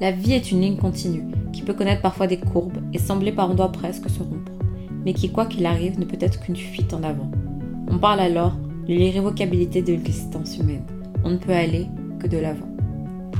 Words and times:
La 0.00 0.12
vie 0.12 0.34
est 0.34 0.52
une 0.52 0.60
ligne 0.60 0.76
continue, 0.76 1.24
qui 1.52 1.62
peut 1.62 1.74
connaître 1.74 2.02
parfois 2.02 2.28
des 2.28 2.38
courbes 2.38 2.78
et 2.92 2.98
sembler 2.98 3.32
par 3.32 3.50
endroits 3.50 3.72
presque 3.72 4.08
se 4.08 4.20
rompre, 4.20 4.52
mais 5.04 5.12
qui, 5.12 5.32
quoi 5.32 5.44
qu'il 5.44 5.66
arrive, 5.66 5.98
ne 5.98 6.04
peut 6.04 6.18
être 6.20 6.38
qu'une 6.38 6.54
fuite 6.54 6.94
en 6.94 7.02
avant. 7.02 7.28
On 7.90 7.98
parle 7.98 8.20
alors 8.20 8.52
de 8.86 8.94
l'irrévocabilité 8.94 9.82
de 9.82 9.90
l'existence 9.90 10.56
humaine. 10.56 10.84
On 11.24 11.30
ne 11.30 11.36
peut 11.36 11.52
aller 11.52 11.88
que 12.20 12.28
de 12.28 12.38
l'avant. 12.38 12.68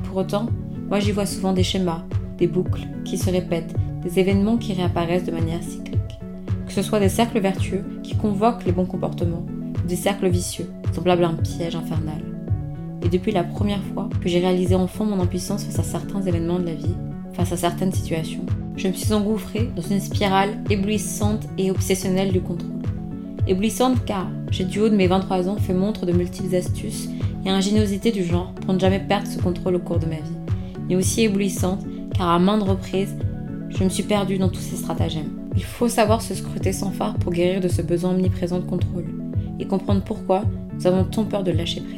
Pour 0.02 0.16
autant, 0.16 0.46
moi 0.88 0.98
j'y 0.98 1.12
vois 1.12 1.26
souvent 1.26 1.52
des 1.52 1.62
schémas, 1.62 2.02
des 2.38 2.48
boucles 2.48 2.88
qui 3.04 3.18
se 3.18 3.30
répètent, 3.30 3.76
des 4.02 4.18
événements 4.18 4.56
qui 4.56 4.72
réapparaissent 4.72 5.26
de 5.26 5.30
manière 5.30 5.62
cyclique. 5.62 6.18
Que 6.66 6.72
ce 6.72 6.82
soit 6.82 6.98
des 6.98 7.08
cercles 7.08 7.38
vertueux 7.38 7.84
qui 8.02 8.16
convoquent 8.16 8.64
les 8.64 8.72
bons 8.72 8.84
comportements, 8.84 9.46
ou 9.84 9.86
des 9.86 9.94
cercles 9.94 10.28
vicieux, 10.28 10.68
semblables 10.92 11.22
à 11.22 11.28
un 11.28 11.34
piège 11.34 11.76
infernal. 11.76 12.27
Et 13.08 13.10
depuis 13.10 13.32
la 13.32 13.42
première 13.42 13.82
fois 13.94 14.10
que 14.20 14.28
j'ai 14.28 14.38
réalisé 14.38 14.74
enfant 14.74 15.06
mon 15.06 15.18
impuissance 15.18 15.64
face 15.64 15.78
à 15.78 15.82
certains 15.82 16.20
événements 16.20 16.58
de 16.58 16.66
la 16.66 16.74
vie, 16.74 16.94
face 17.32 17.52
à 17.52 17.56
certaines 17.56 17.90
situations, 17.90 18.44
je 18.76 18.86
me 18.86 18.92
suis 18.92 19.14
engouffrée 19.14 19.70
dans 19.74 19.80
une 19.80 19.98
spirale 19.98 20.62
éblouissante 20.68 21.48
et 21.56 21.70
obsessionnelle 21.70 22.32
du 22.32 22.42
contrôle. 22.42 22.82
Éblouissante 23.46 24.04
car 24.04 24.26
j'ai 24.50 24.64
du 24.64 24.80
haut 24.80 24.90
de 24.90 24.94
mes 24.94 25.06
23 25.06 25.48
ans 25.48 25.56
fait 25.56 25.72
montre 25.72 26.04
de 26.04 26.12
multiples 26.12 26.54
astuces 26.54 27.08
et 27.46 27.48
ingéniosité 27.48 28.12
du 28.12 28.24
genre 28.24 28.52
pour 28.56 28.74
ne 28.74 28.78
jamais 28.78 29.00
perdre 29.00 29.26
ce 29.26 29.40
contrôle 29.40 29.76
au 29.76 29.80
cours 29.80 30.00
de 30.00 30.04
ma 30.04 30.16
vie. 30.16 30.58
Mais 30.90 30.96
aussi 30.96 31.22
éblouissante 31.22 31.86
car 32.14 32.28
à 32.28 32.38
maintes 32.38 32.68
reprises, 32.68 33.16
je 33.70 33.84
me 33.84 33.88
suis 33.88 34.02
perdue 34.02 34.36
dans 34.36 34.50
tous 34.50 34.60
ces 34.60 34.76
stratagèmes. 34.76 35.32
Il 35.56 35.64
faut 35.64 35.88
savoir 35.88 36.20
se 36.20 36.34
scruter 36.34 36.74
sans 36.74 36.90
phare 36.90 37.14
pour 37.14 37.32
guérir 37.32 37.62
de 37.62 37.68
ce 37.68 37.80
besoin 37.80 38.10
omniprésent 38.10 38.58
de 38.58 38.66
contrôle 38.66 39.06
et 39.58 39.66
comprendre 39.66 40.04
pourquoi 40.04 40.44
nous 40.74 40.86
avons 40.86 41.04
tant 41.04 41.24
peur 41.24 41.42
de 41.42 41.52
lâcher 41.52 41.80
prise. 41.80 41.97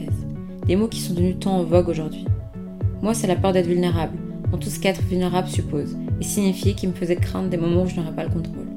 Des 0.66 0.76
mots 0.76 0.88
qui 0.88 1.00
sont 1.00 1.14
devenus 1.14 1.38
tant 1.40 1.58
en 1.58 1.64
vogue 1.64 1.88
aujourd'hui. 1.88 2.24
Moi, 3.02 3.14
c'est 3.14 3.26
la 3.26 3.34
peur 3.34 3.52
d'être 3.52 3.66
vulnérable, 3.66 4.18
dans 4.50 4.58
tout 4.58 4.68
ce 4.68 4.78
qu'être 4.78 5.02
vulnérable 5.02 5.48
suppose, 5.48 5.96
et 6.20 6.24
signifie 6.24 6.76
qui 6.76 6.86
me 6.86 6.92
faisait 6.92 7.16
craindre 7.16 7.48
des 7.48 7.56
moments 7.56 7.82
où 7.82 7.86
je 7.88 7.96
n'aurais 7.96 8.14
pas 8.14 8.24
le 8.24 8.30
contrôle. 8.30 8.68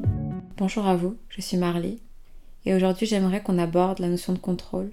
Bonjour 0.57 0.87
à 0.87 0.95
vous, 0.95 1.17
je 1.29 1.41
suis 1.41 1.57
Marley, 1.57 1.97
et 2.65 2.73
aujourd'hui 2.73 3.05
j'aimerais 3.05 3.43
qu'on 3.43 3.59
aborde 3.59 3.99
la 3.99 4.07
notion 4.07 4.33
de 4.33 4.39
contrôle, 4.39 4.91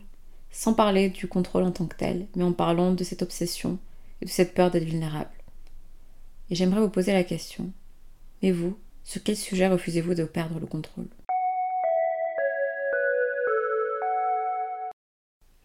sans 0.51 0.75
parler 0.75 1.09
du 1.09 1.27
contrôle 1.27 1.63
en 1.63 1.71
tant 1.71 1.87
que 1.87 1.97
tel, 1.97 2.27
mais 2.37 2.45
en 2.45 2.53
parlant 2.53 2.93
de 2.93 3.05
cette 3.05 3.23
obsession 3.23 3.79
et 4.21 4.27
de 4.27 4.31
cette 4.31 4.53
peur 4.53 4.71
d'être 4.71 4.85
vulnérable. 4.85 5.31
Et 6.51 6.55
j'aimerais 6.55 6.81
vous 6.81 6.91
poser 6.91 7.13
la 7.13 7.25
question, 7.25 7.71
mais 8.43 8.51
vous, 8.51 8.77
sur 9.05 9.23
quel 9.23 9.37
sujet 9.37 9.69
refusez-vous 9.69 10.15
de 10.15 10.25
perdre 10.25 10.59
le 10.59 10.67
contrôle? 10.67 11.09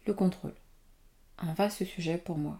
Le 0.06 0.14
contrôle 0.14 0.54
un 1.38 1.52
vaste 1.54 1.84
sujet 1.84 2.18
pour 2.18 2.38
moi. 2.38 2.58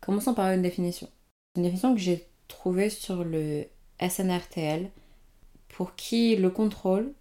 Commençons 0.00 0.34
par 0.34 0.50
une 0.52 0.62
définition. 0.62 1.08
Une 1.56 1.62
définition 1.62 1.94
que 1.94 2.00
j'ai 2.00 2.26
trouvée 2.48 2.90
sur 2.90 3.24
le 3.24 3.66
SNRTL, 4.00 4.90
pour 5.68 5.94
qui 5.94 6.36
le 6.36 6.50
contrôle 6.50 7.12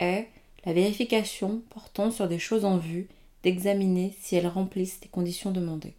est 0.00 0.28
la 0.64 0.72
vérification 0.72 1.62
portant 1.70 2.10
sur 2.10 2.28
des 2.28 2.38
choses 2.38 2.64
en 2.64 2.78
vue 2.78 3.08
d'examiner 3.42 4.14
si 4.20 4.36
elles 4.36 4.46
remplissent 4.46 5.00
les 5.02 5.08
conditions 5.08 5.52
demandées. 5.52 5.94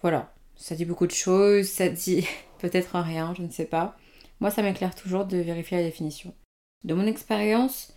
Voilà, 0.00 0.32
ça 0.56 0.74
dit 0.74 0.84
beaucoup 0.86 1.06
de 1.06 1.12
choses, 1.12 1.68
ça 1.68 1.88
dit 1.88 2.26
peut-être 2.58 2.98
rien, 2.98 3.34
je 3.36 3.42
ne 3.42 3.50
sais 3.50 3.66
pas. 3.66 3.96
Moi, 4.40 4.50
ça 4.50 4.62
m'éclaire 4.62 4.94
toujours 4.94 5.26
de 5.26 5.36
vérifier 5.36 5.76
la 5.76 5.84
définition. 5.84 6.34
De 6.84 6.94
mon 6.94 7.06
expérience, 7.06 7.92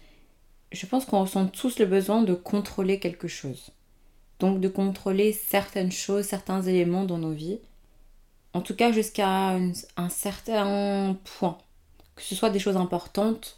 je 0.74 0.86
pense 0.86 1.06
qu'on 1.06 1.22
ressent 1.22 1.48
tous 1.48 1.80
le 1.80 1.86
besoin 1.86 2.22
de 2.22 2.34
contrôler 2.34 3.00
quelque 3.00 3.30
chose 3.30 3.72
donc 4.44 4.60
de 4.60 4.68
contrôler 4.68 5.32
certaines 5.32 5.94
choses, 5.94 6.26
certains 6.26 6.62
éléments 6.62 7.06
dans 7.06 7.18
nos 7.18 7.32
vies, 7.32 7.60
en 8.52 8.60
tout 8.60 8.76
cas 8.76 8.92
jusqu'à 8.92 9.56
un 9.56 10.10
certain 10.10 11.16
point, 11.38 11.58
que 12.18 12.22
ce 12.22 12.36
soit 12.36 12.50
des 12.50 12.60
choses 12.60 12.76
importantes, 12.76 13.58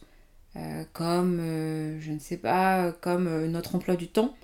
euh, 0.56 0.84
comme, 0.94 1.40
euh, 1.42 2.00
je 2.02 2.12
ne 2.12 2.20
sais 2.20 2.38
pas, 2.38 2.92
comme 2.92 3.26
euh, 3.26 3.48
notre 3.48 3.74
emploi 3.74 3.96
du 3.96 4.08
temps, 4.08 4.36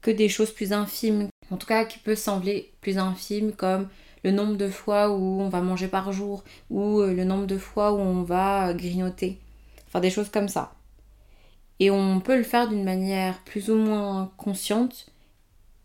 que 0.00 0.10
des 0.10 0.30
choses 0.30 0.50
plus 0.50 0.72
infimes, 0.72 1.28
en 1.50 1.58
tout 1.58 1.66
cas 1.66 1.84
qui 1.84 1.98
peut 1.98 2.16
sembler 2.16 2.72
plus 2.80 2.96
infimes, 2.96 3.52
comme 3.52 3.86
le 4.24 4.30
nombre 4.30 4.56
de 4.56 4.70
fois 4.70 5.10
où 5.10 5.42
on 5.42 5.50
va 5.50 5.60
manger 5.60 5.88
par 5.88 6.10
jour, 6.10 6.42
ou 6.70 7.02
le 7.02 7.24
nombre 7.24 7.46
de 7.46 7.58
fois 7.58 7.92
où 7.92 7.98
on 7.98 8.22
va 8.22 8.72
grignoter, 8.72 9.38
enfin 9.88 10.00
des 10.00 10.10
choses 10.10 10.30
comme 10.30 10.48
ça. 10.48 10.72
Et 11.80 11.90
on 11.90 12.20
peut 12.20 12.38
le 12.38 12.44
faire 12.44 12.66
d'une 12.66 12.82
manière 12.82 13.38
plus 13.44 13.68
ou 13.68 13.74
moins 13.76 14.32
consciente, 14.38 15.10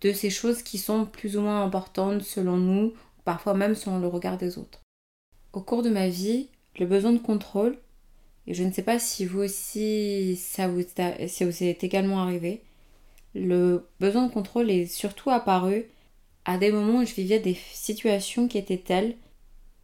de 0.02 0.12
ces 0.12 0.30
choses 0.30 0.64
qui 0.64 0.78
sont 0.78 1.06
plus 1.06 1.38
ou 1.38 1.42
moins 1.42 1.64
importantes 1.64 2.24
selon 2.24 2.58
nous, 2.58 2.94
parfois 3.24 3.54
même 3.54 3.76
selon 3.76 4.00
le 4.00 4.08
regard 4.08 4.38
des 4.38 4.58
autres. 4.58 4.82
Au 5.54 5.62
cours 5.62 5.84
de 5.84 5.90
ma 5.90 6.10
vie, 6.10 6.50
le 6.80 6.86
besoin 6.86 7.12
de 7.12 7.20
contrôle, 7.20 7.78
et 8.48 8.54
je 8.54 8.64
ne 8.64 8.72
sais 8.72 8.82
pas 8.82 9.00
si 9.00 9.26
vous 9.26 9.42
aussi 9.42 10.36
ça 10.36 10.68
vous, 10.68 10.82
vous 10.82 11.64
est 11.64 11.84
également 11.84 12.22
arrivé, 12.22 12.64
le 13.36 13.88
besoin 14.00 14.28
de 14.28 14.32
contrôle 14.32 14.72
est 14.72 14.88
surtout 14.88 15.30
apparu 15.30 15.86
à 16.46 16.58
des 16.58 16.72
moments 16.72 17.00
où 17.00 17.06
je 17.06 17.14
vivais 17.14 17.40
des 17.40 17.58
situations 17.74 18.48
qui 18.48 18.58
étaient 18.58 18.78
telles, 18.78 19.16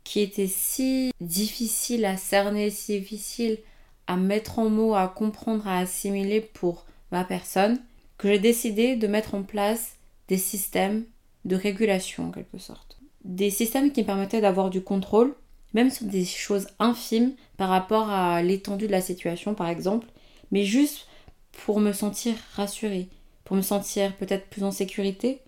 qui 0.04 0.22
étaient 0.22 0.48
si 0.48 1.12
difficiles 1.22 2.06
à 2.06 2.18
cerner, 2.18 2.70
si 2.70 3.00
difficiles 3.00 3.60
à 4.08 4.16
mettre 4.16 4.60
en 4.60 4.70
mots, 4.70 4.96
à 4.96 5.08
comprendre, 5.08 5.68
à 5.68 5.80
assimiler 5.80 6.42
pour 6.42 6.86
ma 7.12 7.24
personne, 7.24 7.80
que 8.18 8.30
j'ai 8.30 8.40
décidé 8.40 8.96
de 8.96 9.08
mettre 9.08 9.36
en 9.36 9.44
place 9.44 9.97
des 10.28 10.38
systèmes 10.38 11.06
de 11.46 11.56
régulation 11.56 12.28
en 12.28 12.32
quelque 12.32 12.58
sorte. 12.58 13.00
Des 13.24 13.50
systèmes 13.50 13.92
qui 13.92 14.02
me 14.02 14.06
permettaient 14.06 14.42
d'avoir 14.42 14.70
du 14.70 14.82
contrôle, 14.82 15.36
même 15.74 15.90
sur 15.90 16.06
des 16.06 16.26
choses 16.26 16.68
infimes 16.80 17.34
par 17.58 17.70
rapport 17.70 18.10
à 18.10 18.42
l'étendue 18.42 18.88
de 18.88 18.92
la 18.92 19.02
situation 19.02 19.54
par 19.54 19.70
exemple, 19.70 20.08
mais 20.52 20.64
juste 20.64 21.08
pour 21.52 21.80
me 21.80 21.92
sentir 21.92 22.36
rassurée, 22.54 23.10
pour 23.44 23.56
me 23.56 23.62
sentir 23.62 24.16
peut-être 24.18 24.48
plus 24.50 24.64
en 24.64 24.72
sécurité 24.72 25.42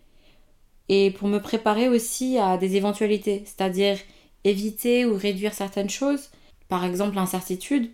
et 0.90 1.12
pour 1.12 1.28
me 1.28 1.40
préparer 1.40 1.88
aussi 1.88 2.38
à 2.38 2.58
des 2.58 2.76
éventualités, 2.76 3.44
c'est-à-dire 3.46 3.98
éviter 4.44 5.06
ou 5.06 5.16
réduire 5.16 5.54
certaines 5.54 5.90
choses, 5.90 6.30
par 6.68 6.84
exemple 6.84 7.16
l'incertitude, 7.16 7.92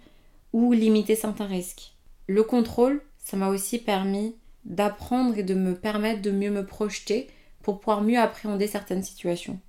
ou 0.54 0.72
limiter 0.72 1.16
certains 1.16 1.48
risques. 1.48 1.94
Le 2.28 2.44
contrôle, 2.44 3.04
ça 3.20 3.36
m'a 3.36 3.50
aussi 3.50 3.80
permis 3.80 4.36
d'apprendre 4.66 5.38
et 5.38 5.44
de 5.44 5.54
me 5.54 5.76
permettre 5.76 6.22
de 6.22 6.32
mieux 6.32 6.52
me 6.52 6.66
projeter 6.66 7.28
pour 7.62 7.80
pouvoir 7.80 8.02
mieux 8.02 8.20
appréhender 8.20 8.68
certaines 8.68 9.04
situations. 9.04 9.60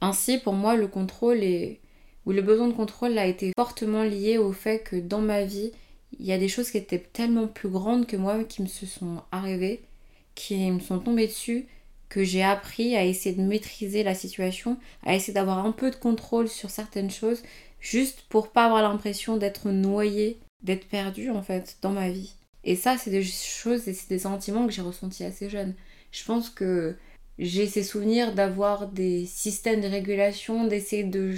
Ainsi, 0.00 0.38
pour 0.38 0.54
moi, 0.54 0.76
le 0.76 0.88
contrôle 0.88 1.40
ou 2.26 2.32
le 2.32 2.42
besoin 2.42 2.68
de 2.68 2.72
contrôle 2.72 3.16
a 3.18 3.26
été 3.26 3.52
fortement 3.56 4.02
lié 4.02 4.38
au 4.38 4.52
fait 4.52 4.80
que 4.80 4.96
dans 4.96 5.20
ma 5.20 5.44
vie, 5.44 5.72
il 6.18 6.26
y 6.26 6.32
a 6.32 6.38
des 6.38 6.48
choses 6.48 6.70
qui 6.70 6.78
étaient 6.78 6.98
tellement 6.98 7.46
plus 7.46 7.68
grandes 7.68 8.06
que 8.06 8.16
moi 8.16 8.44
qui 8.44 8.62
me 8.62 8.66
se 8.66 8.86
sont 8.86 9.22
arrivées, 9.32 9.82
qui 10.34 10.70
me 10.70 10.80
sont 10.80 10.98
tombées 10.98 11.26
dessus, 11.26 11.66
que 12.08 12.24
j'ai 12.24 12.42
appris 12.42 12.96
à 12.96 13.04
essayer 13.04 13.34
de 13.34 13.42
maîtriser 13.42 14.02
la 14.02 14.14
situation, 14.14 14.76
à 15.04 15.14
essayer 15.14 15.32
d'avoir 15.32 15.64
un 15.64 15.72
peu 15.72 15.90
de 15.90 15.96
contrôle 15.96 16.48
sur 16.48 16.70
certaines 16.70 17.10
choses, 17.10 17.42
juste 17.80 18.24
pour 18.28 18.52
pas 18.52 18.66
avoir 18.66 18.82
l'impression 18.82 19.36
d'être 19.36 19.70
noyée, 19.70 20.38
d'être 20.62 20.88
perdue 20.88 21.30
en 21.30 21.42
fait 21.42 21.78
dans 21.82 21.92
ma 21.92 22.10
vie. 22.10 22.34
Et 22.66 22.74
ça, 22.74 22.98
c'est 22.98 23.10
des 23.10 23.22
choses 23.22 23.86
et 23.88 23.94
c'est 23.94 24.08
des 24.08 24.18
sentiments 24.18 24.66
que 24.66 24.72
j'ai 24.72 24.82
ressentis 24.82 25.22
assez 25.22 25.48
jeune. 25.48 25.74
Je 26.10 26.24
pense 26.24 26.50
que 26.50 26.96
j'ai 27.38 27.68
ces 27.68 27.84
souvenirs 27.84 28.34
d'avoir 28.34 28.88
des 28.88 29.24
systèmes 29.24 29.80
de 29.80 29.86
régulation, 29.86 30.66
d'essayer 30.66 31.04
de 31.04 31.34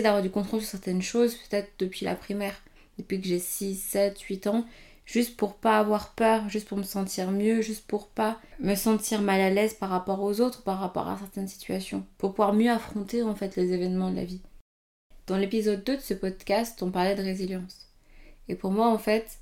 d'avoir 0.00 0.22
du 0.22 0.30
contrôle 0.30 0.60
sur 0.60 0.70
certaines 0.70 1.02
choses, 1.02 1.34
peut-être 1.34 1.70
depuis 1.78 2.06
la 2.06 2.14
primaire, 2.14 2.62
depuis 2.98 3.20
que 3.20 3.26
j'ai 3.26 3.40
6, 3.40 3.74
7, 3.74 4.18
8 4.18 4.46
ans, 4.46 4.64
juste 5.04 5.36
pour 5.36 5.56
pas 5.56 5.78
avoir 5.78 6.14
peur, 6.14 6.48
juste 6.48 6.68
pour 6.68 6.78
me 6.78 6.84
sentir 6.84 7.30
mieux, 7.32 7.60
juste 7.60 7.86
pour 7.86 8.08
pas 8.08 8.40
me 8.60 8.76
sentir 8.76 9.20
mal 9.20 9.40
à 9.40 9.50
l'aise 9.50 9.74
par 9.74 9.90
rapport 9.90 10.22
aux 10.22 10.40
autres, 10.40 10.62
par 10.62 10.78
rapport 10.78 11.08
à 11.08 11.18
certaines 11.18 11.48
situations, 11.48 12.06
pour 12.16 12.30
pouvoir 12.30 12.54
mieux 12.54 12.70
affronter 12.70 13.22
en 13.22 13.34
fait 13.34 13.56
les 13.56 13.72
événements 13.72 14.10
de 14.10 14.16
la 14.16 14.24
vie. 14.24 14.40
Dans 15.26 15.36
l'épisode 15.36 15.84
2 15.84 15.96
de 15.96 16.00
ce 16.00 16.14
podcast, 16.14 16.82
on 16.82 16.90
parlait 16.90 17.16
de 17.16 17.22
résilience. 17.22 17.90
Et 18.48 18.54
pour 18.54 18.70
moi 18.70 18.88
en 18.88 18.98
fait, 18.98 19.40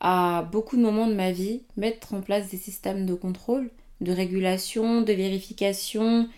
à 0.00 0.48
beaucoup 0.50 0.76
de 0.76 0.82
moments 0.82 1.06
de 1.06 1.14
ma 1.14 1.30
vie 1.30 1.62
mettre 1.76 2.14
en 2.14 2.20
place 2.20 2.48
des 2.48 2.56
systèmes 2.56 3.06
de 3.06 3.14
contrôle, 3.14 3.70
de 4.00 4.12
régulation, 4.12 5.02
de 5.02 5.12
vérification 5.12 6.28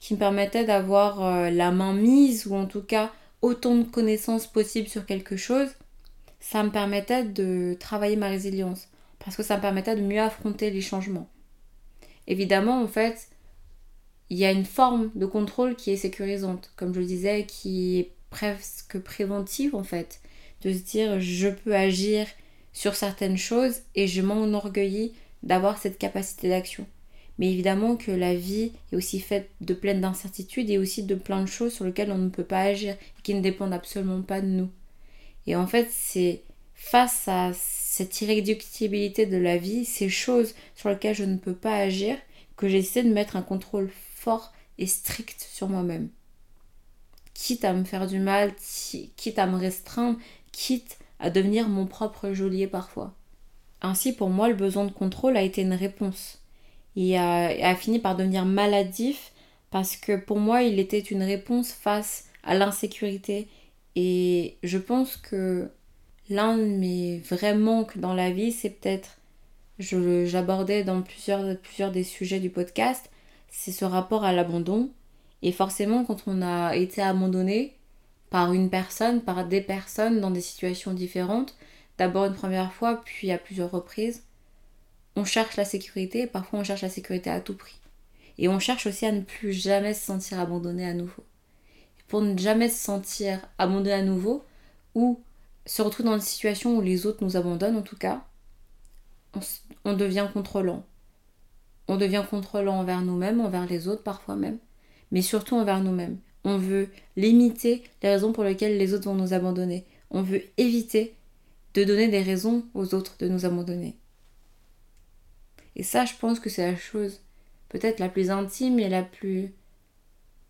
qui 0.00 0.14
me 0.14 0.18
permettaient 0.18 0.64
d'avoir 0.64 1.24
euh, 1.24 1.50
la 1.50 1.70
main 1.70 1.92
mise 1.92 2.46
ou 2.46 2.54
en 2.54 2.66
tout 2.66 2.82
cas 2.82 3.12
autant 3.42 3.76
de 3.76 3.84
connaissances 3.84 4.46
possibles 4.46 4.88
sur 4.88 5.06
quelque 5.06 5.36
chose, 5.36 5.68
ça 6.40 6.62
me 6.62 6.70
permettait 6.70 7.24
de 7.24 7.76
travailler 7.78 8.16
ma 8.16 8.28
résilience 8.28 8.88
parce 9.18 9.36
que 9.36 9.42
ça 9.42 9.56
me 9.56 9.62
permettait 9.62 9.96
de 9.96 10.02
mieux 10.02 10.20
affronter 10.20 10.70
les 10.70 10.80
changements. 10.80 11.28
Évidemment, 12.26 12.82
en 12.82 12.88
fait, 12.88 13.28
il 14.30 14.38
y 14.38 14.44
a 14.44 14.52
une 14.52 14.64
forme 14.64 15.10
de 15.14 15.26
contrôle 15.26 15.74
qui 15.76 15.90
est 15.90 15.96
sécurisante, 15.96 16.72
comme 16.76 16.94
je 16.94 17.00
le 17.00 17.06
disais, 17.06 17.46
qui 17.46 17.98
est 17.98 18.12
presque 18.30 18.98
préventive 18.98 19.74
en 19.74 19.84
fait, 19.84 20.20
de 20.62 20.72
se 20.72 20.78
dire 20.78 21.20
je 21.20 21.48
peux 21.48 21.74
agir 21.74 22.26
sur 22.72 22.94
certaines 22.94 23.38
choses 23.38 23.80
et 23.94 24.06
je 24.06 24.22
m'enorgueillis 24.22 25.12
d'avoir 25.42 25.78
cette 25.78 25.98
capacité 25.98 26.48
d'action. 26.48 26.86
Mais 27.38 27.52
évidemment 27.52 27.96
que 27.96 28.10
la 28.10 28.34
vie 28.34 28.72
est 28.92 28.96
aussi 28.96 29.20
faite 29.20 29.50
de 29.60 29.74
plein 29.74 29.94
d'incertitudes 29.94 30.70
et 30.70 30.78
aussi 30.78 31.04
de 31.04 31.14
plein 31.14 31.42
de 31.42 31.48
choses 31.48 31.72
sur 31.72 31.84
lesquelles 31.84 32.10
on 32.10 32.18
ne 32.18 32.30
peut 32.30 32.44
pas 32.44 32.62
agir 32.62 32.94
et 32.94 33.22
qui 33.22 33.34
ne 33.34 33.40
dépendent 33.40 33.72
absolument 33.72 34.22
pas 34.22 34.40
de 34.40 34.46
nous. 34.46 34.70
Et 35.46 35.54
en 35.54 35.66
fait, 35.66 35.88
c'est 35.90 36.42
face 36.74 37.28
à 37.28 37.52
cette 37.54 38.20
irréductibilité 38.20 39.26
de 39.26 39.36
la 39.36 39.56
vie, 39.56 39.84
ces 39.84 40.08
choses 40.08 40.54
sur 40.74 40.88
lesquelles 40.88 41.14
je 41.14 41.24
ne 41.24 41.36
peux 41.36 41.54
pas 41.54 41.76
agir, 41.76 42.16
que 42.56 42.68
j'essaie 42.68 43.02
de 43.02 43.12
mettre 43.12 43.36
un 43.36 43.42
contrôle 43.42 43.90
fort 44.14 44.52
et 44.78 44.86
strict 44.86 45.46
sur 45.50 45.68
moi-même. 45.68 46.08
Quitte 47.34 47.64
à 47.64 47.72
me 47.72 47.84
faire 47.84 48.06
du 48.06 48.18
mal, 48.18 48.52
quitte 49.16 49.38
à 49.38 49.46
me 49.46 49.56
restreindre, 49.56 50.18
quitte 50.50 50.98
à 51.20 51.30
devenir 51.30 51.68
mon 51.68 51.86
propre 51.86 52.32
geôlier 52.32 52.66
parfois. 52.66 53.14
Ainsi, 53.80 54.12
pour 54.12 54.30
moi, 54.30 54.48
le 54.48 54.54
besoin 54.54 54.84
de 54.84 54.92
contrôle 54.92 55.36
a 55.36 55.42
été 55.42 55.62
une 55.62 55.74
réponse. 55.74 56.40
Il 56.96 57.14
a, 57.14 57.74
fini 57.76 58.00
par 58.00 58.16
devenir 58.16 58.44
maladif 58.44 59.32
parce 59.70 59.96
que 59.96 60.16
pour 60.16 60.38
moi, 60.40 60.62
il 60.62 60.78
était 60.78 60.98
une 60.98 61.22
réponse 61.22 61.70
face 61.70 62.26
à 62.42 62.54
l'insécurité. 62.54 63.46
Et 63.94 64.56
je 64.62 64.78
pense 64.78 65.16
que 65.16 65.70
l'un 66.28 66.56
de 66.56 66.64
mes 66.64 67.18
vrais 67.20 67.54
manques 67.54 67.98
dans 67.98 68.14
la 68.14 68.30
vie, 68.30 68.50
c'est 68.50 68.70
peut-être, 68.70 69.18
j'abordais 69.78 70.82
dans 70.82 71.02
plusieurs, 71.02 71.56
plusieurs 71.58 71.92
des 71.92 72.04
sujets 72.04 72.40
du 72.40 72.50
podcast, 72.50 73.10
c'est 73.48 73.72
ce 73.72 73.84
rapport 73.84 74.24
à 74.24 74.32
l'abandon. 74.32 74.90
Et 75.42 75.52
forcément, 75.52 76.04
quand 76.04 76.24
on 76.26 76.42
a 76.42 76.74
été 76.74 77.00
abandonné 77.00 77.77
par 78.30 78.52
une 78.52 78.70
personne, 78.70 79.22
par 79.22 79.46
des 79.46 79.60
personnes 79.60 80.20
dans 80.20 80.30
des 80.30 80.40
situations 80.40 80.92
différentes, 80.92 81.56
d'abord 81.96 82.26
une 82.26 82.34
première 82.34 82.72
fois, 82.72 83.00
puis 83.04 83.30
à 83.30 83.38
plusieurs 83.38 83.70
reprises, 83.70 84.24
on 85.16 85.24
cherche 85.24 85.56
la 85.56 85.64
sécurité 85.64 86.22
et 86.22 86.26
parfois 86.26 86.60
on 86.60 86.64
cherche 86.64 86.82
la 86.82 86.90
sécurité 86.90 87.30
à 87.30 87.40
tout 87.40 87.56
prix. 87.56 87.80
Et 88.38 88.48
on 88.48 88.60
cherche 88.60 88.86
aussi 88.86 89.04
à 89.04 89.12
ne 89.12 89.22
plus 89.22 89.52
jamais 89.52 89.94
se 89.94 90.04
sentir 90.04 90.38
abandonné 90.38 90.86
à 90.86 90.94
nouveau. 90.94 91.24
pour 92.06 92.22
ne 92.22 92.38
jamais 92.38 92.68
se 92.70 92.82
sentir 92.82 93.40
abandonné 93.58 93.92
à 93.92 94.02
nouveau, 94.02 94.44
ou 94.94 95.20
se 95.66 95.82
retrouver 95.82 96.08
dans 96.08 96.14
une 96.14 96.22
situation 96.22 96.76
où 96.76 96.80
les 96.80 97.04
autres 97.06 97.22
nous 97.22 97.36
abandonnent 97.36 97.76
en 97.76 97.82
tout 97.82 97.96
cas, 97.98 98.24
on 99.84 99.92
devient 99.92 100.28
contrôlant. 100.32 100.84
On 101.86 101.96
devient 101.96 102.24
contrôlant 102.28 102.78
envers 102.78 103.02
nous-mêmes, 103.02 103.40
envers 103.40 103.66
les 103.66 103.88
autres 103.88 104.02
parfois 104.02 104.36
même, 104.36 104.58
mais 105.10 105.22
surtout 105.22 105.56
envers 105.56 105.82
nous-mêmes. 105.82 106.18
On 106.50 106.56
veut 106.56 106.88
limiter 107.18 107.82
les 108.02 108.08
raisons 108.08 108.32
pour 108.32 108.42
lesquelles 108.42 108.78
les 108.78 108.94
autres 108.94 109.04
vont 109.04 109.14
nous 109.14 109.34
abandonner. 109.34 109.84
On 110.10 110.22
veut 110.22 110.40
éviter 110.56 111.14
de 111.74 111.84
donner 111.84 112.08
des 112.08 112.22
raisons 112.22 112.64
aux 112.72 112.94
autres 112.94 113.16
de 113.18 113.28
nous 113.28 113.44
abandonner. 113.44 113.96
Et 115.76 115.82
ça, 115.82 116.06
je 116.06 116.14
pense 116.18 116.40
que 116.40 116.48
c'est 116.48 116.72
la 116.72 116.78
chose 116.78 117.20
peut-être 117.68 118.00
la 118.00 118.08
plus 118.08 118.30
intime 118.30 118.78
et 118.78 118.88
la 118.88 119.02
plus 119.02 119.52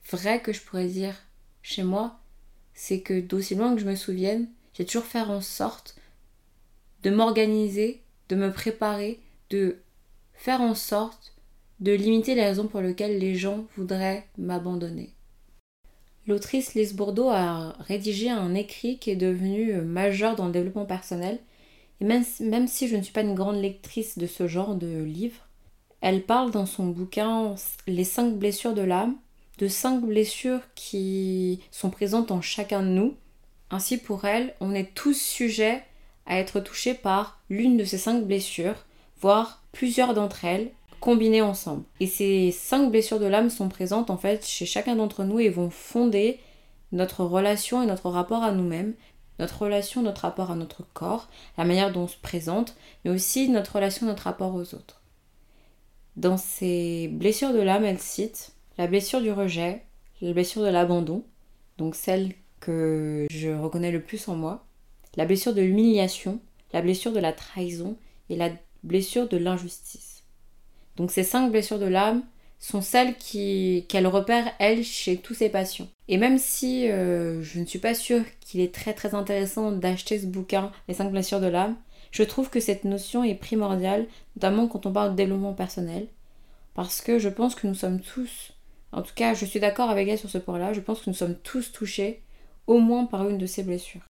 vraie 0.08 0.40
que 0.40 0.52
je 0.52 0.60
pourrais 0.62 0.86
dire 0.86 1.16
chez 1.62 1.82
moi. 1.82 2.20
C'est 2.74 3.00
que 3.00 3.18
d'aussi 3.20 3.56
loin 3.56 3.74
que 3.74 3.80
je 3.80 3.86
me 3.88 3.96
souvienne, 3.96 4.46
j'ai 4.74 4.86
toujours 4.86 5.04
fait 5.04 5.22
en 5.22 5.40
sorte 5.40 5.96
de 7.02 7.10
m'organiser, 7.10 8.02
de 8.28 8.36
me 8.36 8.52
préparer, 8.52 9.18
de 9.50 9.78
faire 10.34 10.60
en 10.60 10.76
sorte 10.76 11.34
de 11.80 11.90
limiter 11.90 12.36
les 12.36 12.44
raisons 12.44 12.68
pour 12.68 12.82
lesquelles 12.82 13.18
les 13.18 13.34
gens 13.34 13.66
voudraient 13.76 14.28
m'abandonner. 14.38 15.12
L'autrice 16.28 16.74
Lise 16.74 16.94
Bourdeau 16.94 17.30
a 17.30 17.74
rédigé 17.80 18.28
un 18.28 18.54
écrit 18.54 18.98
qui 18.98 19.10
est 19.10 19.16
devenu 19.16 19.72
euh, 19.72 19.82
majeur 19.82 20.36
dans 20.36 20.44
le 20.44 20.52
développement 20.52 20.84
personnel. 20.84 21.38
Et 22.02 22.04
même, 22.04 22.68
si 22.68 22.86
je 22.86 22.96
ne 22.96 23.02
suis 23.02 23.14
pas 23.14 23.22
une 23.22 23.34
grande 23.34 23.56
lectrice 23.56 24.18
de 24.18 24.26
ce 24.26 24.46
genre 24.46 24.74
de 24.74 25.02
livre, 25.02 25.48
elle 26.02 26.22
parle 26.22 26.50
dans 26.50 26.66
son 26.66 26.86
bouquin 26.86 27.54
Les 27.86 28.04
cinq 28.04 28.34
blessures 28.34 28.74
de 28.74 28.82
l'âme, 28.82 29.16
de 29.56 29.68
cinq 29.68 30.02
blessures 30.02 30.60
qui 30.74 31.60
sont 31.70 31.88
présentes 31.88 32.30
en 32.30 32.42
chacun 32.42 32.82
de 32.82 32.88
nous. 32.88 33.16
Ainsi, 33.70 33.96
pour 33.96 34.26
elle, 34.26 34.54
on 34.60 34.74
est 34.74 34.94
tous 34.94 35.18
sujets 35.18 35.82
à 36.26 36.38
être 36.38 36.60
touchés 36.60 36.94
par 36.94 37.40
l'une 37.48 37.78
de 37.78 37.84
ces 37.84 37.98
cinq 37.98 38.24
blessures 38.26 38.84
voire 39.20 39.62
plusieurs 39.72 40.12
d'entre 40.12 40.44
elles 40.44 40.70
combinées 41.00 41.42
ensemble. 41.42 41.84
Et 42.00 42.06
ces 42.06 42.50
cinq 42.50 42.90
blessures 42.90 43.20
de 43.20 43.26
l'âme 43.26 43.50
sont 43.50 43.68
présentes 43.68 44.10
en 44.10 44.16
fait 44.16 44.46
chez 44.46 44.66
chacun 44.66 44.96
d'entre 44.96 45.24
nous 45.24 45.40
et 45.40 45.48
vont 45.48 45.70
fonder 45.70 46.38
notre 46.92 47.24
relation 47.24 47.82
et 47.82 47.86
notre 47.86 48.08
rapport 48.08 48.42
à 48.42 48.52
nous-mêmes, 48.52 48.94
notre 49.38 49.62
relation, 49.62 50.02
notre 50.02 50.22
rapport 50.22 50.50
à 50.50 50.56
notre 50.56 50.84
corps, 50.94 51.28
la 51.56 51.64
manière 51.64 51.92
dont 51.92 52.02
on 52.02 52.08
se 52.08 52.16
présente, 52.16 52.76
mais 53.04 53.10
aussi 53.10 53.48
notre 53.48 53.76
relation, 53.76 54.06
notre 54.06 54.24
rapport 54.24 54.54
aux 54.54 54.74
autres. 54.74 55.02
Dans 56.16 56.36
ces 56.36 57.08
blessures 57.08 57.52
de 57.52 57.60
l'âme, 57.60 57.84
elle 57.84 58.00
cite 58.00 58.52
la 58.78 58.86
blessure 58.86 59.20
du 59.20 59.30
rejet, 59.30 59.82
la 60.20 60.32
blessure 60.32 60.62
de 60.62 60.68
l'abandon, 60.68 61.24
donc 61.76 61.94
celle 61.94 62.32
que 62.60 63.26
je 63.30 63.50
reconnais 63.50 63.92
le 63.92 64.02
plus 64.02 64.26
en 64.28 64.34
moi, 64.34 64.64
la 65.16 65.26
blessure 65.26 65.54
de 65.54 65.62
l'humiliation, 65.62 66.40
la 66.72 66.82
blessure 66.82 67.12
de 67.12 67.20
la 67.20 67.32
trahison 67.32 67.96
et 68.30 68.36
la 68.36 68.50
blessures 68.82 69.28
de 69.28 69.36
l'injustice. 69.36 70.17
Donc 70.98 71.12
ces 71.12 71.22
cinq 71.22 71.50
blessures 71.50 71.78
de 71.78 71.86
l'âme 71.86 72.22
sont 72.58 72.82
celles 72.82 73.14
qu'elle 73.16 74.06
repère 74.06 74.52
elle 74.58 74.84
chez 74.84 75.16
tous 75.16 75.34
ses 75.34 75.48
patients. 75.48 75.88
Et 76.08 76.18
même 76.18 76.38
si 76.38 76.90
euh, 76.90 77.40
je 77.40 77.60
ne 77.60 77.64
suis 77.64 77.78
pas 77.78 77.94
sûre 77.94 78.24
qu'il 78.40 78.60
est 78.60 78.74
très 78.74 78.94
très 78.94 79.14
intéressant 79.14 79.70
d'acheter 79.70 80.18
ce 80.18 80.26
bouquin, 80.26 80.72
Les 80.88 80.94
cinq 80.94 81.10
blessures 81.10 81.40
de 81.40 81.46
l'âme, 81.46 81.76
je 82.10 82.24
trouve 82.24 82.50
que 82.50 82.58
cette 82.58 82.84
notion 82.84 83.22
est 83.22 83.36
primordiale, 83.36 84.06
notamment 84.36 84.66
quand 84.66 84.86
on 84.86 84.92
parle 84.92 85.12
de 85.12 85.16
développement 85.16 85.54
personnel, 85.54 86.08
parce 86.74 87.00
que 87.00 87.18
je 87.18 87.28
pense 87.28 87.54
que 87.54 87.66
nous 87.66 87.74
sommes 87.74 88.00
tous, 88.00 88.52
en 88.92 89.02
tout 89.02 89.14
cas 89.14 89.34
je 89.34 89.44
suis 89.44 89.60
d'accord 89.60 89.90
avec 89.90 90.08
elle 90.08 90.18
sur 90.18 90.30
ce 90.30 90.38
point-là, 90.38 90.72
je 90.72 90.80
pense 90.80 91.00
que 91.00 91.10
nous 91.10 91.16
sommes 91.16 91.36
tous 91.36 91.70
touchés 91.70 92.22
au 92.66 92.78
moins 92.78 93.04
par 93.04 93.28
une 93.28 93.38
de 93.38 93.46
ces 93.46 93.62
blessures. 93.62 94.06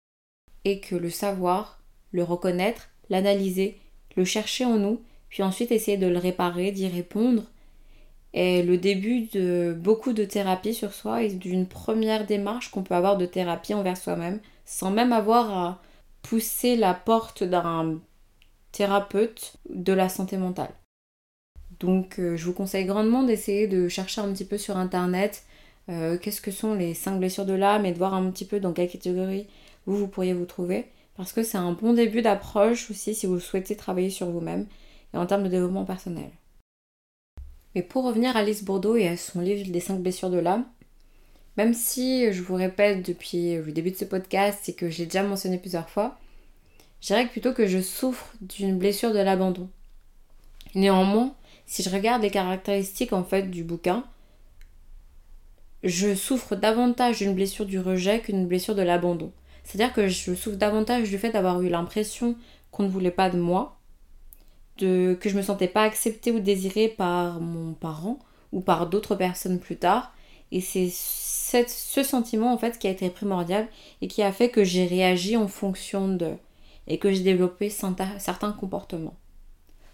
Et 0.65 0.81
que 0.81 0.97
le 0.97 1.11
savoir, 1.11 1.81
le 2.11 2.25
reconnaître, 2.25 2.89
l'analyser 3.09 3.79
le 4.17 4.25
chercher 4.25 4.65
en 4.65 4.79
nous, 4.79 5.01
puis 5.33 5.43
ensuite 5.43 5.73
essayer 5.73 5.97
de 5.97 6.07
le 6.07 6.19
réparer, 6.19 6.73
d'y 6.73 6.87
répondre, 6.89 7.45
est 8.35 8.63
le 8.63 8.77
début 8.77 9.29
de 9.33 9.75
beaucoup 9.77 10.13
de 10.13 10.27
thérapie 10.27 10.75
sur 10.75 10.93
soi 10.93 11.23
et 11.23 11.31
d'une 11.31 11.67
première 11.67 12.27
démarche 12.27 12.71
qu'on 12.71 12.83
peut 12.83 12.95
avoir 12.95 13.17
de 13.17 13.25
thérapie 13.25 13.73
envers 13.73 13.97
soi-même, 13.97 14.41
sans 14.67 14.91
même 14.91 15.11
avoir 15.11 15.51
à 15.57 15.83
pousser 16.21 16.77
la 16.77 16.93
porte 16.93 17.45
d'un 17.45 17.99
thérapeute 18.73 19.55
de 19.71 19.95
la 19.95 20.11
santé 20.11 20.37
mentale. 20.37 20.75
Donc 21.81 22.19
euh, 22.19 22.37
je 22.37 22.45
vous 22.45 22.53
conseille 22.53 22.85
grandement 22.85 23.23
d'essayer 23.23 23.67
de 23.67 23.89
chercher 23.89 24.21
un 24.21 24.31
petit 24.35 24.45
peu 24.45 24.59
sur 24.59 24.77
internet 24.77 25.45
euh, 25.89 26.19
qu'est-ce 26.19 26.43
que 26.43 26.51
sont 26.51 26.75
les 26.75 26.93
5 26.93 27.19
blessures 27.19 27.47
de 27.47 27.55
l'âme 27.55 27.87
et 27.87 27.93
de 27.93 27.99
voir 27.99 28.13
un 28.13 28.31
petit 28.31 28.45
peu 28.45 28.61
dans 28.61 28.75
quelle 28.75 28.91
catégorie 28.91 29.47
vous, 29.87 29.97
vous 29.97 30.09
pourriez 30.09 30.35
vous 30.35 30.45
trouver 30.45 30.89
parce 31.17 31.33
que 31.33 31.43
c'est 31.43 31.59
un 31.59 31.73
bon 31.73 31.95
début 31.95 32.21
d'approche 32.21 32.91
aussi 32.91 33.15
si 33.15 33.27
vous 33.27 33.41
souhaitez 33.41 33.77
travailler 33.77 34.11
sur 34.11 34.29
vous-même 34.29 34.67
et 35.15 35.17
en 35.17 35.27
termes 35.27 35.45
de 35.45 35.49
développement 35.49 35.85
personnel. 35.85 36.31
Mais 37.75 37.83
pour 37.83 38.05
revenir 38.05 38.37
à 38.37 38.41
Alice 38.41 38.65
Bordeaux 38.65 38.97
et 38.97 39.09
à 39.09 39.17
son 39.17 39.41
livre 39.41 39.71
des 39.71 39.81
5 39.81 40.01
blessures 40.01 40.31
de 40.31 40.39
l'âme, 40.39 40.67
même 41.57 41.75
si 41.75 42.33
je 42.33 42.43
vous 42.43 42.55
répète 42.55 43.07
depuis 43.07 43.57
le 43.57 43.73
début 43.73 43.91
de 43.91 43.97
ce 43.97 44.05
podcast 44.05 44.69
et 44.69 44.75
que 44.75 44.89
j'ai 44.91 45.05
déjà 45.05 45.23
mentionné 45.23 45.59
plusieurs 45.59 45.89
fois, 45.89 46.19
je 47.01 47.09
dirais 47.09 47.27
plutôt 47.27 47.53
que 47.53 47.67
je 47.67 47.81
souffre 47.81 48.33
d'une 48.41 48.79
blessure 48.79 49.13
de 49.13 49.19
l'abandon. 49.19 49.69
Néanmoins, 50.75 51.35
si 51.67 51.83
je 51.83 51.91
regarde 51.91 52.23
les 52.23 52.31
caractéristiques 52.31 53.13
en 53.13 53.25
fait 53.25 53.51
du 53.51 53.65
bouquin, 53.65 54.05
je 55.83 56.15
souffre 56.15 56.55
davantage 56.55 57.19
d'une 57.19 57.35
blessure 57.35 57.67
du 57.67 57.81
rejet 57.81 58.21
qu'une 58.21 58.47
blessure 58.47 58.75
de 58.75 58.83
l'abandon. 58.83 59.33
C'est-à-dire 59.65 59.95
que 59.95 60.09
je 60.09 60.35
souffre 60.35 60.57
davantage 60.57 61.09
du 61.09 61.19
fait 61.19 61.31
d'avoir 61.31 61.61
eu 61.61 61.69
l'impression 61.69 62.37
qu'on 62.71 62.85
ne 62.85 62.89
voulait 62.89 63.11
pas 63.11 63.31
de 63.31 63.39
moi, 63.39 63.79
que 64.85 65.29
je 65.29 65.37
me 65.37 65.43
sentais 65.43 65.69
pas 65.69 65.83
acceptée 65.83 66.31
ou 66.31 66.41
désirée 66.41 66.89
par 66.89 67.41
mon 67.41 67.73
parent 67.73 68.19
ou 68.53 68.61
par 68.61 68.89
d'autres 68.89 69.15
personnes 69.15 69.59
plus 69.59 69.77
tard. 69.77 70.15
Et 70.51 70.61
c'est 70.61 70.91
ce 70.91 72.03
sentiment 72.03 72.53
en 72.53 72.59
fait 72.59 72.79
qui 72.79 72.87
a 72.87 72.91
été 72.91 73.09
primordial 73.11 73.69
et 74.01 74.09
qui 74.09 74.23
a 74.23 74.33
fait 74.33 74.51
que 74.51 74.65
j'ai 74.65 74.87
réagi 74.87 75.37
en 75.37 75.49
fonction 75.49 76.09
de 76.09 76.33
et 76.89 76.99
que 76.99 77.13
j'ai 77.13 77.23
développé 77.23 77.71
certains 77.71 78.53
comportements. 78.53 79.15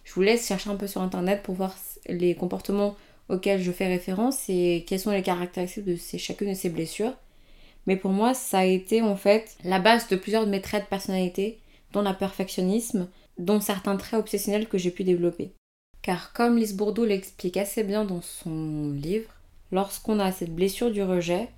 Je 0.04 0.14
vous 0.14 0.22
laisse 0.22 0.46
chercher 0.46 0.70
un 0.70 0.76
peu 0.76 0.86
sur 0.86 1.02
internet 1.02 1.42
pour 1.42 1.54
voir 1.54 1.76
les 2.08 2.34
comportements 2.34 2.96
auxquels 3.28 3.62
je 3.62 3.72
fais 3.72 3.86
référence 3.86 4.48
et 4.48 4.84
quelles 4.86 5.00
sont 5.00 5.10
les 5.10 5.22
caractéristiques 5.22 5.84
de 5.84 5.96
ces, 5.96 6.16
chacune 6.16 6.48
de 6.48 6.54
ces 6.54 6.70
blessures. 6.70 7.12
Mais 7.86 7.96
pour 7.96 8.10
moi, 8.10 8.32
ça 8.32 8.60
a 8.60 8.64
été 8.64 9.02
en 9.02 9.16
fait 9.16 9.56
la 9.64 9.78
base 9.78 10.08
de 10.08 10.16
plusieurs 10.16 10.46
de 10.46 10.50
mes 10.50 10.62
traits 10.62 10.84
de 10.84 10.88
personnalité, 10.88 11.58
dont 11.92 12.02
la 12.02 12.14
perfectionnisme, 12.14 13.08
dont 13.38 13.60
certains 13.60 13.96
traits 13.96 14.20
obsessionnels 14.20 14.68
que 14.68 14.78
j'ai 14.78 14.90
pu 14.90 15.04
développer. 15.04 15.52
Car 16.02 16.32
comme 16.32 16.56
Lise 16.58 16.76
Bourdeau 16.76 17.04
l'explique 17.04 17.56
assez 17.56 17.84
bien 17.84 18.04
dans 18.04 18.22
son 18.22 18.92
livre, 18.92 19.30
lorsqu'on 19.72 20.20
a 20.20 20.32
cette 20.32 20.54
blessure 20.54 20.90
du 20.90 21.02
rejet, 21.02 21.48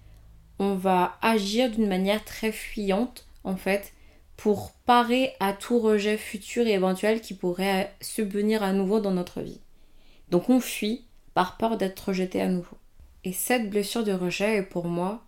on 0.59 0.75
va 0.75 1.19
agir 1.23 1.71
d'une 1.71 1.89
manière 1.89 2.25
très 2.25 2.53
fuyante, 2.53 3.27
en 3.45 3.57
fait, 3.57 3.93
pour 4.37 4.73
parer 4.87 5.33
à 5.41 5.53
tout 5.53 5.79
rejet 5.79 6.17
futur 6.17 6.67
et 6.67 6.73
éventuel 6.73 7.21
qui 7.21 7.35
pourrait 7.35 7.95
subvenir 8.01 8.63
à 8.63 8.73
nouveau 8.73 9.01
dans 9.01 9.11
notre 9.11 9.41
vie. 9.41 9.61
Donc 10.31 10.49
on 10.49 10.61
fuit 10.61 11.05
par 11.35 11.57
peur 11.57 11.77
d'être 11.77 12.09
rejeté 12.09 12.41
à 12.41 12.49
nouveau. 12.49 12.77
Et 13.25 13.33
cette 13.33 13.69
blessure 13.69 14.05
de 14.05 14.13
rejet 14.13 14.57
est 14.57 14.63
pour 14.63 14.87
moi 14.87 15.23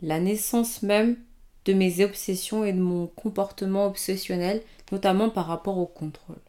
la 0.00 0.20
naissance 0.20 0.82
même 0.82 1.16
de 1.64 1.72
mes 1.72 2.04
obsessions 2.04 2.64
et 2.64 2.72
de 2.72 2.80
mon 2.80 3.08
comportement 3.08 3.86
obsessionnel, 3.86 4.62
notamment 4.92 5.30
par 5.30 5.46
rapport 5.46 5.78
au 5.78 5.86
contrôle. 5.86 6.40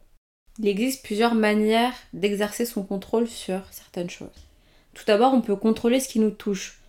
Il 0.58 0.68
existe 0.68 1.04
plusieurs 1.04 1.34
manières 1.34 1.94
d'exercer 2.12 2.66
son 2.66 2.82
contrôle 2.82 3.26
sur 3.26 3.60
certaines 3.70 4.10
choses. 4.10 4.28
Tout 4.94 5.04
d'abord, 5.06 5.32
on 5.32 5.40
peut 5.40 5.56
contrôler 5.56 6.00
ce 6.00 6.08
qui 6.08 6.20
nous 6.20 6.30
touche 6.30 6.80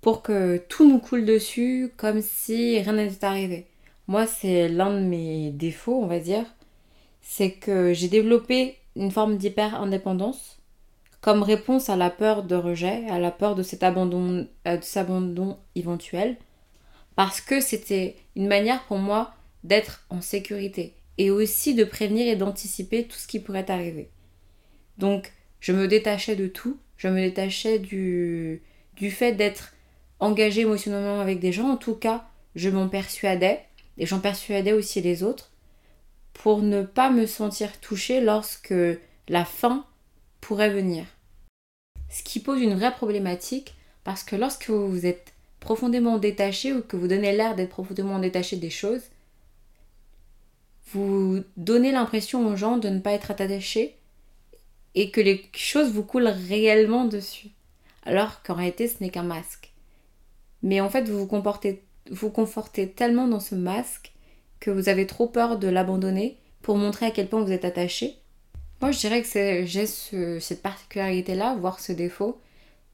pour 0.00 0.22
que 0.22 0.58
tout 0.68 0.88
nous 0.88 0.98
coule 0.98 1.24
dessus 1.24 1.92
comme 1.96 2.20
si 2.22 2.78
rien 2.80 2.92
n'était 2.92 3.24
arrivé. 3.24 3.66
Moi, 4.06 4.26
c'est 4.26 4.68
l'un 4.68 4.90
de 4.90 5.04
mes 5.04 5.50
défauts, 5.50 6.00
on 6.02 6.06
va 6.06 6.18
dire. 6.18 6.44
C'est 7.22 7.52
que 7.52 7.92
j'ai 7.94 8.08
développé 8.08 8.76
une 8.96 9.10
forme 9.10 9.36
d'hyper-indépendance 9.36 10.58
comme 11.24 11.42
réponse 11.42 11.88
à 11.88 11.96
la 11.96 12.10
peur 12.10 12.42
de 12.42 12.54
rejet, 12.54 13.08
à 13.08 13.18
la 13.18 13.30
peur 13.30 13.54
de 13.54 13.62
cet 13.62 13.82
abandon, 13.82 14.46
euh, 14.66 14.76
de 14.76 14.84
cet 14.84 14.98
abandon 14.98 15.56
éventuel, 15.74 16.36
parce 17.16 17.40
que 17.40 17.62
c'était 17.62 18.16
une 18.36 18.46
manière 18.46 18.84
pour 18.84 18.98
moi 18.98 19.32
d'être 19.64 20.06
en 20.10 20.20
sécurité 20.20 20.94
et 21.18 21.30
aussi 21.30 21.74
de 21.74 21.84
prévenir 21.84 22.28
et 22.28 22.36
d'anticiper 22.36 23.04
tout 23.04 23.16
ce 23.16 23.26
qui 23.26 23.40
pourrait 23.40 23.70
arriver. 23.70 24.10
Donc, 24.98 25.32
je 25.60 25.72
me 25.72 25.88
détachais 25.88 26.36
de 26.36 26.46
tout, 26.46 26.78
je 26.96 27.08
me 27.08 27.20
détachais 27.20 27.78
du, 27.78 28.62
du 28.96 29.10
fait 29.10 29.32
d'être 29.32 29.74
engagé 30.20 30.62
émotionnellement 30.62 31.20
avec 31.20 31.40
des 31.40 31.52
gens, 31.52 31.70
en 31.70 31.76
tout 31.76 31.94
cas, 31.94 32.26
je 32.54 32.68
m'en 32.68 32.88
persuadais, 32.88 33.60
et 33.98 34.06
j'en 34.06 34.20
persuadais 34.20 34.72
aussi 34.72 35.00
les 35.00 35.22
autres, 35.22 35.50
pour 36.32 36.62
ne 36.62 36.82
pas 36.82 37.10
me 37.10 37.26
sentir 37.26 37.80
touchée 37.80 38.20
lorsque 38.20 38.74
la 39.28 39.44
fin 39.44 39.86
pourrait 40.40 40.70
venir. 40.70 41.06
Ce 42.10 42.22
qui 42.22 42.40
pose 42.40 42.60
une 42.60 42.74
vraie 42.74 42.92
problématique 42.92 43.74
parce 44.04 44.22
que 44.22 44.36
lorsque 44.36 44.68
vous 44.68 45.06
êtes 45.06 45.32
profondément 45.60 46.18
détaché 46.18 46.72
ou 46.72 46.82
que 46.82 46.96
vous 46.96 47.08
donnez 47.08 47.32
l'air 47.32 47.56
d'être 47.56 47.70
profondément 47.70 48.18
détaché 48.18 48.56
des 48.56 48.70
choses, 48.70 49.02
vous 50.92 51.42
donnez 51.56 51.92
l'impression 51.92 52.46
aux 52.46 52.56
gens 52.56 52.76
de 52.76 52.88
ne 52.88 53.00
pas 53.00 53.12
être 53.12 53.30
attachés 53.30 53.96
et 54.94 55.10
que 55.10 55.20
les 55.20 55.48
choses 55.54 55.90
vous 55.90 56.04
coulent 56.04 56.28
réellement 56.28 57.04
dessus. 57.04 57.48
Alors 58.04 58.42
qu'en 58.42 58.54
réalité, 58.54 58.86
ce 58.86 59.02
n'est 59.02 59.10
qu'un 59.10 59.22
masque. 59.22 59.72
Mais 60.62 60.80
en 60.80 60.90
fait, 60.90 61.08
vous 61.08 61.18
vous, 61.18 61.26
comportez, 61.26 61.82
vous 62.10 62.30
confortez 62.30 62.90
tellement 62.90 63.26
dans 63.26 63.40
ce 63.40 63.54
masque 63.54 64.12
que 64.60 64.70
vous 64.70 64.88
avez 64.88 65.06
trop 65.06 65.26
peur 65.26 65.58
de 65.58 65.68
l'abandonner 65.68 66.38
pour 66.62 66.76
montrer 66.76 67.06
à 67.06 67.10
quel 67.10 67.28
point 67.28 67.42
vous 67.42 67.52
êtes 67.52 67.64
attaché 67.64 68.18
moi, 68.84 68.90
je 68.90 68.98
dirais 68.98 69.22
que 69.22 69.64
j'ai 69.64 69.86
cette 69.86 70.60
particularité-là, 70.60 71.56
voire 71.58 71.80
ce 71.80 71.92
défaut, 71.92 72.38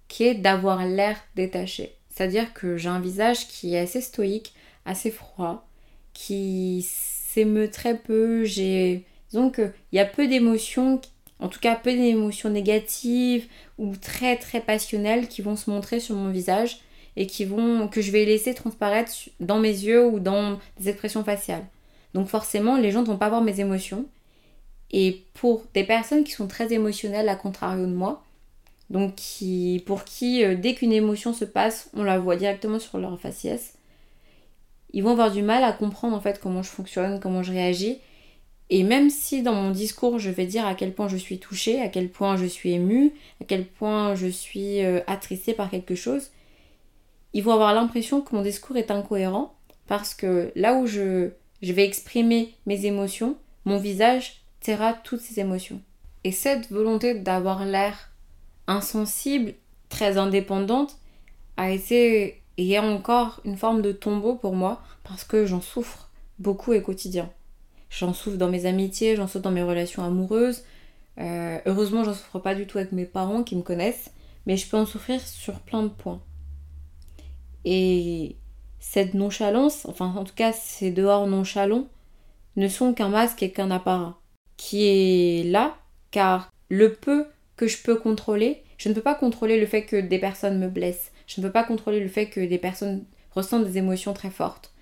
qui 0.06 0.22
est 0.22 0.34
d'avoir 0.34 0.86
l'air 0.86 1.18
détaché. 1.34 1.96
C'est-à-dire 2.10 2.54
que 2.54 2.76
j'ai 2.76 2.88
un 2.88 3.00
visage 3.00 3.48
qui 3.48 3.74
est 3.74 3.80
assez 3.80 4.00
stoïque, 4.00 4.54
assez 4.84 5.10
froid, 5.10 5.66
qui 6.12 6.88
s'émeut 7.34 7.70
très 7.70 7.96
peu. 7.96 8.44
J'ai. 8.44 9.04
Disons 9.30 9.50
qu'il 9.50 9.72
y 9.92 9.98
a 9.98 10.04
peu 10.04 10.26
d'émotions, 10.26 11.00
en 11.38 11.48
tout 11.48 11.60
cas 11.60 11.76
peu 11.76 11.92
d'émotions 11.92 12.50
négatives 12.50 13.46
ou 13.78 13.94
très 13.96 14.36
très 14.36 14.60
passionnelles 14.60 15.28
qui 15.28 15.40
vont 15.40 15.56
se 15.56 15.70
montrer 15.70 16.00
sur 16.00 16.16
mon 16.16 16.30
visage 16.30 16.80
et 17.16 17.26
qui 17.26 17.44
vont 17.44 17.86
que 17.88 18.00
je 18.00 18.10
vais 18.10 18.24
laisser 18.24 18.54
transparaître 18.54 19.12
dans 19.38 19.60
mes 19.60 19.68
yeux 19.68 20.04
ou 20.04 20.18
dans 20.18 20.58
des 20.80 20.88
expressions 20.88 21.22
faciales. 21.22 21.64
Donc 22.12 22.26
forcément, 22.26 22.76
les 22.76 22.90
gens 22.90 23.02
ne 23.02 23.06
vont 23.06 23.18
pas 23.18 23.28
voir 23.28 23.42
mes 23.42 23.60
émotions 23.60 24.06
et 24.92 25.24
pour 25.34 25.62
des 25.74 25.84
personnes 25.84 26.24
qui 26.24 26.32
sont 26.32 26.48
très 26.48 26.72
émotionnelles, 26.72 27.28
à 27.28 27.36
contrario 27.36 27.86
de 27.86 27.92
moi, 27.92 28.24
donc 28.90 29.14
qui, 29.14 29.82
pour 29.86 30.04
qui, 30.04 30.44
euh, 30.44 30.56
dès 30.56 30.74
qu'une 30.74 30.92
émotion 30.92 31.32
se 31.32 31.44
passe, 31.44 31.90
on 31.94 32.02
la 32.02 32.18
voit 32.18 32.36
directement 32.36 32.80
sur 32.80 32.98
leur 32.98 33.18
faciès, 33.20 33.74
ils 34.92 35.02
vont 35.02 35.10
avoir 35.10 35.30
du 35.30 35.42
mal 35.42 35.64
à 35.64 35.72
comprendre 35.72 36.16
en 36.16 36.20
fait 36.20 36.40
comment 36.40 36.62
je 36.62 36.70
fonctionne, 36.70 37.20
comment 37.20 37.42
je 37.42 37.52
réagis. 37.52 37.98
Et 38.70 38.84
même 38.84 39.10
si 39.10 39.42
dans 39.42 39.54
mon 39.54 39.70
discours, 39.70 40.18
je 40.18 40.30
vais 40.30 40.46
dire 40.46 40.64
à 40.64 40.74
quel 40.74 40.94
point 40.94 41.08
je 41.08 41.16
suis 41.16 41.38
touchée, 41.38 41.80
à 41.80 41.88
quel 41.88 42.08
point 42.08 42.36
je 42.36 42.46
suis 42.46 42.70
émue, 42.70 43.12
à 43.40 43.44
quel 43.44 43.66
point 43.66 44.14
je 44.14 44.28
suis 44.28 44.84
euh, 44.84 45.00
attristée 45.08 45.54
par 45.54 45.70
quelque 45.70 45.96
chose, 45.96 46.30
ils 47.32 47.42
vont 47.42 47.52
avoir 47.52 47.74
l'impression 47.74 48.20
que 48.20 48.34
mon 48.34 48.42
discours 48.42 48.76
est 48.76 48.90
incohérent 48.90 49.54
parce 49.86 50.14
que 50.14 50.52
là 50.54 50.74
où 50.74 50.86
je, 50.86 51.30
vais 51.62 51.84
exprimer 51.84 52.54
mes 52.66 52.86
émotions, 52.86 53.36
mon 53.64 53.78
visage 53.78 54.42
taira 54.60 54.92
toutes 54.92 55.20
ces 55.20 55.40
émotions. 55.40 55.80
Et 56.22 56.32
cette 56.32 56.70
volonté 56.70 57.14
d'avoir 57.14 57.64
l'air 57.64 58.12
insensible, 58.68 59.54
très 59.88 60.16
indépendante, 60.16 60.96
a 61.56 61.70
été 61.70 62.39
et 62.60 62.72
est 62.72 62.78
encore 62.78 63.40
une 63.46 63.56
forme 63.56 63.80
de 63.80 63.90
tombeau 63.90 64.34
pour 64.34 64.54
moi 64.54 64.82
parce 65.02 65.24
que 65.24 65.46
j'en 65.46 65.62
souffre 65.62 66.10
beaucoup 66.38 66.74
et 66.74 66.82
quotidien. 66.82 67.30
J'en 67.88 68.12
souffre 68.12 68.36
dans 68.36 68.50
mes 68.50 68.66
amitiés, 68.66 69.16
j'en 69.16 69.26
souffre 69.26 69.44
dans 69.44 69.50
mes 69.50 69.62
relations 69.62 70.04
amoureuses. 70.04 70.62
Euh, 71.18 71.58
heureusement, 71.64 72.04
j'en 72.04 72.12
souffre 72.12 72.38
pas 72.38 72.54
du 72.54 72.66
tout 72.66 72.76
avec 72.76 72.92
mes 72.92 73.06
parents 73.06 73.44
qui 73.44 73.56
me 73.56 73.62
connaissent, 73.62 74.12
mais 74.44 74.58
je 74.58 74.68
peux 74.68 74.76
en 74.76 74.84
souffrir 74.84 75.26
sur 75.26 75.58
plein 75.60 75.82
de 75.82 75.88
points. 75.88 76.20
Et 77.64 78.36
cette 78.78 79.14
nonchalance, 79.14 79.86
enfin 79.86 80.12
en 80.14 80.24
tout 80.24 80.34
cas 80.34 80.52
ces 80.52 80.90
dehors 80.90 81.26
nonchalants, 81.26 81.88
ne 82.56 82.68
sont 82.68 82.92
qu'un 82.92 83.08
masque 83.08 83.42
et 83.42 83.52
qu'un 83.52 83.70
apparat 83.70 84.18
qui 84.58 84.84
est 84.84 85.44
là, 85.44 85.78
car 86.10 86.52
le 86.68 86.92
peu 86.92 87.24
que 87.56 87.66
je 87.66 87.82
peux 87.82 87.96
contrôler, 87.96 88.62
je 88.76 88.90
ne 88.90 88.94
peux 88.94 89.00
pas 89.00 89.14
contrôler 89.14 89.58
le 89.58 89.64
fait 89.64 89.86
que 89.86 89.96
des 89.96 90.18
personnes 90.18 90.58
me 90.58 90.68
blessent, 90.68 91.10
je 91.30 91.40
ne 91.40 91.46
peux 91.46 91.52
pas 91.52 91.62
contrôler 91.62 92.00
le 92.00 92.08
fait 92.08 92.26
que 92.26 92.40
des 92.40 92.58
personnes 92.58 93.04
ressentent 93.30 93.64
des 93.64 93.78
émotions 93.78 94.12
très 94.12 94.30
fortes 94.30 94.72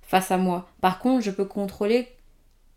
face 0.00 0.30
à 0.30 0.38
moi. 0.38 0.66
Par 0.80 1.00
contre, 1.00 1.22
je 1.22 1.30
peux 1.30 1.44
contrôler 1.44 2.08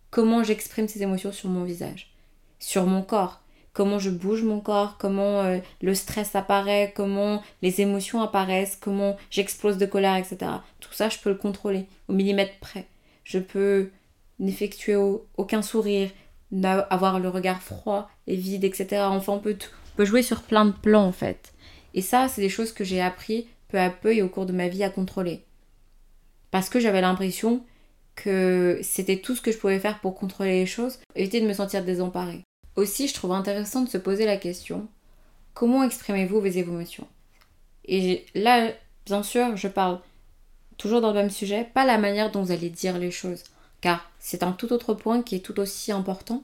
comment 0.10 0.44
j'exprime 0.44 0.90
ces 0.90 1.02
émotions 1.02 1.32
sur 1.32 1.50
mon 1.50 1.64
visage, 1.64 2.14
sur 2.60 2.86
mon 2.86 3.02
corps, 3.02 3.42
comment 3.72 4.00
je 4.00 4.10
bouge 4.10 4.44
mon 4.44 4.60
corps, 4.60 4.98
comment 4.98 5.40
euh, 5.44 5.60
le 5.82 5.96
stress 5.96 6.36
apparaît, 6.36 6.92
comment 6.94 7.42
les 7.62 7.80
émotions 7.80 8.22
apparaissent, 8.22 8.76
comment 8.76 9.16
j'explose 9.30 9.78
de 9.78 9.86
colère, 9.86 10.18
etc. 10.18 10.52
Tout 10.82 10.92
ça, 10.92 11.08
je 11.08 11.18
peux 11.18 11.30
le 11.30 11.38
contrôler 11.38 11.86
au 12.10 12.14
millimètre 12.14 12.60
près. 12.60 12.86
Je 13.24 13.40
peux 13.40 13.92
n'effectuer 14.40 14.98
aucun 15.38 15.62
sourire, 15.62 16.10
avoir 16.90 17.22
le 17.22 17.30
regard 17.30 17.62
froid 17.62 18.10
et 18.28 18.36
vide, 18.36 18.66
etc. 18.66 19.04
Enfin, 19.06 19.34
on 19.34 19.40
peut, 19.40 19.56
peut 19.96 20.04
jouer 20.04 20.22
sur 20.22 20.42
plein 20.42 20.66
de 20.66 20.74
plans 20.74 21.06
en 21.06 21.14
fait. 21.14 21.54
Et 21.94 22.02
ça, 22.02 22.28
c'est 22.28 22.42
des 22.42 22.50
choses 22.50 22.72
que 22.72 22.84
j'ai 22.84 23.02
appris 23.02 23.48
peu 23.68 23.80
à 23.80 23.90
peu 23.90 24.16
et 24.16 24.22
au 24.22 24.30
cours 24.30 24.46
de 24.46 24.54
ma 24.54 24.68
vie 24.68 24.84
à 24.84 24.90
contrôler. 24.90 25.44
Parce 26.52 26.70
que 26.70 26.80
j'avais 26.80 27.02
l'impression 27.02 27.64
que 28.16 28.80
c'était 28.84 29.20
tout 29.20 29.36
ce 29.36 29.42
que 29.42 29.52
je 29.52 29.58
pouvais 29.58 29.80
faire 29.80 30.00
pour 30.00 30.16
contrôler 30.16 30.60
les 30.60 30.66
choses, 30.66 31.00
éviter 31.16 31.42
de 31.42 31.48
me 31.48 31.54
sentir 31.54 31.84
désemparée. 31.84 32.44
Aussi, 32.76 33.08
je 33.08 33.14
trouve 33.14 33.32
intéressant 33.32 33.82
de 33.82 33.90
se 33.90 33.98
poser 33.98 34.26
la 34.26 34.38
question 34.38 34.88
comment 35.54 35.84
exprimez-vous 35.84 36.40
vos 36.40 36.48
émotions? 36.48 37.08
Et 37.86 38.26
là, 38.36 38.72
bien 39.06 39.24
sûr, 39.24 39.58
je 39.58 39.68
parle 39.68 40.00
toujours 40.78 41.02
dans 41.02 41.12
le 41.12 41.20
même 41.20 41.30
sujet, 41.30 41.70
pas 41.74 41.86
la 41.86 41.98
manière 41.98 42.32
dont 42.32 42.44
vous 42.44 42.52
allez 42.52 42.70
dire 42.70 42.98
les 42.98 43.12
choses 43.12 43.44
car 43.82 44.10
c'est 44.20 44.44
un 44.44 44.52
tout 44.52 44.72
autre 44.72 44.94
point 44.94 45.24
qui 45.24 45.36
est 45.36 45.40
tout 45.40 45.60
aussi 45.60 45.92
important, 45.92 46.44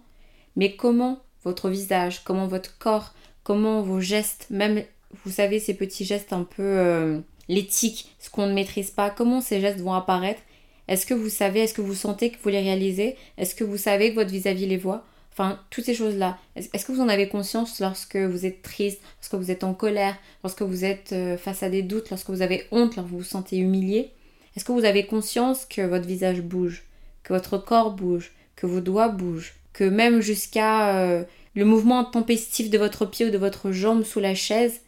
mais 0.56 0.76
comment 0.76 1.22
votre 1.44 1.70
visage, 1.70 2.24
comment 2.24 2.48
votre 2.48 2.78
corps, 2.80 3.14
comment 3.44 3.82
vos 3.82 4.02
gestes, 4.02 4.48
même 4.50 4.84
vous 5.24 5.32
savez 5.32 5.60
ces 5.60 5.74
petits 5.74 6.06
gestes 6.06 6.34
un 6.34 6.44
peu 6.44 6.64
euh, 6.64 7.20
l'éthique, 7.48 8.16
ce 8.20 8.30
qu'on 8.30 8.48
ne 8.48 8.54
maîtrise 8.54 8.92
pas, 8.92 9.10
comment 9.10 9.42
ces 9.42 9.62
gestes 9.62 9.80
vont 9.80 9.94
apparaître? 9.94 10.42
Est-ce 10.88 11.06
que 11.06 11.14
vous 11.14 11.30
savez, 11.30 11.62
est-ce 11.62 11.74
que 11.74 11.82
vous 11.82 11.96
sentez 11.96 12.30
que 12.30 12.38
vous 12.42 12.50
les 12.50 12.62
réalisez? 12.62 13.18
Est-ce 13.38 13.56
que 13.56 13.64
vous 13.64 13.78
savez 13.78 14.12
que 14.12 14.16
votre 14.16 14.32
vis-à-vis 14.32 14.68
les 14.68 14.78
voit? 14.78 15.06
Enfin, 15.34 15.60
toutes 15.70 15.86
ces 15.86 15.94
choses-là. 15.94 16.38
Est-ce 16.56 16.86
que 16.86 16.92
vous 16.92 17.02
en 17.02 17.10
avez 17.10 17.28
conscience 17.28 17.80
lorsque 17.80 18.16
vous 18.16 18.46
êtes 18.46 18.62
triste, 18.62 19.02
lorsque 19.20 19.36
vous 19.36 19.52
êtes 19.52 19.64
en 19.64 19.74
colère, 19.74 20.18
lorsque 20.44 20.64
vous 20.64 20.86
êtes 20.86 21.12
euh, 21.12 21.38
face 21.38 21.62
à 21.62 21.70
des 21.70 21.84
doutes, 21.84 22.10
lorsque 22.10 22.30
vous 22.30 22.42
avez 22.42 22.66
honte, 22.72 22.96
lorsque 22.96 23.12
vous 23.12 23.20
vous 23.20 23.24
sentez 23.24 23.58
humilié? 23.58 24.12
Est-ce 24.56 24.66
que 24.66 24.72
vous 24.72 24.86
avez 24.86 25.06
conscience 25.06 25.66
que 25.66 25.82
votre 25.82 26.08
visage 26.08 26.42
bouge 26.42 26.88
que 27.28 27.34
votre 27.34 27.58
corps 27.58 27.92
bouge, 27.92 28.32
que 28.56 28.66
vos 28.66 28.80
doigts 28.80 29.10
bougent, 29.10 29.56
que 29.74 29.84
même 29.84 30.22
jusqu'à 30.22 30.96
euh, 30.96 31.24
le 31.56 31.66
mouvement 31.66 32.06
tempestif 32.06 32.70
de 32.70 32.78
votre 32.78 33.06
pied 33.06 33.26
ou 33.26 33.32
de 33.32 33.38
votre 33.38 33.72
jambe 33.72 34.04
sous 34.04 34.22
la 34.22 34.34
chaise, 34.34 34.80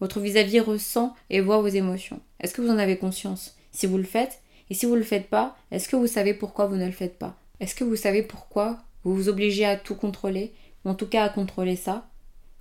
votre 0.00 0.20
vis-à-vis 0.20 0.60
ressent 0.60 1.14
et 1.30 1.40
voit 1.40 1.60
vos 1.60 1.68
émotions. 1.68 2.20
Est-ce 2.40 2.54
que 2.54 2.62
vous 2.62 2.70
en 2.70 2.78
avez 2.78 2.98
conscience? 2.98 3.56
Si 3.72 3.86
vous 3.86 3.98
le 3.98 4.04
faites, 4.04 4.40
et 4.70 4.74
si 4.74 4.86
vous 4.86 4.92
ne 4.92 4.98
le 4.98 5.04
faites 5.04 5.28
pas, 5.28 5.56
est-ce 5.70 5.88
que 5.88 5.96
vous 5.96 6.06
savez 6.06 6.34
pourquoi 6.34 6.66
vous 6.66 6.76
ne 6.76 6.86
le 6.86 6.92
faites 6.92 7.18
pas? 7.18 7.36
Est-ce 7.60 7.74
que 7.74 7.84
vous 7.84 7.96
savez 7.96 8.22
pourquoi 8.22 8.78
vous 9.04 9.14
vous 9.14 9.28
obligez 9.28 9.64
à 9.64 9.76
tout 9.76 9.94
contrôler, 9.94 10.52
ou 10.84 10.90
en 10.90 10.94
tout 10.94 11.06
cas 11.06 11.24
à 11.24 11.28
contrôler 11.28 11.76
ça? 11.76 12.08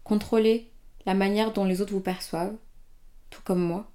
Contrôler 0.03 0.67
la 1.05 1.13
manière 1.13 1.53
dont 1.53 1.65
les 1.65 1.81
autres 1.81 1.93
vous 1.93 1.99
perçoivent, 1.99 2.55
tout 3.29 3.41
comme 3.43 3.61
moi. 3.61 3.89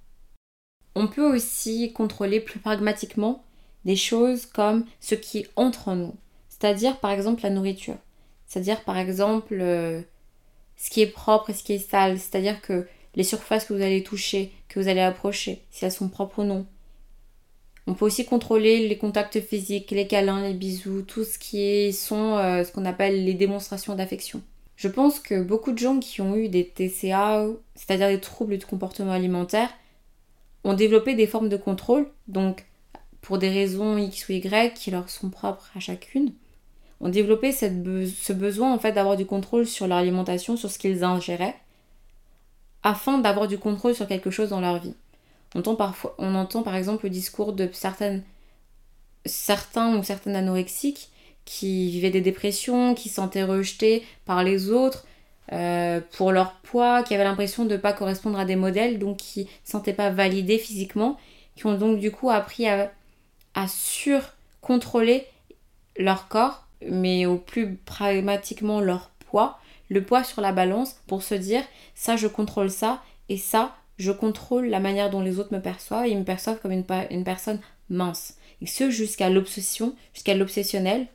On 0.95 1.07
peut 1.07 1.35
aussi 1.35 1.91
contrôler 1.93 2.39
plus 2.39 2.59
pragmatiquement 2.59 3.43
des 3.83 3.95
choses 3.95 4.45
comme 4.45 4.85
ce 4.99 5.15
qui 5.15 5.47
entre 5.55 5.87
en 5.87 5.95
nous. 5.95 6.15
C'est-à-dire 6.49 6.99
par 6.99 7.11
exemple 7.11 7.43
la 7.43 7.49
nourriture. 7.49 7.97
C'est-à-dire 8.45 8.83
par 8.83 8.97
exemple 8.97 9.57
euh, 9.59 10.01
ce 10.77 10.89
qui 10.89 11.01
est 11.01 11.07
propre 11.07 11.49
et 11.49 11.53
ce 11.53 11.63
qui 11.63 11.73
est 11.73 11.89
sale. 11.89 12.19
C'est-à-dire 12.19 12.61
que 12.61 12.87
les 13.15 13.23
surfaces 13.23 13.65
que 13.65 13.73
vous 13.73 13.81
allez 13.81 14.03
toucher, 14.03 14.51
que 14.69 14.79
vous 14.79 14.87
allez 14.87 15.01
approcher, 15.01 15.61
si 15.71 15.85
elles 15.85 15.91
sont 15.91 16.09
propres 16.09 16.39
ou 16.39 16.43
non. 16.43 16.65
On 17.85 17.93
peut 17.93 18.05
aussi 18.05 18.25
contrôler 18.25 18.87
les 18.87 18.97
contacts 18.97 19.41
physiques, 19.41 19.91
les 19.91 20.07
câlins, 20.07 20.41
les 20.41 20.53
bisous, 20.53 21.01
tout 21.01 21.23
ce 21.23 21.37
qui 21.37 21.61
est, 21.61 21.91
sont 21.91 22.37
euh, 22.37 22.63
ce 22.63 22.71
qu'on 22.71 22.85
appelle 22.85 23.25
les 23.25 23.33
démonstrations 23.33 23.95
d'affection. 23.95 24.41
Je 24.75 24.87
pense 24.87 25.19
que 25.19 25.41
beaucoup 25.41 25.71
de 25.71 25.77
gens 25.77 25.99
qui 25.99 26.21
ont 26.21 26.35
eu 26.35 26.49
des 26.49 26.65
TCA, 26.65 27.45
c'est-à-dire 27.75 28.07
des 28.07 28.19
troubles 28.19 28.57
du 28.57 28.65
comportement 28.65 29.11
alimentaire, 29.11 29.69
ont 30.63 30.73
développé 30.73 31.13
des 31.13 31.27
formes 31.27 31.49
de 31.49 31.57
contrôle, 31.57 32.07
donc 32.27 32.65
pour 33.21 33.37
des 33.37 33.49
raisons 33.49 33.97
X 33.97 34.29
ou 34.29 34.33
Y 34.33 34.73
qui 34.73 34.91
leur 34.91 35.09
sont 35.09 35.29
propres 35.29 35.69
à 35.75 35.79
chacune, 35.79 36.33
ont 37.01 37.09
développé 37.09 37.51
ce 37.51 38.33
besoin 38.33 38.73
en 38.73 38.79
fait 38.79 38.93
d'avoir 38.93 39.17
du 39.17 39.25
contrôle 39.25 39.67
sur 39.67 39.87
leur 39.87 39.97
alimentation, 39.97 40.55
sur 40.55 40.71
ce 40.71 40.79
qu'ils 40.79 41.03
ingéraient, 41.03 41.55
afin 42.83 43.17
d'avoir 43.17 43.47
du 43.47 43.57
contrôle 43.57 43.95
sur 43.95 44.07
quelque 44.07 44.29
chose 44.29 44.49
dans 44.49 44.61
leur 44.61 44.79
vie. 44.79 44.95
On 45.55 45.59
entend, 45.59 45.75
parfois, 45.75 46.15
on 46.17 46.35
entend 46.35 46.63
par 46.63 46.75
exemple 46.75 47.05
le 47.05 47.09
discours 47.09 47.53
de 47.53 47.69
certaines, 47.71 48.23
certains 49.25 49.95
ou 49.95 50.03
certaines 50.03 50.35
anorexiques 50.35 51.09
qui 51.45 51.89
vivaient 51.89 52.09
des 52.09 52.21
dépressions, 52.21 52.95
qui 52.95 53.09
se 53.09 53.15
sentaient 53.15 53.43
rejetés 53.43 54.03
par 54.25 54.43
les 54.43 54.69
autres 54.69 55.05
euh, 55.51 55.99
pour 56.13 56.31
leur 56.31 56.53
poids, 56.53 57.03
qui 57.03 57.13
avaient 57.13 57.23
l'impression 57.23 57.65
de 57.65 57.73
ne 57.73 57.77
pas 57.77 57.93
correspondre 57.93 58.39
à 58.39 58.45
des 58.45 58.55
modèles, 58.55 58.99
donc 58.99 59.17
qui 59.17 59.41
ne 59.41 59.45
se 59.45 59.71
sentaient 59.71 59.93
pas 59.93 60.09
validés 60.09 60.57
physiquement, 60.57 61.17
qui 61.55 61.65
ont 61.65 61.77
donc 61.77 61.99
du 61.99 62.11
coup 62.11 62.29
appris 62.29 62.67
à, 62.67 62.91
à 63.53 63.67
sur-contrôler 63.67 65.25
leur 65.97 66.27
corps, 66.27 66.65
mais 66.89 67.25
au 67.25 67.37
plus 67.37 67.75
pragmatiquement 67.75 68.79
leur 68.79 69.09
poids, 69.29 69.59
le 69.93 70.03
poids 70.03 70.23
sur 70.23 70.41
la 70.41 70.51
balance 70.51 70.95
pour 71.07 71.23
se 71.23 71.35
dire 71.35 71.63
ça 71.95 72.15
je 72.15 72.27
contrôle 72.27 72.69
ça 72.69 73.01
et 73.29 73.37
ça 73.37 73.75
je 73.97 74.11
contrôle 74.11 74.67
la 74.67 74.79
manière 74.79 75.09
dont 75.09 75.21
les 75.21 75.39
autres 75.39 75.53
me 75.53 75.61
perçoivent 75.61 76.05
et 76.05 76.11
ils 76.11 76.17
me 76.17 76.23
perçoivent 76.23 76.59
comme 76.59 76.71
une, 76.71 77.23
personne 77.23 77.59
mince. 77.89 78.37
Et 78.61 78.65
ce 78.65 78.89
jusqu'à 78.89 79.29
l'obsession, 79.29 79.95
jusqu'à 80.13 80.35
l'obsessionnel, 80.35 81.07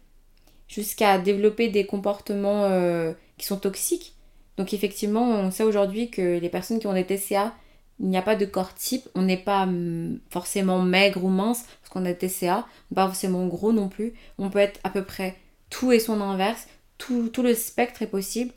jusqu'à 0.68 1.18
développer 1.18 1.68
des 1.68 1.87
comportements 1.87 2.64
euh, 2.64 3.12
qui 3.37 3.47
sont 3.47 3.56
toxiques. 3.56 4.14
Donc 4.56 4.73
effectivement, 4.73 5.28
on 5.28 5.50
sait 5.50 5.64
aujourd'hui 5.64 6.11
que 6.11 6.38
les 6.38 6.49
personnes 6.49 6.78
qui 6.78 6.87
ont 6.87 6.92
des 6.92 7.04
TCA, 7.04 7.54
il 8.00 8.08
n'y 8.08 8.16
a 8.16 8.23
pas 8.23 8.37
de 8.37 8.44
corps 8.44 8.75
type, 8.75 9.08
on 9.14 9.23
n'est 9.23 9.37
pas 9.37 9.64
hum, 9.64 10.20
forcément 10.30 10.80
maigre 10.82 11.25
ou 11.25 11.28
mince 11.28 11.64
parce 11.80 11.90
qu'on 11.90 12.04
a 12.04 12.12
des 12.12 12.28
TCA, 12.28 12.66
pas 12.94 13.06
forcément 13.06 13.47
gros 13.47 13.73
non 13.73 13.88
plus, 13.88 14.14
on 14.38 14.50
peut 14.50 14.58
être 14.61 14.78
à 14.85 14.90
peu 14.90 15.04
près 15.04 15.37
tout 15.70 15.92
et 15.92 15.99
son 15.99 16.20
inverse, 16.20 16.68
tout, 16.97 17.28
tout 17.28 17.42
le 17.42 17.54
spectre 17.54 18.02
est 18.02 18.06
possible, 18.06 18.52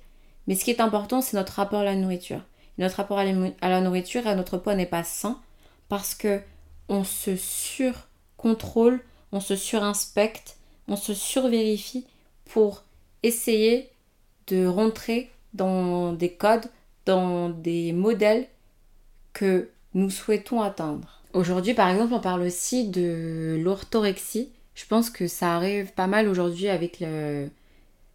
mais 0.48 0.56
ce 0.56 0.64
qui 0.64 0.72
est 0.72 0.82
important, 0.82 1.22
c'est 1.22 1.38
notre 1.38 1.54
rapport 1.54 1.82
à 1.82 1.86
la 1.86 1.96
nourriture 1.96 2.42
notre 2.82 2.98
rapport 2.98 3.20
à 3.20 3.26
la 3.26 3.82
nourriture 3.82 4.26
et 4.26 4.30
à 4.30 4.36
notre 4.36 4.58
poids 4.58 4.76
n'est 4.76 4.86
pas 4.86 5.04
sain 5.04 5.40
parce 5.88 6.16
que 6.16 6.40
on 6.90 7.04
se 7.04 7.36
surcontrôle, 7.36 9.02
on 9.32 9.40
se 9.40 9.56
surinspecte, 9.56 10.58
on 10.88 10.96
se 10.96 11.14
survérifie 11.14 12.06
pour 12.46 12.84
essayer 13.24 13.90
de 14.48 14.66
rentrer 14.66 15.30
dans 15.54 16.12
des 16.14 16.34
codes, 16.34 16.66
dans 17.06 17.50
des 17.50 17.94
modèles 17.94 18.48
que 19.34 19.70
nous 19.94 20.10
souhaitons 20.10 20.62
atteindre. 20.62 21.22
Aujourd'hui, 21.34 21.74
par 21.74 21.90
exemple, 21.90 22.14
on 22.14 22.20
parle 22.20 22.42
aussi 22.42 22.88
de 22.90 23.58
l'orthorexie. 23.62 24.50
Je 24.76 24.86
pense 24.86 25.10
que 25.10 25.28
ça 25.28 25.56
arrive 25.56 25.94
pas 25.94 26.08
mal 26.08 26.28
aujourd'hui 26.28 26.68
avec 26.68 27.00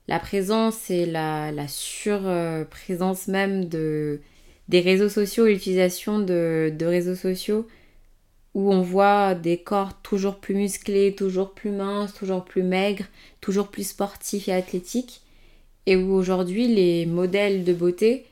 la 0.08 0.18
présence 0.18 0.90
et 0.90 1.06
la, 1.06 1.52
surprésence 1.68 3.28
même 3.28 3.66
de 3.66 4.20
des 4.68 4.80
réseaux 4.80 5.08
sociaux, 5.08 5.46
l'utilisation 5.46 6.18
de, 6.18 6.72
réseaux 6.80 7.14
sociaux 7.14 7.68
où 8.54 8.72
on 8.72 8.80
voit 8.80 9.34
des 9.34 9.58
corps 9.58 10.00
toujours 10.02 10.36
plus 10.36 10.54
musclés, 10.54 11.14
toujours 11.14 11.52
plus 11.52 11.70
minces, 11.70 12.14
toujours 12.14 12.44
plus 12.44 12.62
maigres, 12.62 13.04
toujours 13.40 13.68
plus 13.68 13.86
sportifs 13.86 14.48
et 14.48 14.52
athlétiques, 14.52 15.20
et 15.84 15.94
où 15.94 16.12
aujourd'hui 16.14 16.66
les 16.66 17.04
modèles 17.04 17.64
de 17.64 17.74
beauté, 17.74 18.24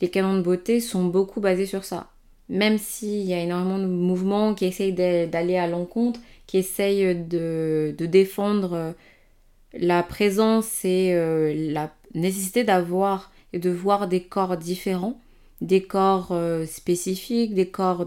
les 0.00 0.08
canons 0.08 0.38
de 0.38 0.42
beauté 0.42 0.80
sont 0.80 1.04
beaucoup 1.04 1.40
basés 1.40 1.66
sur 1.66 1.84
ça. 1.84 2.10
Même 2.48 2.78
s'il 2.78 3.22
y 3.24 3.34
a 3.34 3.40
énormément 3.40 3.78
de 3.78 3.86
mouvements 3.86 4.54
qui 4.54 4.64
essayent 4.64 4.94
d'aller 4.94 5.56
à 5.56 5.66
l'encontre, 5.66 6.20
qui 6.46 6.58
essayent 6.58 7.14
de, 7.14 7.94
défendre 7.98 8.94
la 9.78 10.02
présence 10.02 10.84
et 10.84 11.12
euh, 11.14 11.52
la 11.72 11.92
nécessité 12.14 12.64
d'avoir 12.64 13.30
et 13.52 13.58
de 13.58 13.70
voir 13.70 14.08
des 14.08 14.22
corps 14.22 14.56
différents, 14.56 15.20
des 15.60 15.82
corps 15.82 16.28
euh, 16.30 16.66
spécifiques, 16.66 17.54
des 17.54 17.68
corps 17.68 18.06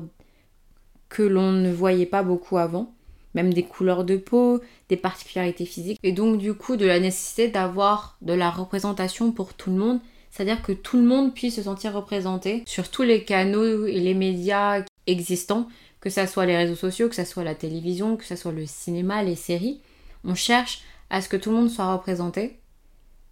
que 1.09 1.23
l'on 1.23 1.51
ne 1.51 1.71
voyait 1.71 2.05
pas 2.05 2.23
beaucoup 2.23 2.57
avant, 2.57 2.91
même 3.33 3.53
des 3.53 3.63
couleurs 3.63 4.03
de 4.03 4.17
peau, 4.17 4.61
des 4.89 4.97
particularités 4.97 5.65
physiques, 5.65 5.99
et 6.03 6.11
donc 6.11 6.37
du 6.37 6.53
coup 6.53 6.75
de 6.75 6.85
la 6.85 6.99
nécessité 6.99 7.47
d'avoir 7.47 8.17
de 8.21 8.33
la 8.33 8.49
représentation 8.49 9.31
pour 9.31 9.53
tout 9.53 9.71
le 9.71 9.77
monde, 9.77 9.99
c'est-à-dire 10.29 10.61
que 10.61 10.71
tout 10.71 10.97
le 10.97 11.03
monde 11.03 11.33
puisse 11.33 11.55
se 11.55 11.63
sentir 11.63 11.93
représenté 11.93 12.63
sur 12.65 12.89
tous 12.89 13.03
les 13.03 13.23
canaux 13.23 13.87
et 13.87 13.99
les 13.99 14.13
médias 14.13 14.83
existants, 15.07 15.67
que 16.01 16.09
ce 16.09 16.25
soit 16.27 16.45
les 16.45 16.55
réseaux 16.55 16.75
sociaux, 16.75 17.09
que 17.09 17.15
ce 17.15 17.25
soit 17.25 17.43
la 17.43 17.55
télévision, 17.55 18.15
que 18.15 18.25
ce 18.25 18.35
soit 18.35 18.51
le 18.51 18.65
cinéma, 18.65 19.23
les 19.23 19.35
séries. 19.35 19.81
On 20.23 20.35
cherche 20.35 20.83
à 21.09 21.21
ce 21.21 21.29
que 21.29 21.37
tout 21.37 21.49
le 21.49 21.57
monde 21.57 21.69
soit 21.69 21.93
représenté 21.93 22.59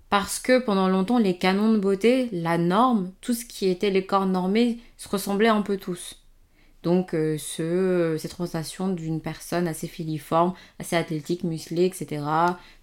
parce 0.10 0.40
que 0.40 0.60
pendant 0.60 0.88
longtemps, 0.88 1.18
les 1.18 1.38
canons 1.38 1.74
de 1.74 1.78
beauté, 1.78 2.30
la 2.32 2.58
norme, 2.58 3.12
tout 3.20 3.34
ce 3.34 3.46
qui 3.46 3.68
était 3.68 3.90
les 3.90 4.06
corps 4.06 4.26
normés, 4.26 4.80
se 4.96 5.10
ressemblaient 5.10 5.50
un 5.50 5.62
peu 5.62 5.78
tous. 5.78 6.24
Donc 6.84 7.14
euh, 7.14 7.38
ce, 7.38 8.16
cette 8.18 8.32
représentation 8.32 8.88
d'une 8.88 9.20
personne 9.20 9.68
assez 9.68 9.88
filiforme, 9.88 10.54
assez 10.80 10.96
athlétique, 10.96 11.44
musclée, 11.44 11.86
etc. 11.86 12.24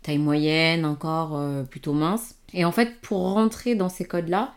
Taille 0.03 0.19
moyenne, 0.19 0.85
encore 0.85 1.37
euh, 1.37 1.63
plutôt 1.63 1.95
mince. 1.95 2.35
Et 2.53 2.67
en 2.67 2.73
fait, 2.73 3.01
pour 3.01 3.21
rentrer 3.21 3.75
dans 3.75 3.89
ces 3.89 4.05
codes-là, 4.05 4.53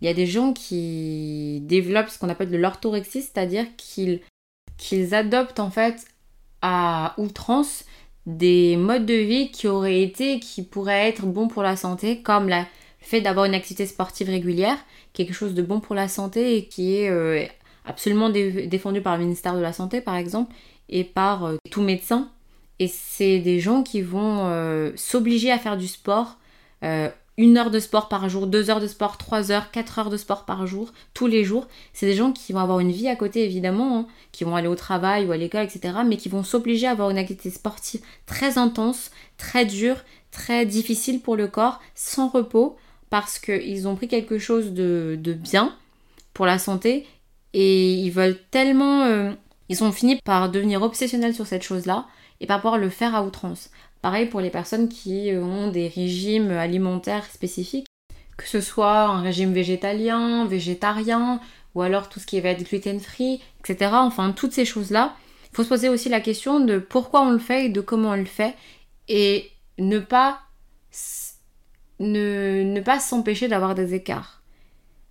il 0.00 0.06
y 0.06 0.10
a 0.10 0.14
des 0.14 0.26
gens 0.26 0.52
qui 0.52 1.60
développent 1.62 2.10
ce 2.10 2.18
qu'on 2.18 2.28
appelle 2.28 2.50
de 2.50 2.56
l'orthorexie, 2.56 3.22
c'est-à-dire 3.22 3.66
qu'ils 3.76 4.20
qu'ils 4.76 5.14
adoptent 5.14 5.58
en 5.58 5.70
fait 5.70 6.04
à 6.60 7.14
outrance 7.16 7.84
des 8.26 8.76
modes 8.76 9.06
de 9.06 9.14
vie 9.14 9.50
qui 9.50 9.68
auraient 9.68 10.02
été, 10.02 10.40
qui 10.40 10.62
pourraient 10.62 11.08
être 11.08 11.26
bons 11.26 11.48
pour 11.48 11.62
la 11.62 11.76
santé, 11.76 12.22
comme 12.22 12.48
le 12.48 12.62
fait 13.00 13.20
d'avoir 13.20 13.46
une 13.46 13.54
activité 13.54 13.86
sportive 13.86 14.28
régulière, 14.28 14.76
quelque 15.12 15.32
chose 15.32 15.54
de 15.54 15.62
bon 15.62 15.80
pour 15.80 15.94
la 15.94 16.08
santé 16.08 16.56
et 16.56 16.66
qui 16.66 16.96
est 16.96 17.08
euh, 17.08 17.44
absolument 17.84 18.28
défendu 18.28 19.00
par 19.00 19.16
le 19.16 19.22
ministère 19.24 19.54
de 19.54 19.60
la 19.60 19.72
Santé, 19.72 20.00
par 20.00 20.16
exemple, 20.16 20.52
et 20.88 21.04
par 21.04 21.44
euh, 21.44 21.56
tout 21.70 21.82
médecin. 21.82 22.28
Et 22.78 22.88
c'est 22.88 23.38
des 23.38 23.60
gens 23.60 23.82
qui 23.82 24.02
vont 24.02 24.46
euh, 24.46 24.92
s'obliger 24.96 25.50
à 25.50 25.58
faire 25.58 25.76
du 25.76 25.86
sport 25.86 26.36
une 27.38 27.58
heure 27.58 27.70
de 27.70 27.78
sport 27.78 28.08
par 28.08 28.28
jour, 28.28 28.46
deux 28.46 28.70
heures 28.70 28.80
de 28.80 28.86
sport, 28.86 29.18
trois 29.18 29.52
heures, 29.52 29.70
quatre 29.70 29.98
heures 29.98 30.10
de 30.10 30.16
sport 30.16 30.44
par 30.44 30.66
jour, 30.66 30.92
tous 31.12 31.26
les 31.26 31.44
jours. 31.44 31.68
C'est 31.92 32.06
des 32.06 32.14
gens 32.14 32.32
qui 32.32 32.52
vont 32.52 32.60
avoir 32.60 32.80
une 32.80 32.92
vie 32.92 33.08
à 33.08 33.16
côté, 33.16 33.44
évidemment, 33.44 33.98
hein, 33.98 34.06
qui 34.32 34.44
vont 34.44 34.56
aller 34.56 34.68
au 34.68 34.74
travail 34.74 35.26
ou 35.26 35.32
à 35.32 35.36
l'école, 35.36 35.64
etc., 35.64 35.98
mais 36.06 36.16
qui 36.16 36.28
vont 36.28 36.42
s'obliger 36.42 36.86
à 36.86 36.92
avoir 36.92 37.10
une 37.10 37.18
activité 37.18 37.50
sportive 37.50 38.00
très 38.24 38.56
intense, 38.58 39.10
très 39.36 39.66
dure, 39.66 39.98
très 40.30 40.64
difficile 40.64 41.20
pour 41.20 41.36
le 41.36 41.46
corps, 41.46 41.80
sans 41.94 42.28
repos, 42.28 42.76
parce 43.10 43.38
qu'ils 43.38 43.86
ont 43.86 43.96
pris 43.96 44.08
quelque 44.08 44.38
chose 44.38 44.72
de, 44.72 45.18
bien 45.38 45.74
pour 46.32 46.46
la 46.46 46.58
santé 46.58 47.06
et 47.52 47.92
ils 47.94 48.10
veulent 48.10 48.38
tellement... 48.50 49.02
Euh, 49.04 49.32
ils 49.68 49.82
ont 49.82 49.90
fini 49.90 50.16
par 50.24 50.48
devenir 50.48 50.82
obsessionnels 50.82 51.34
sur 51.34 51.46
cette 51.46 51.64
chose-là 51.64 52.06
et 52.40 52.46
par 52.46 52.60
pouvoir 52.60 52.78
le 52.78 52.90
faire 52.90 53.14
à 53.14 53.22
outrance. 53.22 53.70
Pareil 54.02 54.26
pour 54.26 54.40
les 54.40 54.50
personnes 54.50 54.88
qui 54.88 55.32
euh, 55.32 55.42
ont 55.42 55.68
des 55.68 55.88
régimes 55.88 56.50
alimentaires 56.50 57.26
spécifiques, 57.26 57.86
que 58.36 58.46
ce 58.46 58.60
soit 58.60 59.02
un 59.02 59.20
régime 59.20 59.52
végétalien, 59.52 60.46
végétarien, 60.46 61.40
ou 61.74 61.82
alors 61.82 62.08
tout 62.08 62.20
ce 62.20 62.26
qui 62.26 62.40
va 62.40 62.50
être 62.50 62.68
gluten-free, 62.68 63.40
etc. 63.60 63.90
Enfin, 63.94 64.32
toutes 64.32 64.52
ces 64.52 64.64
choses-là. 64.64 65.14
Il 65.52 65.56
faut 65.56 65.64
se 65.64 65.68
poser 65.68 65.88
aussi 65.88 66.08
la 66.08 66.20
question 66.20 66.60
de 66.60 66.78
pourquoi 66.78 67.22
on 67.22 67.30
le 67.30 67.38
fait 67.38 67.66
et 67.66 67.68
de 67.68 67.80
comment 67.80 68.10
on 68.10 68.16
le 68.16 68.24
fait, 68.26 68.54
et 69.08 69.50
ne 69.78 69.98
pas, 69.98 70.40
ne, 71.98 72.62
ne 72.62 72.80
pas 72.80 73.00
s'empêcher 73.00 73.48
d'avoir 73.48 73.74
des 73.74 73.94
écarts 73.94 74.42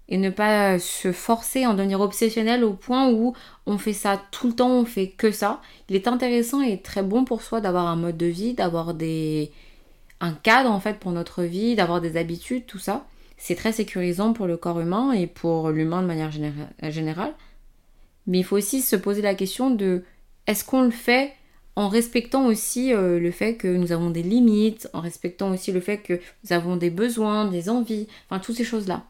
et 0.09 0.17
ne 0.17 0.29
pas 0.29 0.77
se 0.79 1.11
forcer 1.11 1.65
en 1.65 1.73
devenir 1.73 1.99
obsessionnel 2.01 2.63
au 2.63 2.73
point 2.73 3.09
où 3.09 3.33
on 3.65 3.77
fait 3.77 3.93
ça 3.93 4.21
tout 4.31 4.47
le 4.47 4.53
temps, 4.53 4.71
on 4.71 4.85
fait 4.85 5.07
que 5.07 5.31
ça. 5.31 5.61
Il 5.89 5.95
est 5.95 6.07
intéressant 6.07 6.61
et 6.61 6.81
très 6.81 7.01
bon 7.01 7.25
pour 7.25 7.41
soi 7.41 7.61
d'avoir 7.61 7.87
un 7.87 7.95
mode 7.95 8.17
de 8.17 8.27
vie, 8.27 8.53
d'avoir 8.53 8.93
des 8.93 9.51
un 10.21 10.33
cadre 10.33 10.71
en 10.71 10.79
fait 10.79 10.99
pour 10.99 11.11
notre 11.11 11.43
vie, 11.43 11.75
d'avoir 11.75 12.01
des 12.01 12.17
habitudes, 12.17 12.65
tout 12.65 12.79
ça. 12.79 13.05
C'est 13.37 13.55
très 13.55 13.71
sécurisant 13.71 14.33
pour 14.33 14.47
le 14.47 14.57
corps 14.57 14.79
humain 14.79 15.11
et 15.11 15.27
pour 15.27 15.69
l'humain 15.69 16.01
de 16.01 16.07
manière 16.07 16.31
générale. 16.31 17.33
Mais 18.27 18.39
il 18.39 18.43
faut 18.43 18.57
aussi 18.57 18.81
se 18.81 18.95
poser 18.95 19.21
la 19.21 19.35
question 19.35 19.69
de 19.69 20.03
est-ce 20.47 20.63
qu'on 20.63 20.83
le 20.83 20.91
fait 20.91 21.33
en 21.75 21.89
respectant 21.89 22.45
aussi 22.45 22.93
euh, 22.93 23.19
le 23.19 23.31
fait 23.31 23.55
que 23.55 23.67
nous 23.67 23.91
avons 23.91 24.09
des 24.09 24.23
limites, 24.23 24.89
en 24.93 25.01
respectant 25.01 25.51
aussi 25.51 25.71
le 25.71 25.81
fait 25.81 25.97
que 25.97 26.13
nous 26.43 26.53
avons 26.53 26.77
des 26.77 26.89
besoins, 26.89 27.45
des 27.45 27.69
envies, 27.69 28.07
enfin 28.29 28.39
toutes 28.39 28.55
ces 28.55 28.63
choses-là. 28.63 29.03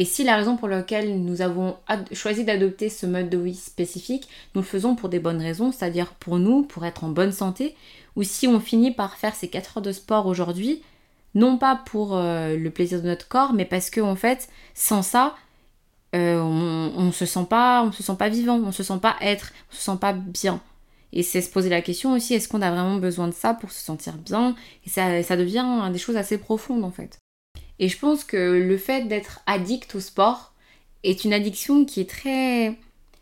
Et 0.00 0.06
si 0.06 0.24
la 0.24 0.36
raison 0.36 0.56
pour 0.56 0.66
laquelle 0.66 1.22
nous 1.22 1.42
avons 1.42 1.76
choisi 2.12 2.42
d'adopter 2.42 2.88
ce 2.88 3.04
mode 3.04 3.28
de 3.28 3.36
vie 3.36 3.54
spécifique, 3.54 4.30
nous 4.54 4.62
le 4.62 4.66
faisons 4.66 4.96
pour 4.96 5.10
des 5.10 5.18
bonnes 5.18 5.42
raisons, 5.42 5.72
c'est-à-dire 5.72 6.14
pour 6.14 6.38
nous, 6.38 6.62
pour 6.62 6.86
être 6.86 7.04
en 7.04 7.10
bonne 7.10 7.32
santé, 7.32 7.76
ou 8.16 8.22
si 8.22 8.48
on 8.48 8.60
finit 8.60 8.92
par 8.92 9.18
faire 9.18 9.34
ces 9.34 9.48
4 9.48 9.76
heures 9.76 9.82
de 9.82 9.92
sport 9.92 10.24
aujourd'hui, 10.24 10.80
non 11.34 11.58
pas 11.58 11.76
pour 11.84 12.16
euh, 12.16 12.56
le 12.56 12.70
plaisir 12.70 13.02
de 13.02 13.08
notre 13.08 13.28
corps, 13.28 13.52
mais 13.52 13.66
parce 13.66 13.90
que 13.90 14.00
en 14.00 14.16
fait, 14.16 14.48
sans 14.72 15.02
ça, 15.02 15.36
euh, 16.16 16.40
on, 16.40 17.04
ne 17.04 17.12
se 17.12 17.26
sent 17.26 17.44
pas, 17.50 17.82
on 17.82 17.92
se 17.92 18.02
sent 18.02 18.16
pas 18.18 18.30
vivant, 18.30 18.56
on 18.56 18.72
se 18.72 18.82
sent 18.82 19.00
pas 19.02 19.16
être, 19.20 19.52
on 19.70 19.76
se 19.76 19.82
sent 19.82 19.98
pas 20.00 20.14
bien. 20.14 20.62
Et 21.12 21.22
c'est 21.22 21.42
se 21.42 21.50
poser 21.50 21.68
la 21.68 21.82
question 21.82 22.14
aussi, 22.14 22.32
est-ce 22.32 22.48
qu'on 22.48 22.62
a 22.62 22.70
vraiment 22.70 22.96
besoin 22.96 23.28
de 23.28 23.34
ça 23.34 23.52
pour 23.52 23.70
se 23.70 23.84
sentir 23.84 24.16
bien? 24.16 24.56
Et 24.86 24.88
ça, 24.88 25.22
ça 25.22 25.36
devient 25.36 25.90
des 25.92 25.98
choses 25.98 26.16
assez 26.16 26.38
profondes 26.38 26.84
en 26.84 26.90
fait. 26.90 27.19
Et 27.80 27.88
je 27.88 27.98
pense 27.98 28.24
que 28.24 28.36
le 28.36 28.76
fait 28.76 29.08
d'être 29.08 29.40
addict 29.46 29.94
au 29.94 30.00
sport 30.00 30.52
est 31.02 31.24
une 31.24 31.32
addiction 31.32 31.86
qui 31.86 32.00
est 32.00 32.10
très 32.10 32.76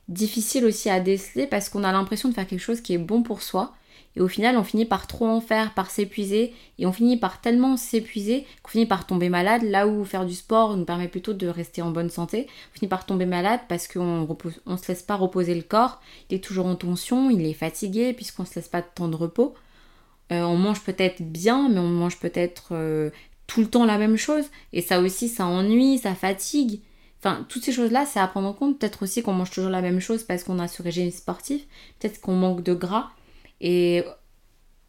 difficile 0.08 0.64
aussi 0.64 0.90
à 0.90 0.98
déceler 0.98 1.46
parce 1.46 1.68
qu'on 1.68 1.84
a 1.84 1.92
l'impression 1.92 2.28
de 2.28 2.34
faire 2.34 2.46
quelque 2.46 2.60
chose 2.60 2.80
qui 2.80 2.92
est 2.92 2.98
bon 2.98 3.22
pour 3.22 3.40
soi. 3.40 3.72
Et 4.16 4.20
au 4.20 4.26
final, 4.26 4.56
on 4.56 4.64
finit 4.64 4.84
par 4.84 5.06
trop 5.06 5.28
en 5.28 5.40
faire, 5.40 5.74
par 5.74 5.92
s'épuiser. 5.92 6.52
Et 6.80 6.86
on 6.86 6.92
finit 6.92 7.16
par 7.16 7.40
tellement 7.40 7.76
s'épuiser 7.76 8.46
qu'on 8.64 8.70
finit 8.70 8.86
par 8.86 9.06
tomber 9.06 9.28
malade. 9.28 9.62
Là 9.62 9.86
où 9.86 10.04
faire 10.04 10.26
du 10.26 10.34
sport 10.34 10.76
nous 10.76 10.84
permet 10.84 11.06
plutôt 11.06 11.34
de 11.34 11.46
rester 11.46 11.82
en 11.82 11.92
bonne 11.92 12.10
santé. 12.10 12.48
On 12.72 12.78
finit 12.78 12.88
par 12.88 13.06
tomber 13.06 13.26
malade 13.26 13.60
parce 13.68 13.86
qu'on 13.86 14.26
ne 14.66 14.76
se 14.76 14.88
laisse 14.88 15.04
pas 15.04 15.14
reposer 15.14 15.54
le 15.54 15.62
corps. 15.62 16.00
Il 16.30 16.34
est 16.34 16.42
toujours 16.42 16.66
en 16.66 16.74
tension, 16.74 17.30
il 17.30 17.46
est 17.46 17.52
fatigué 17.52 18.12
puisqu'on 18.12 18.42
ne 18.42 18.48
se 18.48 18.56
laisse 18.56 18.68
pas 18.68 18.80
de 18.80 18.88
temps 18.92 19.08
de 19.08 19.14
repos. 19.14 19.54
Euh, 20.30 20.42
on 20.42 20.56
mange 20.56 20.82
peut-être 20.82 21.22
bien, 21.22 21.68
mais 21.68 21.78
on 21.78 21.88
mange 21.88 22.18
peut-être 22.18 22.68
euh, 22.72 23.10
tout 23.48 23.60
le 23.60 23.66
temps 23.66 23.84
la 23.84 23.98
même 23.98 24.16
chose. 24.16 24.44
Et 24.72 24.80
ça 24.80 25.00
aussi, 25.00 25.28
ça 25.28 25.46
ennuie, 25.46 25.98
ça 25.98 26.14
fatigue. 26.14 26.82
Enfin, 27.18 27.44
toutes 27.48 27.64
ces 27.64 27.72
choses-là, 27.72 28.06
c'est 28.06 28.20
à 28.20 28.28
prendre 28.28 28.46
en 28.46 28.52
compte. 28.52 28.78
Peut-être 28.78 29.02
aussi 29.02 29.22
qu'on 29.22 29.32
mange 29.32 29.50
toujours 29.50 29.70
la 29.70 29.82
même 29.82 29.98
chose 29.98 30.22
parce 30.22 30.44
qu'on 30.44 30.60
a 30.60 30.68
ce 30.68 30.82
régime 30.82 31.10
sportif. 31.10 31.62
Peut-être 31.98 32.20
qu'on 32.20 32.36
manque 32.36 32.62
de 32.62 32.74
gras. 32.74 33.08
Et 33.60 34.04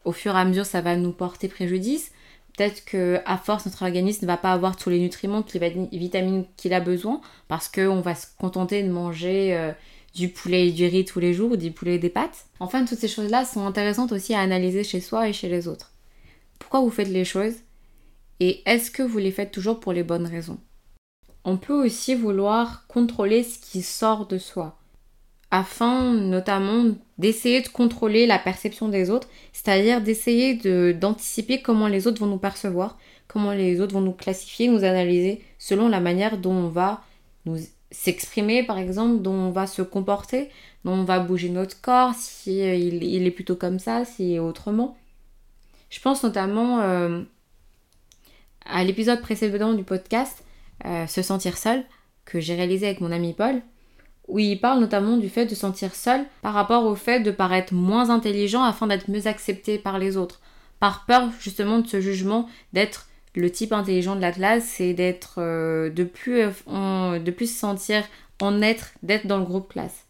au 0.06 0.12
fur 0.12 0.36
et 0.36 0.40
à 0.40 0.46
mesure, 0.46 0.68
ça 0.68 0.82
va 0.82 0.96
nous 0.96 1.12
porter 1.12 1.48
préjudice. 1.48 2.12
Peut-être 2.56 2.84
que 2.84 3.22
à 3.26 3.38
force, 3.38 3.66
notre 3.66 3.84
organisme 3.84 4.26
ne 4.26 4.28
va 4.28 4.38
pas 4.38 4.52
avoir 4.52 4.76
tous 4.76 4.90
les 4.90 5.00
nutriments, 5.00 5.44
les 5.54 5.88
vitamines 5.94 6.46
qu'il 6.58 6.74
a 6.74 6.82
besoin, 6.82 7.22
parce 7.48 7.70
qu'on 7.70 8.02
va 8.02 8.16
se 8.16 8.28
contenter 8.38 8.84
de 8.84 8.90
manger 8.90 9.56
euh, 9.56 9.72
du 10.14 10.28
poulet 10.28 10.68
et 10.68 10.72
du 10.72 10.86
riz 10.86 11.06
tous 11.06 11.22
les 11.22 11.34
jours, 11.34 11.52
ou 11.52 11.58
du 11.58 11.72
poulet 11.72 11.96
et 11.96 12.00
des 12.00 12.10
pâtes. 12.10 12.46
Enfin, 12.60 12.84
toutes 12.84 13.00
ces 13.00 13.08
choses-là 13.08 13.46
sont 13.46 13.66
intéressantes 13.66 14.12
aussi 14.12 14.34
à 14.34 14.42
analyser 14.42 14.84
chez 14.84 15.00
soi 15.00 15.30
et 15.30 15.34
chez 15.34 15.48
les 15.48 15.70
autres. 15.70 15.94
Pourquoi 16.60 16.82
vous 16.82 16.90
faites 16.90 17.08
les 17.08 17.24
choses? 17.24 17.54
Et 18.40 18.62
est-ce 18.70 18.92
que 18.92 19.04
vous 19.04 19.18
les 19.18 19.32
faites 19.32 19.52
toujours 19.52 19.80
pour 19.80 19.94
les 19.94 20.04
bonnes 20.04 20.28
raisons? 20.28 20.60
On 21.44 21.58
peut 21.58 21.74
aussi 21.74 22.16
vouloir 22.16 22.86
contrôler 22.88 23.44
ce 23.44 23.60
qui 23.60 23.82
sort 23.82 24.28
de 24.28 24.38
soi, 24.38 24.78
afin 25.52 26.14
notamment 26.14 26.96
d'essayer 27.18 27.62
de 27.62 27.68
contrôler 27.68 28.28
la 28.28 28.40
perception 28.40 28.88
des 28.88 29.10
autres, 29.10 29.28
c'est-à-dire 29.52 30.02
d'essayer 30.02 30.94
d'anticiper 30.94 31.62
comment 31.62 31.88
les 31.88 32.08
autres 32.08 32.20
vont 32.20 32.28
nous 32.28 32.38
percevoir, 32.38 32.98
comment 33.28 33.52
les 33.52 33.82
autres 33.82 33.94
vont 33.94 34.02
nous 34.02 34.14
classifier, 34.14 34.68
nous 34.68 34.84
analyser 34.84 35.42
selon 35.58 35.88
la 35.88 36.00
manière 36.00 36.38
dont 36.38 36.54
on 36.54 36.70
va 36.70 37.02
nous 37.46 37.58
s'exprimer 37.92 38.64
par 38.64 38.78
exemple, 38.78 39.22
dont 39.22 39.34
on 39.34 39.52
va 39.52 39.66
se 39.66 39.82
comporter, 39.82 40.50
dont 40.86 40.94
on 40.94 41.04
va 41.04 41.20
bouger 41.20 41.50
notre 41.50 41.82
corps, 41.82 42.14
si 42.16 42.62
euh, 42.62 42.76
il, 42.76 43.26
est 43.26 43.32
plutôt 43.32 43.56
comme 43.56 43.80
ça, 43.80 44.06
si 44.06 44.40
autrement. 44.40 44.98
Je 45.90 46.00
pense 46.00 46.24
notamment 46.24 46.82
euh, 46.82 47.22
à 48.80 48.86
l'épisode 48.86 49.20
précédent 49.20 49.74
du 49.74 49.84
podcast, 49.84 50.46
euh, 50.86 51.06
Se 51.06 51.22
sentir 51.22 51.58
seul, 51.58 51.84
que 52.24 52.40
j'ai 52.40 52.56
réalisé 52.56 52.86
avec 52.86 53.02
mon 53.02 53.12
ami 53.12 53.34
Paul, 53.34 53.62
où 54.30 54.40
il 54.40 54.58
parle 54.58 54.80
notamment 54.80 55.18
du 55.18 55.28
fait 55.28 55.44
de 55.44 55.50
se 55.50 55.58
sentir 55.58 55.94
seul 55.94 56.22
par 56.42 56.54
rapport 56.54 56.86
au 56.86 56.96
fait 56.96 57.20
de 57.20 57.30
paraître 57.30 57.74
moins 57.74 58.10
intelligent 58.10 58.64
afin 58.64 58.88
d'être 58.88 59.10
mieux 59.10 59.28
accepté 59.28 59.80
par 59.80 60.00
les 60.00 60.16
autres, 60.16 60.40
par 60.80 61.06
peur 61.06 61.30
justement 61.42 61.80
de 61.80 61.88
ce 61.88 62.00
jugement 62.00 62.48
d'être 62.72 63.10
le 63.36 63.52
type 63.52 63.74
intelligent 63.74 64.16
de 64.16 64.22
la 64.22 64.32
classe 64.32 64.80
et 64.80 64.94
d'être 64.94 65.40
euh, 65.40 65.90
de 65.90 66.06
plus 66.06 66.40
euh, 66.70 67.20
de 67.20 67.32
plus 67.32 67.52
se 67.54 67.60
sentir 67.60 68.06
en 68.40 68.62
être 68.62 68.92
d'être 69.04 69.28
dans 69.28 69.40
le 69.40 69.46
groupe 69.46 69.68
classe. 69.68 70.06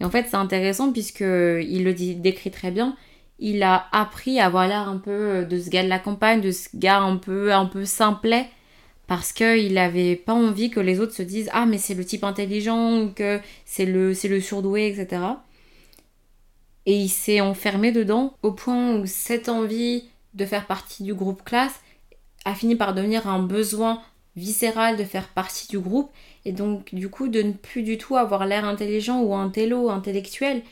Et 0.00 0.04
en 0.04 0.10
fait, 0.10 0.26
c'est 0.28 0.36
intéressant 0.36 0.92
puisque 0.92 1.20
il 1.20 1.82
le 1.82 1.94
dit, 1.94 2.14
décrit 2.14 2.50
très 2.50 2.72
bien 2.72 2.94
il 3.38 3.62
a 3.62 3.86
appris 3.92 4.40
à 4.40 4.46
avoir 4.46 4.68
l'air 4.68 4.88
un 4.88 4.98
peu 4.98 5.10
euh, 5.10 5.44
de 5.44 5.60
ce 5.60 5.70
gars 5.70 5.82
de 5.82 5.88
la 5.88 5.98
campagne, 5.98 6.40
de 6.40 6.50
ce 6.50 6.68
gars 6.74 7.00
un 7.00 7.16
peu, 7.16 7.52
un 7.52 7.66
peu 7.66 7.84
simplet, 7.84 8.48
parce 9.06 9.32
qu'il 9.32 9.74
n'avait 9.74 10.16
pas 10.16 10.34
envie 10.34 10.70
que 10.70 10.80
les 10.80 11.00
autres 11.00 11.14
se 11.14 11.22
disent 11.22 11.50
Ah, 11.52 11.66
mais 11.66 11.78
c'est 11.78 11.94
le 11.94 12.04
type 12.04 12.24
intelligent, 12.24 13.02
ou 13.02 13.10
que 13.10 13.40
c'est 13.64 13.86
le, 13.86 14.14
c'est 14.14 14.28
le 14.28 14.40
surdoué, 14.40 14.88
etc. 14.88 15.22
Et 16.86 16.96
il 16.96 17.08
s'est 17.08 17.40
enfermé 17.40 17.92
dedans 17.92 18.34
au 18.42 18.52
point 18.52 18.96
où 18.96 19.06
cette 19.06 19.48
envie 19.48 20.04
de 20.34 20.46
faire 20.46 20.66
partie 20.66 21.02
du 21.02 21.14
groupe 21.14 21.44
classe 21.44 21.80
a 22.44 22.54
fini 22.54 22.74
par 22.74 22.94
devenir 22.94 23.28
un 23.28 23.40
besoin 23.40 24.00
viscéral 24.36 24.96
de 24.96 25.04
faire 25.04 25.28
partie 25.28 25.68
du 25.68 25.78
groupe 25.78 26.10
et 26.44 26.52
donc 26.52 26.94
du 26.94 27.08
coup 27.08 27.28
de 27.28 27.42
ne 27.42 27.52
plus 27.52 27.82
du 27.82 27.98
tout 27.98 28.16
avoir 28.16 28.46
l'air 28.46 28.64
intelligent 28.64 29.20
ou 29.20 29.34
intello, 29.34 29.90
intellectuel 29.90 30.62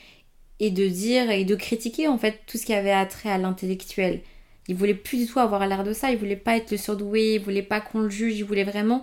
et 0.61 0.71
de 0.71 0.87
dire 0.87 1.31
et 1.31 1.45
de 1.45 1.55
critiquer 1.57 2.07
en 2.07 2.19
fait 2.19 2.41
tout 2.47 2.59
ce 2.59 2.67
qui 2.67 2.75
avait 2.75 2.93
attrait 2.93 3.31
à 3.31 3.39
l'intellectuel. 3.39 4.21
Il 4.69 4.77
voulait 4.77 4.95
plus 4.95 5.19
du 5.19 5.27
tout 5.27 5.41
avoir 5.41 5.67
l'air 5.67 5.83
de 5.83 5.93
ça, 5.93 6.13
il 6.13 6.19
voulait 6.19 6.37
pas 6.37 6.57
être 6.57 6.71
le 6.71 6.77
surdoué, 6.77 7.35
il 7.35 7.41
voulait 7.41 7.63
pas 7.63 7.81
qu'on 7.81 8.01
le 8.01 8.11
juge, 8.11 8.39
il 8.39 8.45
voulait 8.45 8.63
vraiment 8.63 9.03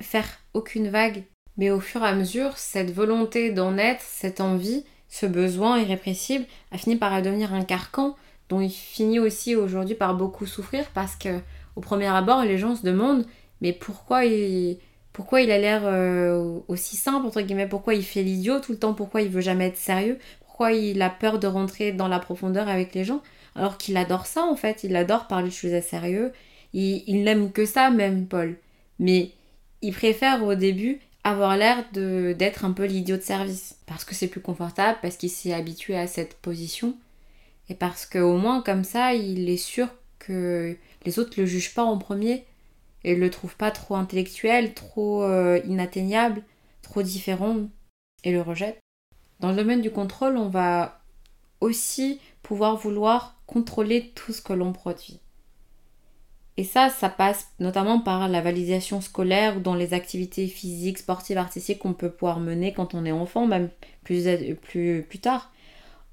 faire 0.00 0.26
aucune 0.54 0.88
vague. 0.88 1.24
Mais 1.58 1.70
au 1.70 1.80
fur 1.80 2.02
et 2.02 2.08
à 2.08 2.14
mesure, 2.14 2.56
cette 2.56 2.92
volonté 2.92 3.50
d'en 3.50 3.76
être, 3.76 4.02
cette 4.02 4.40
envie, 4.40 4.84
ce 5.08 5.26
besoin 5.26 5.80
irrépressible 5.80 6.46
a 6.70 6.78
fini 6.78 6.96
par 6.96 7.20
devenir 7.20 7.52
un 7.52 7.64
carcan 7.64 8.16
dont 8.48 8.60
il 8.60 8.70
finit 8.70 9.18
aussi 9.18 9.56
aujourd'hui 9.56 9.94
par 9.94 10.14
beaucoup 10.14 10.46
souffrir 10.46 10.86
parce 10.94 11.16
que 11.16 11.40
au 11.74 11.80
premier 11.80 12.06
abord, 12.06 12.44
les 12.44 12.58
gens 12.58 12.76
se 12.76 12.82
demandent 12.82 13.26
mais 13.60 13.72
pourquoi 13.72 14.24
il 14.24 14.78
pourquoi 15.12 15.40
il 15.40 15.50
a 15.50 15.56
l'air 15.56 15.80
euh, 15.84 16.60
aussi 16.68 16.96
simple 16.96 17.26
entre 17.26 17.40
guillemets, 17.40 17.66
pourquoi 17.66 17.94
il 17.94 18.04
fait 18.04 18.22
l'idiot 18.22 18.60
tout 18.60 18.72
le 18.72 18.78
temps, 18.78 18.92
pourquoi 18.92 19.22
il 19.22 19.30
veut 19.30 19.40
jamais 19.40 19.68
être 19.68 19.78
sérieux, 19.78 20.18
pourquoi 20.56 20.72
il 20.72 21.02
a 21.02 21.10
peur 21.10 21.38
de 21.38 21.46
rentrer 21.46 21.92
dans 21.92 22.08
la 22.08 22.18
profondeur 22.18 22.66
avec 22.66 22.94
les 22.94 23.04
gens, 23.04 23.20
alors 23.56 23.76
qu'il 23.76 23.94
adore 23.98 24.24
ça 24.24 24.42
en 24.42 24.56
fait, 24.56 24.84
il 24.84 24.96
adore 24.96 25.26
parler 25.26 25.48
de 25.48 25.52
choses 25.52 25.78
sérieux, 25.82 26.32
il, 26.72 27.22
n'aime 27.24 27.52
que 27.52 27.66
ça 27.66 27.90
même 27.90 28.26
Paul. 28.26 28.56
Mais 28.98 29.32
il 29.82 29.92
préfère 29.92 30.42
au 30.42 30.54
début 30.54 31.00
avoir 31.24 31.58
l'air 31.58 31.84
d'être 31.92 32.64
un 32.64 32.72
peu 32.72 32.86
l'idiot 32.86 33.18
de 33.18 33.22
service, 33.22 33.76
parce 33.84 34.06
que 34.06 34.14
c'est 34.14 34.28
plus 34.28 34.40
confortable, 34.40 34.98
parce 35.02 35.18
qu'il 35.18 35.28
s'est 35.28 35.52
habitué 35.52 35.94
à 35.94 36.06
cette 36.06 36.38
position, 36.38 36.96
et 37.68 37.74
parce 37.74 38.06
qu'au 38.06 38.38
moins 38.38 38.62
comme 38.62 38.84
ça, 38.84 39.12
il 39.12 39.50
est 39.50 39.58
sûr 39.58 39.88
que 40.18 40.74
les 41.04 41.18
autres 41.18 41.38
le 41.38 41.44
jugent 41.44 41.74
pas 41.74 41.84
en 41.84 41.98
premier, 41.98 42.46
et 43.04 43.14
le 43.14 43.28
trouvent 43.28 43.56
pas 43.58 43.72
trop 43.72 43.96
intellectuel, 43.96 44.72
trop 44.72 45.22
euh, 45.22 45.60
inatteignable, 45.66 46.42
trop 46.80 47.02
différent, 47.02 47.58
et 48.24 48.32
le 48.32 48.40
rejettent. 48.40 48.80
Dans 49.40 49.50
le 49.50 49.56
domaine 49.56 49.82
du 49.82 49.90
contrôle, 49.90 50.36
on 50.36 50.48
va 50.48 51.00
aussi 51.60 52.20
pouvoir 52.42 52.76
vouloir 52.76 53.36
contrôler 53.46 54.12
tout 54.14 54.32
ce 54.32 54.42
que 54.42 54.52
l'on 54.52 54.72
produit. 54.72 55.20
Et 56.56 56.64
ça, 56.64 56.88
ça 56.88 57.10
passe 57.10 57.48
notamment 57.60 58.00
par 58.00 58.28
la 58.28 58.40
validation 58.40 59.00
scolaire 59.02 59.58
ou 59.58 59.60
dans 59.60 59.74
les 59.74 59.92
activités 59.92 60.46
physiques, 60.46 60.98
sportives, 60.98 61.36
artistiques 61.36 61.80
qu'on 61.80 61.92
peut 61.92 62.10
pouvoir 62.10 62.40
mener 62.40 62.72
quand 62.72 62.94
on 62.94 63.04
est 63.04 63.12
enfant, 63.12 63.46
même 63.46 63.68
plus, 64.04 64.22
tard. 65.20 65.52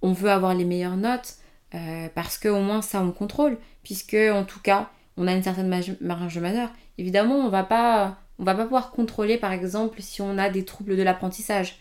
On 0.01 0.11
veut 0.11 0.29
avoir 0.29 0.53
les 0.53 0.65
meilleures 0.65 0.97
notes 0.97 1.35
euh, 1.75 2.09
parce 2.13 2.37
qu'au 2.37 2.59
moins 2.59 2.81
ça 2.81 3.01
on 3.01 3.11
contrôle, 3.11 3.57
puisque 3.83 4.15
en 4.15 4.43
tout 4.43 4.59
cas 4.59 4.89
on 5.15 5.27
a 5.27 5.33
une 5.33 5.43
certaine 5.43 5.69
marge 5.69 6.35
de 6.35 6.39
manœuvre. 6.41 6.71
Évidemment, 6.97 7.35
on 7.35 7.49
va 7.49 7.63
pas, 7.63 8.17
on 8.37 8.43
va 8.43 8.53
pas 8.53 8.63
pouvoir 8.63 8.91
contrôler 8.91 9.37
par 9.37 9.53
exemple 9.53 10.01
si 10.01 10.21
on 10.21 10.37
a 10.37 10.49
des 10.49 10.65
troubles 10.65 10.97
de 10.97 11.03
l'apprentissage. 11.03 11.79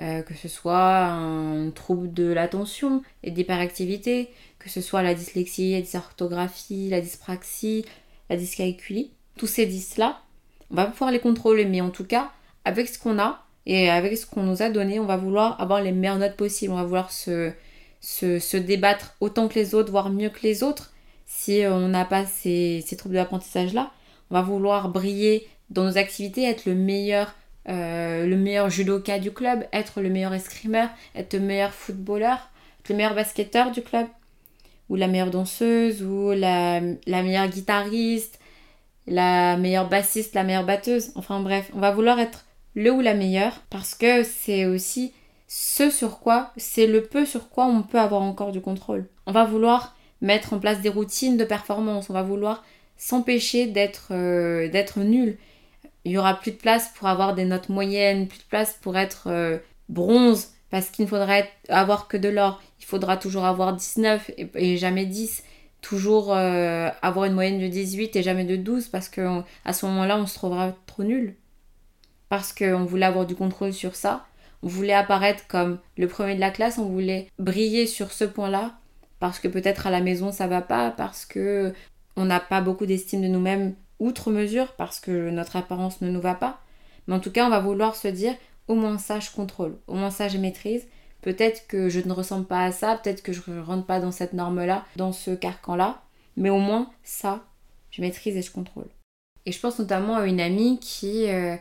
Euh, 0.00 0.22
que 0.22 0.34
ce 0.34 0.48
soit 0.48 1.04
un 1.04 1.70
trouble 1.70 2.12
de 2.12 2.24
l'attention 2.24 3.04
et 3.22 3.30
d'hyperactivité, 3.30 4.28
que 4.58 4.68
ce 4.68 4.80
soit 4.80 5.04
la 5.04 5.14
dyslexie, 5.14 5.70
la 5.70 5.82
dysorthographie, 5.82 6.88
la 6.88 7.00
dyspraxie, 7.00 7.84
la 8.28 8.36
dyscalculie, 8.36 9.12
tous 9.36 9.46
ces 9.46 9.66
dys-là, 9.66 10.20
on 10.72 10.74
va 10.74 10.86
pouvoir 10.86 11.12
les 11.12 11.20
contrôler, 11.20 11.64
mais 11.64 11.80
en 11.80 11.90
tout 11.90 12.04
cas, 12.04 12.32
avec 12.64 12.88
ce 12.88 12.98
qu'on 12.98 13.20
a 13.20 13.46
et 13.66 13.88
avec 13.88 14.18
ce 14.18 14.26
qu'on 14.26 14.42
nous 14.42 14.62
a 14.62 14.68
donné, 14.68 14.98
on 14.98 15.06
va 15.06 15.16
vouloir 15.16 15.60
avoir 15.60 15.80
les 15.80 15.92
meilleures 15.92 16.18
notes 16.18 16.36
possibles, 16.36 16.72
on 16.72 16.76
va 16.76 16.82
vouloir 16.82 17.12
se, 17.12 17.52
se, 18.00 18.56
débattre 18.56 19.14
autant 19.20 19.46
que 19.46 19.54
les 19.54 19.76
autres, 19.76 19.92
voire 19.92 20.10
mieux 20.10 20.28
que 20.28 20.42
les 20.42 20.64
autres, 20.64 20.92
si 21.24 21.62
on 21.66 21.86
n'a 21.86 22.04
pas 22.04 22.26
ces, 22.26 22.82
ces 22.84 22.96
troubles 22.96 23.14
d'apprentissage-là. 23.14 23.92
On 24.30 24.34
va 24.34 24.42
vouloir 24.42 24.88
briller 24.88 25.46
dans 25.70 25.84
nos 25.84 25.98
activités, 25.98 26.42
être 26.42 26.66
le 26.66 26.74
meilleur 26.74 27.32
euh, 27.68 28.26
le 28.26 28.36
meilleur 28.36 28.70
judoka 28.70 29.18
du 29.18 29.32
club, 29.32 29.64
être 29.72 30.00
le 30.00 30.10
meilleur 30.10 30.34
escrimeur, 30.34 30.88
être 31.14 31.34
le 31.34 31.40
meilleur 31.40 31.72
footballeur, 31.72 32.50
être 32.80 32.90
le 32.90 32.96
meilleur 32.96 33.14
basketteur 33.14 33.70
du 33.70 33.82
club, 33.82 34.06
ou 34.88 34.96
la 34.96 35.08
meilleure 35.08 35.30
danseuse, 35.30 36.02
ou 36.02 36.32
la, 36.32 36.80
meilleure 37.06 37.48
guitariste. 37.48 38.38
la 39.06 39.56
meilleure 39.56 39.88
bassiste, 39.88 40.34
la 40.34 40.44
meilleure 40.44 40.66
batteuse. 40.66 41.12
Enfin 41.14 41.40
bref, 41.40 41.70
on 41.74 41.80
va 41.80 41.90
vouloir 41.90 42.18
être 42.20 42.44
le 42.74 42.90
ou 42.90 43.00
la 43.00 43.14
meilleure 43.14 43.62
parce 43.70 43.94
que 43.94 44.22
c'est 44.22 44.66
aussi 44.66 45.12
ce 45.46 45.90
sur 45.90 46.18
quoi, 46.18 46.52
c'est 46.56 46.86
le 46.86 47.02
peu 47.02 47.24
sur 47.24 47.48
quoi 47.48 47.66
on 47.66 47.82
peut 47.82 48.00
avoir 48.00 48.22
encore 48.22 48.52
du 48.52 48.60
contrôle. 48.60 49.06
On 49.26 49.32
va 49.32 49.44
vouloir 49.44 49.96
mettre 50.20 50.52
en 50.52 50.58
place 50.58 50.80
des 50.80 50.88
routines 50.88 51.36
de 51.36 51.44
performance, 51.44 52.10
on 52.10 52.14
va 52.14 52.22
vouloir 52.22 52.64
s'empêcher 52.96 53.66
d'être 53.66 54.08
euh, 54.10 54.68
d'être 54.68 55.00
nul. 55.00 55.38
Il 56.04 56.12
y 56.12 56.18
aura 56.18 56.34
plus 56.34 56.52
de 56.52 56.56
place 56.56 56.90
pour 56.94 57.08
avoir 57.08 57.34
des 57.34 57.44
notes 57.44 57.68
moyennes, 57.68 58.28
plus 58.28 58.38
de 58.38 58.44
place 58.44 58.78
pour 58.80 58.96
être 58.96 59.28
euh, 59.28 59.58
bronze 59.88 60.50
parce 60.70 60.90
qu'il 60.90 61.04
ne 61.04 61.08
faudrait 61.08 61.50
avoir 61.68 62.08
que 62.08 62.16
de 62.16 62.28
l'or. 62.28 62.60
Il 62.80 62.84
faudra 62.84 63.16
toujours 63.16 63.44
avoir 63.44 63.74
19 63.74 64.30
et, 64.36 64.76
jamais 64.76 65.06
10. 65.06 65.42
Toujours 65.80 66.34
euh, 66.34 66.90
avoir 67.02 67.26
une 67.26 67.34
moyenne 67.34 67.60
de 67.60 67.68
18 67.68 68.16
et 68.16 68.22
jamais 68.22 68.44
de 68.44 68.56
12 68.56 68.88
parce 68.88 69.08
que 69.08 69.42
à 69.64 69.72
ce 69.72 69.86
moment-là, 69.86 70.18
on 70.18 70.26
se 70.26 70.34
trouvera 70.34 70.74
trop 70.86 71.04
nul. 71.04 71.36
Parce 72.28 72.52
qu'on 72.52 72.84
voulait 72.84 73.06
avoir 73.06 73.26
du 73.26 73.36
contrôle 73.36 73.72
sur 73.72 73.94
ça. 73.94 74.26
On 74.62 74.68
voulait 74.68 74.94
apparaître 74.94 75.46
comme 75.46 75.78
le 75.96 76.08
premier 76.08 76.34
de 76.34 76.40
la 76.40 76.50
classe, 76.50 76.78
on 76.78 76.86
voulait 76.86 77.28
briller 77.38 77.86
sur 77.86 78.12
ce 78.12 78.24
point-là 78.24 78.74
parce 79.20 79.38
que 79.38 79.48
peut-être 79.48 79.86
à 79.86 79.90
la 79.90 80.00
maison 80.00 80.32
ça 80.32 80.46
va 80.46 80.60
pas, 80.60 80.90
parce 80.90 81.24
que 81.24 81.72
on 82.16 82.24
n'a 82.24 82.40
pas 82.40 82.60
beaucoup 82.60 82.86
d'estime 82.86 83.22
de 83.22 83.28
nous-mêmes 83.28 83.74
outre 84.04 84.30
mesure, 84.30 84.72
parce 84.74 85.00
que 85.00 85.30
notre 85.30 85.56
apparence 85.56 86.00
ne 86.00 86.10
nous 86.10 86.20
va 86.20 86.34
pas. 86.34 86.60
Mais 87.06 87.14
en 87.14 87.20
tout 87.20 87.30
cas, 87.30 87.46
on 87.46 87.50
va 87.50 87.60
vouloir 87.60 87.96
se 87.96 88.08
dire 88.08 88.34
au 88.68 88.74
moins 88.74 88.98
ça 88.98 89.20
je 89.20 89.30
contrôle, 89.30 89.76
au 89.86 89.94
moins 89.94 90.10
ça 90.10 90.28
je 90.28 90.38
maîtrise. 90.38 90.86
Peut-être 91.22 91.66
que 91.66 91.88
je 91.88 92.00
ne 92.00 92.12
ressemble 92.12 92.46
pas 92.46 92.64
à 92.64 92.72
ça, 92.72 92.96
peut-être 93.02 93.22
que 93.22 93.32
je 93.32 93.40
ne 93.50 93.60
rentre 93.60 93.86
pas 93.86 94.00
dans 94.00 94.12
cette 94.12 94.34
norme-là, 94.34 94.84
dans 94.96 95.12
ce 95.12 95.30
carcan-là, 95.30 96.02
mais 96.36 96.50
au 96.50 96.58
moins 96.58 96.90
ça, 97.02 97.44
je 97.90 98.02
maîtrise 98.02 98.36
et 98.36 98.42
je 98.42 98.50
contrôle. 98.50 98.88
Et 99.46 99.52
je 99.52 99.60
pense 99.60 99.78
notamment 99.78 100.16
à 100.16 100.26
une 100.26 100.40
amie 100.40 100.78
qui, 100.80 101.28
euh, 101.28 101.56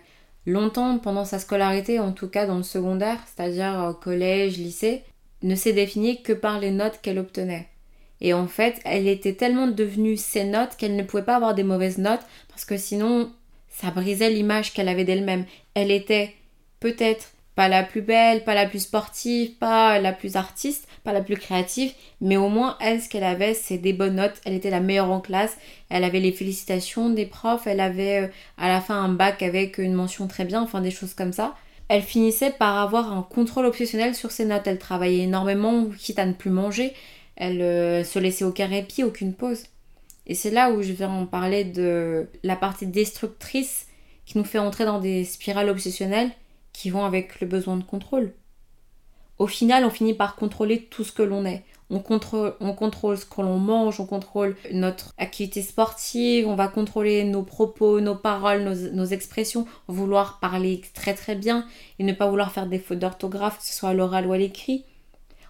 longtemps 0.46 0.98
pendant 1.00 1.26
sa 1.26 1.40
scolarité, 1.40 2.00
en 2.00 2.12
tout 2.12 2.28
cas 2.28 2.46
dans 2.46 2.58
le 2.58 2.64
secondaire, 2.64 3.20
c'est-à-dire 3.26 3.90
au 3.90 3.94
collège, 3.94 4.58
lycée, 4.58 5.04
ne 5.44 5.56
s'est 5.56 5.74
définie 5.74 6.24
que 6.24 6.34
par 6.34 6.60
les 6.60 6.72
notes 6.72 7.00
qu'elle 7.02 7.20
obtenait. 7.20 7.70
Et 8.24 8.34
en 8.34 8.48
fait, 8.48 8.80
elle 8.86 9.08
était 9.08 9.34
tellement 9.34 9.68
devenue 9.68 10.18
ses 10.18 10.46
notes 10.46 10.76
qu'elle 10.78 10.96
ne 10.96 11.04
pouvait 11.04 11.24
pas 11.24 11.36
avoir 11.36 11.54
des 11.54 11.64
mauvaises 11.64 11.98
notes 12.00 12.26
parce 12.48 12.66
que 12.66 12.78
sinon, 12.78 13.32
ça 13.70 13.92
brisait 13.92 14.30
l'image 14.30 14.74
qu'elle 14.74 14.88
avait 14.88 15.04
d'elle-même. 15.04 15.46
Elle 15.76 15.92
était 15.92 16.34
peut-être 16.80 17.34
pas 17.56 17.68
la 17.68 17.84
plus 17.84 18.02
belle, 18.02 18.44
pas 18.44 18.56
la 18.56 18.66
plus 18.66 18.80
sportive, 18.80 19.52
pas 19.58 20.00
la 20.00 20.14
plus 20.14 20.38
artiste, 20.38 20.88
pas 21.04 21.14
la 21.14 21.22
plus 21.22 21.36
créative, 21.36 21.92
mais 22.20 22.38
au 22.38 22.50
moins 22.50 22.78
elle, 22.80 23.02
ce 23.02 23.10
qu'elle 23.10 23.24
avait, 23.24 23.54
c'est 23.54 23.78
des 23.78 23.94
bonnes 23.94 24.16
notes. 24.16 24.42
Elle 24.46 24.54
était 24.54 24.72
la 24.72 24.80
meilleure 24.80 25.12
en 25.12 25.20
classe, 25.20 25.58
elle 25.90 26.04
avait 26.04 26.20
les 26.20 26.32
félicitations 26.32 27.10
des 27.10 27.26
profs, 27.26 27.68
elle 27.68 27.82
avait 27.82 28.24
euh, 28.24 28.28
à 28.58 28.70
la 28.70 28.82
fin 28.82 28.96
un 28.96 29.10
bac 29.10 29.44
avec 29.44 29.78
une 29.78 29.94
mention 29.94 30.28
très 30.28 30.46
bien, 30.46 30.62
enfin 30.62 30.82
des 30.82 30.92
choses 30.92 31.14
comme 31.14 31.34
ça. 31.34 31.56
Elle 31.90 32.02
finissait 32.02 32.52
par 32.52 32.80
avoir 32.80 33.12
un 33.14 33.22
contrôle 33.22 33.66
obsessionnel 33.66 34.16
sur 34.16 34.32
ses 34.32 34.46
notes. 34.46 34.66
Elle 34.66 34.80
travaillait 34.80 35.26
énormément, 35.26 35.86
quitte 36.00 36.18
à 36.18 36.26
ne 36.26 36.34
plus 36.34 36.50
manger. 36.50 36.94
Elle 37.36 37.62
euh, 37.62 38.04
se 38.04 38.20
laissait 38.20 38.46
aucun 38.46 38.68
répit, 38.68 39.04
aucune 39.04 39.34
pause. 39.34 39.64
Et 40.26 40.36
c'est 40.36 40.52
là 40.52 40.72
où 40.72 40.82
je 40.82 40.94
vais 40.94 41.06
en 41.06 41.26
parler 41.26 41.66
de 41.66 42.28
la 42.44 42.56
partie 42.56 42.88
destructrice 42.88 43.88
qui 44.26 44.38
nous 44.38 44.46
fait 44.46 44.60
entrer 44.60 44.86
dans 44.86 45.00
des 45.00 45.26
spirales 45.26 45.70
obsessionnelles 45.70 46.32
qui 46.72 46.90
vont 46.90 47.06
avec 47.06 47.42
le 47.42 47.48
besoin 47.48 47.78
de 47.78 47.84
contrôle. 47.84 48.34
Au 49.40 49.48
final, 49.48 49.84
on 49.84 49.90
finit 49.90 50.14
par 50.14 50.36
contrôler 50.36 50.84
tout 50.86 51.04
ce 51.04 51.12
que 51.12 51.24
l'on 51.24 51.46
est. 51.46 51.64
On 51.90 52.00
contrôle, 52.00 52.56
on 52.60 52.74
contrôle 52.74 53.18
ce 53.18 53.26
que 53.26 53.42
l'on 53.42 53.60
mange, 53.60 54.00
on 54.00 54.06
contrôle 54.06 54.56
notre 54.72 55.14
activité 55.18 55.62
sportive, 55.62 56.48
on 56.48 56.56
va 56.56 56.68
contrôler 56.68 57.24
nos 57.24 57.44
propos, 57.44 58.00
nos 58.00 58.16
paroles, 58.16 58.64
nos, 58.64 59.06
expressions, 59.06 59.68
vouloir 59.88 60.40
parler 60.40 60.82
très 60.94 61.14
très 61.14 61.36
bien 61.36 61.68
et 62.00 62.04
ne 62.04 62.14
pas 62.14 62.28
vouloir 62.28 62.52
faire 62.52 62.68
des 62.68 62.80
fautes 62.80 63.00
d'orthographe, 63.00 63.60
que 63.60 63.66
ce 63.66 63.74
soit 63.74 63.90
à 63.90 63.94
l'oral 63.94 64.26
ou 64.26 64.34
à 64.34 64.38
l'écrit. 64.38 64.86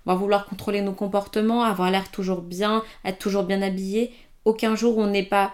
On 0.05 0.13
va 0.13 0.19
vouloir 0.19 0.45
contrôler 0.45 0.81
nos 0.81 0.93
comportements, 0.93 1.63
avoir 1.63 1.89
l'air 1.91 2.11
toujours 2.11 2.41
bien, 2.41 2.83
être 3.05 3.19
toujours 3.19 3.43
bien 3.43 3.61
habillé. 3.61 4.13
Aucun 4.45 4.75
jour 4.75 4.97
on 4.97 5.07
n'est 5.07 5.23
pas 5.23 5.53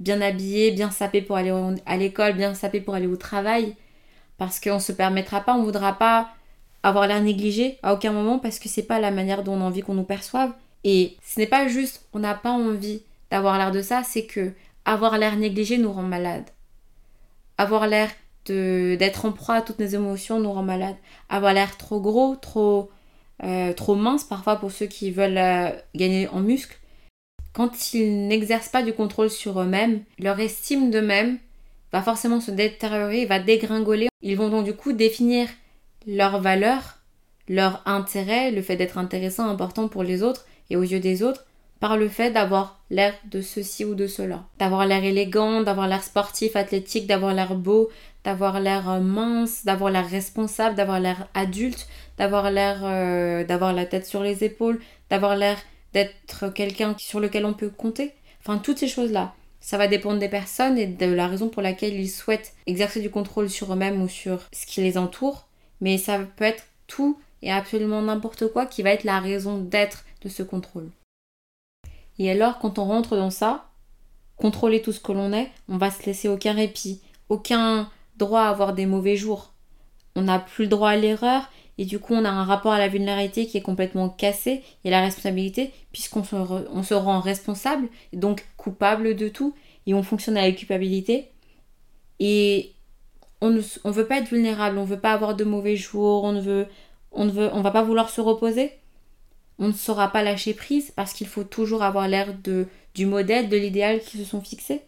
bien 0.00 0.20
habillé, 0.20 0.72
bien 0.72 0.90
sapé 0.90 1.22
pour 1.22 1.36
aller 1.36 1.52
à 1.86 1.96
l'école, 1.96 2.32
bien 2.34 2.54
sapé 2.54 2.80
pour 2.80 2.94
aller 2.94 3.06
au 3.06 3.16
travail 3.16 3.76
parce 4.38 4.60
qu'on 4.60 4.80
se 4.80 4.92
permettra 4.92 5.40
pas, 5.40 5.54
on 5.54 5.62
voudra 5.62 5.94
pas 5.94 6.30
avoir 6.82 7.06
l'air 7.06 7.22
négligé 7.22 7.78
à 7.82 7.94
aucun 7.94 8.12
moment 8.12 8.38
parce 8.38 8.58
que 8.58 8.68
c'est 8.68 8.82
pas 8.82 9.00
la 9.00 9.10
manière 9.10 9.42
dont 9.42 9.54
on 9.54 9.60
a 9.60 9.64
envie 9.64 9.82
qu'on 9.82 9.94
nous 9.94 10.02
perçoive. 10.02 10.52
Et 10.84 11.16
ce 11.24 11.40
n'est 11.40 11.46
pas 11.46 11.68
juste 11.68 12.06
on 12.12 12.18
n'a 12.18 12.34
pas 12.34 12.50
envie 12.50 13.02
d'avoir 13.30 13.56
l'air 13.58 13.70
de 13.70 13.80
ça, 13.80 14.02
c'est 14.02 14.26
que 14.26 14.52
avoir 14.84 15.16
l'air 15.18 15.36
négligé 15.36 15.78
nous 15.78 15.92
rend 15.92 16.02
malade. 16.02 16.44
Avoir 17.56 17.86
l'air 17.86 18.10
d'être 18.46 19.24
en 19.24 19.32
proie 19.32 19.56
à 19.56 19.62
toutes 19.62 19.78
nos 19.78 19.86
émotions 19.86 20.40
nous 20.40 20.52
rend 20.52 20.62
malade. 20.62 20.96
Avoir 21.30 21.54
l'air 21.54 21.78
trop 21.78 22.00
gros, 22.00 22.36
trop 22.36 22.90
euh, 23.42 23.72
trop 23.72 23.94
mince 23.94 24.24
parfois 24.24 24.56
pour 24.56 24.70
ceux 24.70 24.86
qui 24.86 25.10
veulent 25.10 25.38
euh, 25.38 25.70
gagner 25.94 26.28
en 26.28 26.40
muscle. 26.40 26.78
Quand 27.52 27.94
ils 27.94 28.26
n'exercent 28.26 28.68
pas 28.68 28.82
du 28.82 28.92
contrôle 28.92 29.30
sur 29.30 29.60
eux-mêmes, 29.60 30.02
leur 30.18 30.38
estime 30.40 30.90
d'eux-mêmes 30.90 31.38
va 31.92 32.02
forcément 32.02 32.40
se 32.40 32.50
détériorer, 32.50 33.26
va 33.26 33.38
dégringoler. 33.38 34.08
Ils 34.22 34.36
vont 34.36 34.48
donc 34.48 34.64
du 34.64 34.74
coup 34.74 34.92
définir 34.92 35.48
leur 36.06 36.40
valeur, 36.40 36.98
leur 37.48 37.82
intérêt, 37.86 38.50
le 38.50 38.62
fait 38.62 38.76
d'être 38.76 38.98
intéressant, 38.98 39.48
important 39.48 39.88
pour 39.88 40.02
les 40.02 40.22
autres 40.22 40.46
et 40.70 40.76
aux 40.76 40.82
yeux 40.82 41.00
des 41.00 41.22
autres, 41.22 41.44
par 41.80 41.96
le 41.96 42.08
fait 42.08 42.30
d'avoir 42.30 42.80
l'air 42.90 43.14
de 43.30 43.40
ceci 43.40 43.84
ou 43.84 43.94
de 43.94 44.06
cela. 44.06 44.44
D'avoir 44.58 44.86
l'air 44.86 45.04
élégant, 45.04 45.60
d'avoir 45.60 45.86
l'air 45.86 46.02
sportif, 46.02 46.56
athlétique, 46.56 47.06
d'avoir 47.06 47.34
l'air 47.34 47.54
beau, 47.54 47.90
d'avoir 48.24 48.58
l'air 48.58 48.88
euh, 48.88 49.00
mince, 49.00 49.64
d'avoir 49.64 49.90
l'air 49.90 50.08
responsable, 50.08 50.76
d'avoir 50.76 50.98
l'air 50.98 51.28
adulte, 51.34 51.86
d'avoir 52.18 52.50
l'air 52.50 52.80
euh, 52.84 53.44
d'avoir 53.44 53.72
la 53.72 53.86
tête 53.86 54.06
sur 54.06 54.22
les 54.22 54.44
épaules, 54.44 54.80
d'avoir 55.10 55.36
l'air 55.36 55.58
d'être 55.92 56.48
quelqu'un 56.48 56.94
sur 56.98 57.20
lequel 57.20 57.44
on 57.44 57.54
peut 57.54 57.70
compter. 57.70 58.12
Enfin, 58.40 58.58
toutes 58.58 58.78
ces 58.78 58.88
choses-là. 58.88 59.34
Ça 59.60 59.78
va 59.78 59.88
dépendre 59.88 60.18
des 60.18 60.28
personnes 60.28 60.76
et 60.76 60.86
de 60.86 61.06
la 61.06 61.26
raison 61.26 61.48
pour 61.48 61.62
laquelle 61.62 61.94
ils 61.94 62.10
souhaitent 62.10 62.52
exercer 62.66 63.00
du 63.00 63.10
contrôle 63.10 63.48
sur 63.48 63.72
eux-mêmes 63.72 64.02
ou 64.02 64.08
sur 64.08 64.42
ce 64.52 64.66
qui 64.66 64.82
les 64.82 64.98
entoure. 64.98 65.46
Mais 65.80 65.96
ça 65.96 66.18
peut 66.18 66.44
être 66.44 66.64
tout 66.86 67.18
et 67.40 67.50
absolument 67.50 68.02
n'importe 68.02 68.48
quoi 68.48 68.66
qui 68.66 68.82
va 68.82 68.90
être 68.90 69.04
la 69.04 69.20
raison 69.20 69.58
d'être 69.58 70.04
de 70.22 70.28
ce 70.28 70.42
contrôle. 70.42 70.90
Et 72.18 72.30
alors, 72.30 72.58
quand 72.58 72.78
on 72.78 72.84
rentre 72.84 73.16
dans 73.16 73.30
ça, 73.30 73.70
contrôler 74.36 74.82
tout 74.82 74.92
ce 74.92 75.00
que 75.00 75.12
l'on 75.12 75.32
est, 75.32 75.50
on 75.68 75.78
va 75.78 75.90
se 75.90 76.04
laisser 76.04 76.28
aucun 76.28 76.52
répit, 76.52 77.00
aucun 77.28 77.88
droit 78.16 78.42
à 78.42 78.50
avoir 78.50 78.72
des 78.74 78.86
mauvais 78.86 79.16
jours. 79.16 79.52
On 80.16 80.22
n'a 80.22 80.38
plus 80.38 80.64
le 80.64 80.70
droit 80.70 80.90
à 80.90 80.96
l'erreur 80.96 81.50
et 81.78 81.84
du 81.84 81.98
coup 81.98 82.14
on 82.14 82.24
a 82.24 82.30
un 82.30 82.44
rapport 82.44 82.72
à 82.72 82.78
la 82.78 82.88
vulnérabilité 82.88 83.46
qui 83.46 83.56
est 83.56 83.62
complètement 83.62 84.08
cassé. 84.08 84.62
Et 84.84 84.90
la 84.90 85.00
responsabilité 85.00 85.72
puisqu'on 85.92 86.24
se, 86.24 86.36
on 86.36 86.82
se 86.82 86.94
rend 86.94 87.20
responsable 87.20 87.88
donc 88.12 88.44
coupable 88.56 89.16
de 89.16 89.28
tout 89.28 89.54
et 89.86 89.94
on 89.94 90.02
fonctionne 90.02 90.36
à 90.36 90.42
la 90.42 90.52
culpabilité. 90.52 91.30
Et 92.20 92.72
on 93.40 93.50
ne 93.50 93.60
on 93.82 93.90
veut 93.90 94.06
pas 94.06 94.18
être 94.18 94.28
vulnérable 94.28 94.78
on 94.78 94.84
veut 94.84 95.00
pas 95.00 95.12
avoir 95.12 95.34
de 95.34 95.44
mauvais 95.44 95.76
jours 95.76 96.24
on 96.24 96.32
ne 96.32 96.40
veut 96.40 96.66
on 97.10 97.24
ne 97.24 97.30
veut 97.30 97.50
on 97.52 97.60
va 97.60 97.70
pas 97.70 97.82
vouloir 97.82 98.10
se 98.10 98.20
reposer. 98.20 98.72
On 99.58 99.68
ne 99.68 99.72
saura 99.72 100.10
pas 100.10 100.24
lâcher 100.24 100.52
prise 100.52 100.90
parce 100.90 101.12
qu'il 101.12 101.28
faut 101.28 101.44
toujours 101.44 101.82
avoir 101.82 102.08
l'air 102.08 102.34
de 102.42 102.66
du 102.94 103.06
modèle 103.06 103.48
de 103.48 103.56
l'idéal 103.56 104.00
qu'ils 104.00 104.20
se 104.20 104.26
sont 104.26 104.40
fixés. 104.40 104.82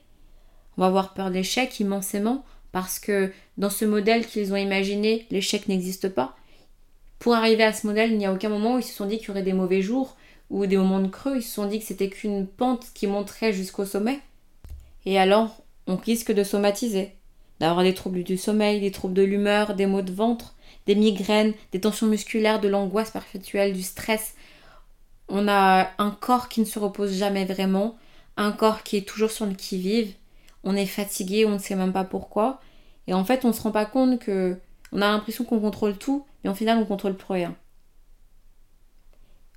On 0.76 0.82
va 0.82 0.88
avoir 0.88 1.14
peur 1.14 1.30
de 1.30 1.34
l'échec 1.34 1.80
immensément 1.80 2.44
parce 2.70 2.98
que 2.98 3.32
dans 3.58 3.70
ce 3.70 3.84
modèle 3.84 4.26
qu'ils 4.26 4.52
ont 4.52 4.56
imaginé 4.56 5.26
l'échec 5.30 5.66
n'existe 5.66 6.08
pas 6.08 6.36
pour 7.18 7.34
arriver 7.34 7.64
à 7.64 7.72
ce 7.72 7.86
modèle, 7.86 8.12
il 8.12 8.18
n'y 8.18 8.26
a 8.26 8.32
aucun 8.32 8.48
moment 8.48 8.74
où 8.74 8.78
ils 8.78 8.84
se 8.84 8.94
sont 8.94 9.06
dit 9.06 9.18
qu'il 9.18 9.28
y 9.28 9.30
aurait 9.30 9.42
des 9.42 9.52
mauvais 9.52 9.82
jours 9.82 10.16
ou 10.50 10.66
des 10.66 10.76
moments 10.76 11.00
de 11.00 11.08
creux. 11.08 11.36
Ils 11.36 11.42
se 11.42 11.54
sont 11.54 11.66
dit 11.66 11.78
que 11.78 11.84
c'était 11.84 12.08
qu'une 12.08 12.46
pente 12.46 12.86
qui 12.94 13.06
monterait 13.06 13.52
jusqu'au 13.52 13.84
sommet. 13.84 14.20
Et 15.04 15.18
alors, 15.18 15.62
on 15.86 15.96
risque 15.96 16.32
de 16.32 16.44
somatiser, 16.44 17.12
d'avoir 17.60 17.84
des 17.84 17.94
troubles 17.94 18.22
du 18.22 18.36
sommeil, 18.36 18.80
des 18.80 18.90
troubles 18.90 19.14
de 19.14 19.22
l'humeur, 19.22 19.74
des 19.74 19.86
maux 19.86 20.02
de 20.02 20.12
ventre, 20.12 20.54
des 20.86 20.94
migraines, 20.94 21.54
des 21.72 21.80
tensions 21.80 22.06
musculaires, 22.06 22.60
de 22.60 22.68
l'angoisse 22.68 23.10
perpétuelle, 23.10 23.72
du 23.72 23.82
stress. 23.82 24.34
On 25.28 25.48
a 25.48 25.90
un 25.98 26.10
corps 26.10 26.48
qui 26.48 26.60
ne 26.60 26.64
se 26.64 26.78
repose 26.78 27.16
jamais 27.16 27.44
vraiment, 27.44 27.96
un 28.36 28.52
corps 28.52 28.82
qui 28.82 28.96
est 28.96 29.08
toujours 29.08 29.30
sur 29.30 29.46
le 29.46 29.54
qui-vive. 29.54 30.12
On 30.64 30.76
est 30.76 30.86
fatigué, 30.86 31.44
on 31.46 31.50
ne 31.50 31.58
sait 31.58 31.76
même 31.76 31.92
pas 31.92 32.04
pourquoi. 32.04 32.60
Et 33.06 33.14
en 33.14 33.24
fait, 33.24 33.44
on 33.44 33.48
ne 33.48 33.52
se 33.52 33.62
rend 33.62 33.70
pas 33.70 33.86
compte 33.86 34.18
que 34.18 34.56
on 34.92 35.02
a 35.02 35.10
l'impression 35.10 35.44
qu'on 35.44 35.60
contrôle 35.60 35.96
tout, 35.96 36.24
mais 36.46 36.52
au 36.52 36.54
final, 36.54 36.78
on 36.78 36.84
contrôle 36.84 37.16
plus 37.16 37.32
rien. 37.32 37.56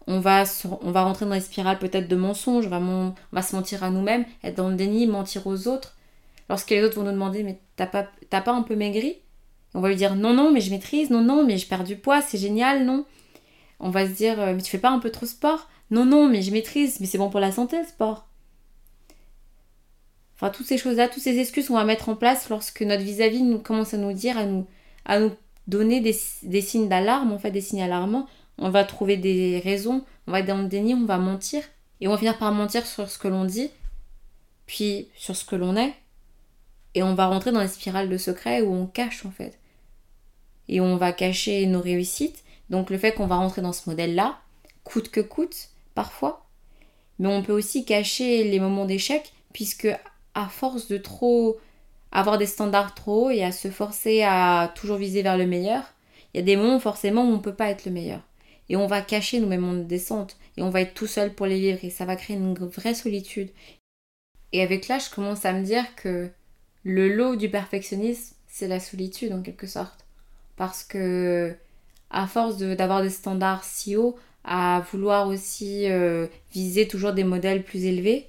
On 0.07 0.19
va, 0.19 0.43
on 0.81 0.91
rentrer 0.91 1.27
dans 1.27 1.35
les 1.35 1.39
spirales 1.39 1.77
peut-être 1.77 2.07
de 2.07 2.15
mensonges, 2.15 2.65
on 2.65 2.69
va, 2.69 2.79
on 2.79 3.41
se 3.43 3.55
mentir 3.55 3.83
à 3.83 3.91
nous-mêmes, 3.91 4.25
être 4.43 4.55
dans 4.55 4.69
le 4.69 4.75
déni, 4.75 5.05
mentir 5.05 5.45
aux 5.45 5.67
autres. 5.67 5.95
Lorsque 6.49 6.71
les 6.71 6.81
autres 6.81 6.95
vont 6.95 7.03
nous 7.03 7.11
demander 7.11 7.43
Mais 7.43 7.59
t'as 7.75 7.85
pas, 7.85 8.07
un 8.31 8.63
peu 8.63 8.75
maigri? 8.75 9.17
On 9.75 9.81
va 9.81 9.89
lui 9.89 9.95
dire 9.95 10.15
Non, 10.15 10.33
non, 10.33 10.51
mais 10.51 10.61
je 10.61 10.71
maîtrise, 10.71 11.11
non, 11.11 11.21
non, 11.21 11.45
mais 11.45 11.59
je 11.59 11.67
perds 11.67 11.83
du 11.83 11.95
poids, 11.95 12.23
c'est 12.23 12.39
génial, 12.39 12.85
non. 12.85 13.05
On 13.79 13.91
va 13.91 14.07
se 14.07 14.13
dire 14.13 14.41
euh, 14.41 14.55
Mais 14.55 14.63
tu 14.63 14.71
fais 14.71 14.79
pas 14.79 14.89
un 14.89 14.97
peu 14.97 15.11
trop 15.11 15.27
sport? 15.27 15.69
Non, 15.91 16.05
non, 16.05 16.27
mais 16.27 16.41
je 16.41 16.51
maîtrise, 16.51 16.99
mais 16.99 17.05
c'est 17.05 17.19
bon 17.19 17.29
pour 17.29 17.39
la 17.39 17.51
santé 17.51 17.77
le 17.77 17.85
sport. 17.85 18.27
Enfin, 20.33 20.49
toutes 20.49 20.65
ces 20.65 20.79
choses-là, 20.79 21.07
toutes 21.07 21.21
ces 21.21 21.37
excuses 21.37 21.67
qu'on 21.67 21.75
va 21.75 21.85
mettre 21.85 22.09
en 22.09 22.15
place 22.15 22.49
lorsque 22.49 22.81
notre 22.81 23.03
vis-à-vis 23.03 23.61
commence 23.61 23.93
à 23.93 23.97
nous 23.97 24.13
dire, 24.13 24.39
à 25.05 25.19
nous 25.19 25.31
donner 25.69 26.01
des, 26.01 26.61
signes 26.61 26.89
d'alarme, 26.89 27.31
en 27.31 27.39
fait, 27.39 27.51
des 27.51 27.61
signes 27.61 27.81
alarmants. 27.81 28.27
On 28.57 28.69
va 28.69 28.83
trouver 28.83 29.15
des 29.15 29.59
raisons, 29.59 30.03
on 30.27 30.31
va 30.31 30.39
être 30.39 30.47
dans 30.47 30.61
le 30.61 30.67
déni, 30.67 30.93
on 30.93 31.05
va 31.05 31.17
mentir. 31.17 31.63
Et 32.01 32.07
on 32.07 32.11
va 32.11 32.17
finir 32.17 32.37
par 32.37 32.51
mentir 32.51 32.85
sur 32.85 33.09
ce 33.09 33.17
que 33.17 33.27
l'on 33.27 33.45
dit, 33.45 33.71
puis 34.65 35.09
sur 35.15 35.35
ce 35.35 35.45
que 35.45 35.55
l'on 35.55 35.75
est. 35.75 35.93
Et 36.95 37.03
on 37.03 37.13
va 37.13 37.27
rentrer 37.27 37.51
dans 37.51 37.59
la 37.59 37.67
spirale 37.67 38.09
de 38.09 38.17
secret 38.17 38.61
où 38.61 38.73
on 38.73 38.87
cache, 38.87 39.25
en 39.25 39.31
fait. 39.31 39.59
Et 40.67 40.81
on 40.81 40.97
va 40.97 41.11
cacher 41.11 41.65
nos 41.65 41.81
réussites. 41.81 42.43
Donc 42.69 42.89
le 42.89 42.97
fait 42.97 43.13
qu'on 43.13 43.27
va 43.27 43.37
rentrer 43.37 43.61
dans 43.61 43.73
ce 43.73 43.89
modèle-là, 43.89 44.39
coûte 44.83 45.09
que 45.09 45.21
coûte, 45.21 45.69
parfois. 45.95 46.45
Mais 47.19 47.27
on 47.27 47.43
peut 47.43 47.53
aussi 47.53 47.85
cacher 47.85 48.43
les 48.43 48.59
moments 48.59 48.85
d'échec, 48.85 49.33
puisque 49.53 49.87
à 50.33 50.47
force 50.47 50.87
de 50.87 50.97
trop 50.97 51.57
avoir 52.11 52.37
des 52.37 52.45
standards 52.45 52.95
trop 52.95 53.27
hauts 53.27 53.29
et 53.29 53.43
à 53.43 53.51
se 53.51 53.69
forcer 53.69 54.23
à 54.23 54.71
toujours 54.75 54.97
viser 54.97 55.21
vers 55.21 55.37
le 55.37 55.45
meilleur, 55.45 55.93
il 56.33 56.37
y 56.37 56.39
a 56.41 56.45
des 56.45 56.55
moments 56.55 56.79
forcément 56.79 57.23
où 57.23 57.29
on 57.29 57.37
ne 57.37 57.41
peut 57.41 57.53
pas 57.53 57.69
être 57.69 57.85
le 57.85 57.91
meilleur. 57.91 58.21
Et 58.69 58.75
on 58.75 58.87
va 58.87 59.01
cacher 59.01 59.39
nos 59.39 59.47
moments 59.47 59.73
de 59.73 59.83
descente 59.83 60.37
et 60.57 60.61
on 60.61 60.69
va 60.69 60.81
être 60.81 60.93
tout 60.93 61.07
seul 61.07 61.33
pour 61.33 61.47
les 61.47 61.59
vivre 61.59 61.79
et 61.83 61.89
ça 61.89 62.05
va 62.05 62.15
créer 62.15 62.35
une 62.35 62.53
vraie 62.53 62.93
solitude. 62.93 63.49
Et 64.51 64.61
avec 64.61 64.87
là, 64.87 64.99
je 64.99 65.13
commence 65.13 65.45
à 65.45 65.53
me 65.53 65.63
dire 65.63 65.95
que 65.95 66.29
le 66.83 67.13
lot 67.13 67.35
du 67.35 67.49
perfectionnisme, 67.49 68.35
c'est 68.47 68.67
la 68.67 68.79
solitude 68.79 69.33
en 69.33 69.41
quelque 69.41 69.67
sorte. 69.67 70.05
Parce 70.55 70.83
que 70.83 71.55
à 72.11 72.27
force 72.27 72.57
d'avoir 72.57 73.01
des 73.01 73.09
standards 73.09 73.63
si 73.63 73.95
hauts, 73.95 74.17
à 74.43 74.83
vouloir 74.91 75.27
aussi 75.27 75.89
euh, 75.89 76.27
viser 76.51 76.87
toujours 76.87 77.13
des 77.13 77.23
modèles 77.23 77.63
plus 77.63 77.85
élevés, 77.85 78.27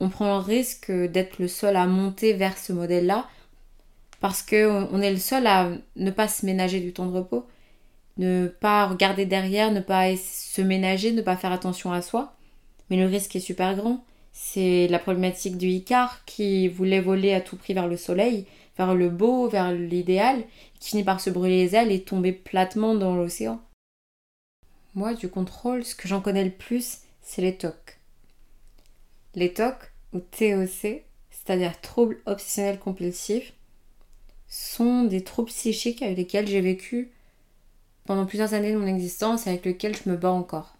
on 0.00 0.08
prend 0.08 0.38
le 0.38 0.44
risque 0.44 0.90
d'être 0.90 1.38
le 1.38 1.48
seul 1.48 1.76
à 1.76 1.86
monter 1.86 2.32
vers 2.32 2.56
ce 2.58 2.72
modèle-là 2.72 3.28
parce 4.20 4.42
qu'on 4.42 5.00
est 5.00 5.10
le 5.10 5.18
seul 5.18 5.46
à 5.46 5.70
ne 5.96 6.10
pas 6.10 6.28
se 6.28 6.44
ménager 6.44 6.80
du 6.80 6.92
temps 6.92 7.06
de 7.06 7.16
repos, 7.16 7.46
ne 8.18 8.48
pas 8.48 8.86
regarder 8.86 9.24
derrière, 9.24 9.72
ne 9.72 9.80
pas 9.80 10.14
se 10.16 10.60
ménager, 10.60 11.12
ne 11.12 11.22
pas 11.22 11.36
faire 11.36 11.52
attention 11.52 11.92
à 11.92 12.02
soi. 12.02 12.34
Mais 12.90 12.96
le 12.96 13.06
risque 13.06 13.36
est 13.36 13.40
super 13.40 13.74
grand. 13.76 14.04
C'est 14.32 14.88
la 14.88 14.98
problématique 14.98 15.56
du 15.56 15.68
Icar 15.68 16.24
qui 16.26 16.68
voulait 16.68 17.00
voler 17.00 17.32
à 17.32 17.40
tout 17.40 17.56
prix 17.56 17.72
vers 17.72 17.88
le 17.88 17.96
soleil, 17.96 18.46
vers 18.76 18.94
le 18.94 19.08
beau, 19.08 19.48
vers 19.48 19.72
l'idéal, 19.72 20.44
qui 20.80 20.90
finit 20.90 21.04
par 21.04 21.20
se 21.20 21.30
brûler 21.30 21.64
les 21.64 21.74
ailes 21.74 21.92
et 21.92 22.02
tomber 22.02 22.32
platement 22.32 22.94
dans 22.94 23.16
l'océan. 23.16 23.60
Moi, 24.94 25.14
du 25.14 25.28
contrôle, 25.28 25.84
ce 25.84 25.94
que 25.94 26.08
j'en 26.08 26.20
connais 26.20 26.44
le 26.44 26.50
plus, 26.50 26.98
c'est 27.22 27.42
les 27.42 27.56
TOC. 27.56 27.99
Les 29.34 29.52
TOC, 29.52 29.76
ou 30.12 30.20
TOC, 30.20 31.04
c'est-à-dire 31.30 31.80
troubles 31.80 32.20
obsessionnels 32.26 32.78
compulsifs, 32.78 33.52
sont 34.48 35.04
des 35.04 35.22
troubles 35.22 35.50
psychiques 35.50 36.02
avec 36.02 36.16
lesquels 36.16 36.48
j'ai 36.48 36.60
vécu 36.60 37.12
pendant 38.04 38.26
plusieurs 38.26 38.54
années 38.54 38.72
de 38.72 38.78
mon 38.78 38.88
existence 38.88 39.46
et 39.46 39.50
avec 39.50 39.64
lesquels 39.64 39.96
je 39.96 40.10
me 40.10 40.16
bats 40.16 40.32
encore. 40.32 40.74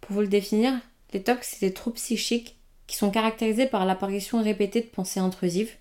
Pour 0.00 0.14
vous 0.14 0.20
le 0.20 0.28
définir, 0.28 0.72
les 1.12 1.22
TOC, 1.22 1.42
c'est 1.42 1.66
des 1.66 1.74
troubles 1.74 1.96
psychiques 1.96 2.56
qui 2.86 2.96
sont 2.96 3.10
caractérisés 3.10 3.66
par 3.66 3.84
l'apparition 3.84 4.42
répétée 4.42 4.82
de 4.82 4.86
pensées 4.86 5.20
intrusives, 5.20 5.76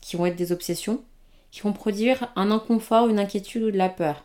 qui 0.00 0.16
vont 0.16 0.26
être 0.26 0.36
des 0.36 0.52
obsessions, 0.52 1.02
qui 1.50 1.62
vont 1.62 1.72
produire 1.72 2.32
un 2.36 2.50
inconfort, 2.50 3.08
une 3.08 3.18
inquiétude 3.18 3.64
ou 3.64 3.70
de 3.70 3.78
la 3.78 3.88
peur. 3.88 4.24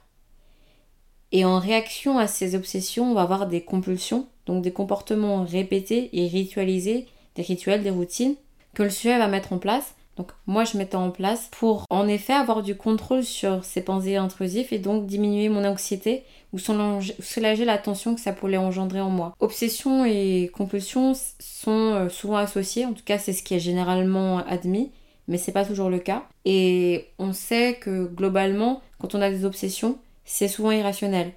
Et 1.32 1.46
en 1.46 1.60
réaction 1.60 2.18
à 2.18 2.28
ces 2.28 2.56
obsessions, 2.56 3.12
on 3.12 3.14
va 3.14 3.22
avoir 3.22 3.48
des 3.48 3.62
compulsions, 3.62 4.28
donc 4.46 4.64
des 4.64 4.72
comportements 4.72 5.44
répétés 5.44 6.10
et 6.14 6.28
ritualisés, 6.28 7.08
des 7.36 7.44
rituels, 7.44 7.84
des 7.84 7.90
routines, 7.90 8.36
que 8.74 8.84
le 8.84 8.90
sujet 8.90 9.18
va 9.18 9.28
mettre 9.28 9.54
en 9.54 9.58
place. 9.58 9.96
Donc 10.18 10.32
moi 10.48 10.64
je 10.64 10.78
mettais 10.78 10.96
en 10.96 11.12
place 11.12 11.48
pour 11.52 11.86
en 11.92 12.08
effet 12.08 12.34
avoir 12.34 12.64
du 12.64 12.76
contrôle 12.76 13.24
sur 13.24 13.64
ces 13.64 13.82
pensées 13.82 14.16
intrusives 14.16 14.74
et 14.74 14.80
donc 14.80 15.06
diminuer 15.06 15.48
mon 15.48 15.64
anxiété 15.64 16.24
ou 16.54 16.58
soulager 16.58 17.66
la 17.66 17.78
tension 17.78 18.16
que 18.16 18.22
ça 18.22 18.34
pourrait 18.34 18.58
engendrer 18.58 19.00
en 19.00 19.12
moi. 19.12 19.36
Obsession 19.40 20.06
et 20.06 20.50
compulsion 20.54 21.14
sont 21.40 21.72
euh, 21.94 22.10
souvent 22.10 22.38
associées, 22.38 22.86
en 22.86 22.94
tout 22.94 23.04
cas 23.06 23.20
c'est 23.20 23.34
ce 23.34 23.44
qui 23.44 23.54
est 23.54 23.60
généralement 23.60 24.40
admis, 24.48 24.92
mais 25.28 25.38
c'est 25.38 25.52
pas 25.52 25.66
toujours 25.66 25.90
le 25.90 26.00
cas. 26.00 26.24
Et 26.46 27.06
on 27.20 27.32
sait 27.32 27.76
que 27.80 28.08
globalement, 28.08 28.82
quand 29.00 29.14
on 29.14 29.22
a 29.22 29.30
des 29.30 29.46
obsessions, 29.46 30.00
c'est 30.28 30.48
souvent 30.48 30.72
irrationnel. 30.72 31.32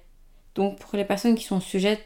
Donc 0.53 0.77
pour 0.77 0.95
les 0.95 1.05
personnes 1.05 1.35
qui 1.35 1.45
sont 1.45 1.61
sujettes 1.61 2.05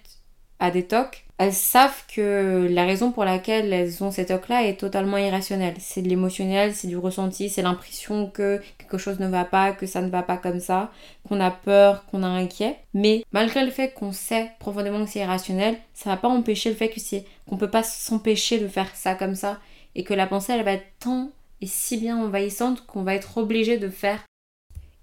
à 0.60 0.72
des 0.72 0.86
tocs, 0.86 1.26
elles 1.38 1.52
savent 1.52 2.06
que 2.08 2.66
la 2.72 2.86
raison 2.86 3.12
pour 3.12 3.26
laquelle 3.26 3.74
elles 3.74 4.02
ont 4.02 4.12
ces 4.12 4.28
tocs-là 4.28 4.64
est 4.64 4.80
totalement 4.80 5.18
irrationnelle. 5.18 5.74
C'est 5.80 6.02
de 6.02 6.08
l'émotionnel, 6.08 6.74
c'est 6.74 6.88
du 6.88 6.96
ressenti, 6.96 7.50
c'est 7.50 7.62
l'impression 7.62 8.28
que 8.28 8.62
quelque 8.78 8.98
chose 8.98 9.20
ne 9.20 9.28
va 9.28 9.44
pas, 9.44 9.74
que 9.74 9.86
ça 9.86 10.02
ne 10.02 10.10
va 10.10 10.24
pas 10.24 10.38
comme 10.38 10.62
ça, 10.62 10.92
qu'on 11.28 11.42
a 11.42 11.52
peur, 11.52 12.06
qu'on 12.06 12.24
a 12.24 12.28
inquiet. 12.28 12.78
Mais 12.94 13.26
malgré 13.34 13.66
le 13.66 13.72
fait 13.72 13.92
qu'on 13.92 14.14
sait 14.14 14.52
profondément 14.60 15.04
que 15.04 15.12
c'est 15.12 15.20
irrationnel, 15.20 15.76
ça 15.94 16.10
va 16.10 16.18
pas 16.18 16.30
empêcher 16.30 16.70
le 16.70 16.76
fait 16.76 16.90
que 16.90 17.02
c'est 17.02 17.26
qu'on 17.50 17.58
peut 17.58 17.72
pas 17.72 17.84
s'empêcher 17.84 18.60
de 18.60 18.70
faire 18.70 18.96
ça 18.96 19.16
comme 19.16 19.36
ça 19.36 19.60
et 19.96 20.04
que 20.04 20.14
la 20.14 20.28
pensée 20.28 20.54
elle 20.54 20.64
va 20.64 20.74
être 20.74 20.88
tant 21.00 21.32
et 21.62 21.68
si 21.68 21.98
bien 21.98 22.18
envahissante 22.18 22.86
qu'on 22.86 23.04
va 23.04 23.16
être 23.16 23.38
obligé 23.38 23.78
de 23.78 23.90
faire 23.90 24.24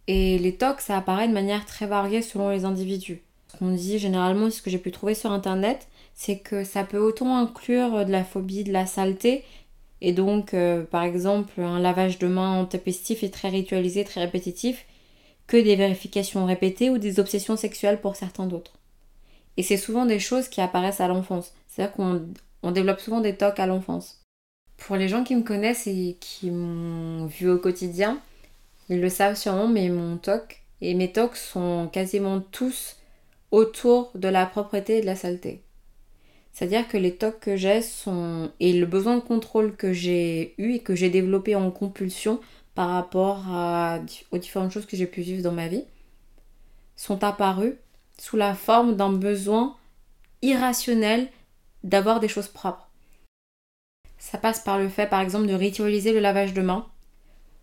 et 0.09 0.39
les 0.39 0.57
tocs, 0.57 0.81
ça 0.81 0.97
apparaît 0.97 1.29
de 1.29 1.33
manière 1.33 1.67
très 1.67 1.87
variée 1.87 2.23
selon 2.23 2.51
les 2.51 2.65
individus. 2.65 3.23
Ce 3.49 3.57
qu'on 3.59 3.71
dit 3.71 3.99
généralement, 3.99 4.51
ce 4.51 4.63
que 4.63 4.71
j'ai 4.71 4.79
pu 4.79 4.91
trouver 4.91 5.15
sur 5.15 5.31
internet, 5.31 5.89
c'est 6.15 6.39
que 6.39 6.65
ça 6.65 6.85
peut 6.85 6.99
autant 6.99 7.37
inclure 7.37 8.05
de 8.05 8.11
la 8.11 8.25
phobie 8.25 8.65
de 8.65 8.73
la 8.73 8.87
saleté, 8.87 9.45
et 10.01 10.13
donc 10.13 10.55
euh, 10.55 10.85
par 10.85 11.03
exemple 11.05 11.61
un 11.61 11.79
lavage 11.79 12.19
de 12.19 12.27
mains 12.27 12.61
intempestif 12.61 13.23
et 13.23 13.31
très 13.31 13.49
ritualisé, 13.49 14.05
très 14.05 14.23
répétitif, 14.23 14.85
que 15.47 15.57
des 15.57 15.77
vérifications 15.77 16.45
répétées 16.47 16.91
ou 16.91 16.99
des 16.99 17.21
obsessions 17.21 17.57
sexuelles 17.57 18.01
pour 18.01 18.17
certains 18.17 18.47
d'autres. 18.47 18.73
Et 19.57 19.63
c'est 19.63 19.77
souvent 19.77 20.07
des 20.07 20.19
choses 20.19 20.49
qui 20.49 20.61
apparaissent 20.61 21.01
à 21.01 21.09
l'enfance. 21.09 21.53
C'est-à-dire 21.69 21.95
qu'on 21.95 22.71
développe 22.71 23.01
souvent 23.01 23.21
des 23.21 23.37
tocs 23.37 23.61
à 23.61 23.67
l'enfance. 23.67 24.23
Pour 24.79 24.97
les 24.97 25.09
gens 25.09 25.25
qui 25.25 25.37
me 25.37 25.43
connaissent 25.43 25.87
et 25.87 26.17
qui 26.21 26.51
m'ont 26.51 27.27
vu 27.27 27.51
au 27.51 27.59
quotidien, 27.59 28.19
ils 28.93 29.01
le 29.01 29.09
savent 29.09 29.37
sûrement, 29.37 29.69
mais 29.69 29.89
mon 29.89 30.19
TOC 30.19 30.63
et 30.83 30.93
mes 30.93 31.11
TOC 31.11 31.37
sont 31.37 31.89
quasiment 31.91 32.41
tous 32.41 32.97
autour 33.51 34.11
de 34.15 34.29
la 34.29 34.45
propreté 34.45 34.99
et 34.99 35.01
de 35.01 35.07
la 35.07 35.17
saleté. 35.17 35.63
C'est-à-dire 36.53 36.87
que 36.87 36.99
les 36.99 37.17
TOC 37.17 37.41
que 37.41 37.57
j'ai 37.57 37.81
sont. 37.81 38.51
et 38.61 38.75
le 38.75 38.85
besoin 38.85 39.17
de 39.17 39.23
contrôle 39.23 39.77
que 39.77 39.95
j'ai 39.95 40.55
eu 40.59 40.75
et 40.75 40.81
que 40.81 40.95
j'ai 40.95 41.09
développé 41.09 41.55
en 41.57 41.71
compulsion 41.71 42.39
par 42.75 42.91
rapport 42.91 43.45
aux 44.31 44.39
différentes 44.39 44.73
choses 44.73 44.85
que 44.85 44.97
j'ai 44.97 45.07
pu 45.07 45.23
vivre 45.23 45.43
dans 45.43 45.53
ma 45.53 45.69
vie 45.69 45.85
sont 46.97 47.25
apparus 47.25 47.75
sous 48.19 48.37
la 48.37 48.55
forme 48.55 48.95
d'un 48.97 49.13
besoin 49.13 49.75
irrationnel 50.43 51.29
d'avoir 51.83 52.21
des 52.21 52.29
choses 52.29 52.49
propres. 52.49 52.91
Ça 54.19 54.37
passe 54.37 54.61
par 54.61 54.79
le 54.79 54.91
fait, 54.91 55.09
par 55.09 55.21
exemple, 55.21 55.47
de 55.47 55.55
ritualiser 55.55 56.13
le 56.13 56.21
lavage 56.21 56.53
de 56.53 56.61
mains, 56.61 56.87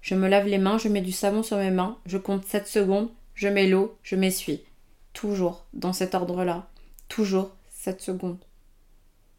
je 0.02 0.16
me 0.16 0.28
lave 0.28 0.48
les 0.48 0.58
mains, 0.58 0.78
je 0.78 0.88
mets 0.88 1.02
du 1.02 1.12
savon 1.12 1.44
sur 1.44 1.58
mes 1.58 1.72
mains, 1.72 1.98
je 2.06 2.18
compte 2.18 2.46
7 2.46 2.68
secondes, 2.68 3.10
je 3.34 3.48
mets 3.48 3.68
l'eau, 3.68 3.98
je 4.04 4.16
m'essuie. 4.16 4.64
Toujours 5.14 5.66
dans 5.74 5.94
cet 5.94 6.16
ordre-là. 6.16 6.70
Toujours 7.08 7.56
7 7.70 8.02
secondes. 8.02 8.44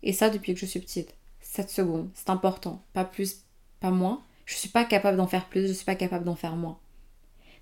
Et 0.03 0.13
ça 0.13 0.31
depuis 0.31 0.55
que 0.55 0.61
je 0.61 0.67
suis 0.67 0.81
petite. 0.81 1.15
7 1.41 1.71
secondes, 1.71 2.11
c'est 2.15 2.31
important. 2.31 2.83
Pas 2.93 3.05
plus, 3.05 3.45
pas 3.81 3.91
moins. 3.91 4.23
Je 4.47 4.55
ne 4.55 4.59
suis 4.59 4.69
pas 4.69 4.85
capable 4.85 5.17
d'en 5.17 5.27
faire 5.27 5.49
plus, 5.49 5.63
je 5.63 5.69
ne 5.69 5.73
suis 5.73 5.85
pas 5.85 5.95
capable 5.95 6.25
d'en 6.25 6.35
faire 6.35 6.57
moins. 6.57 6.79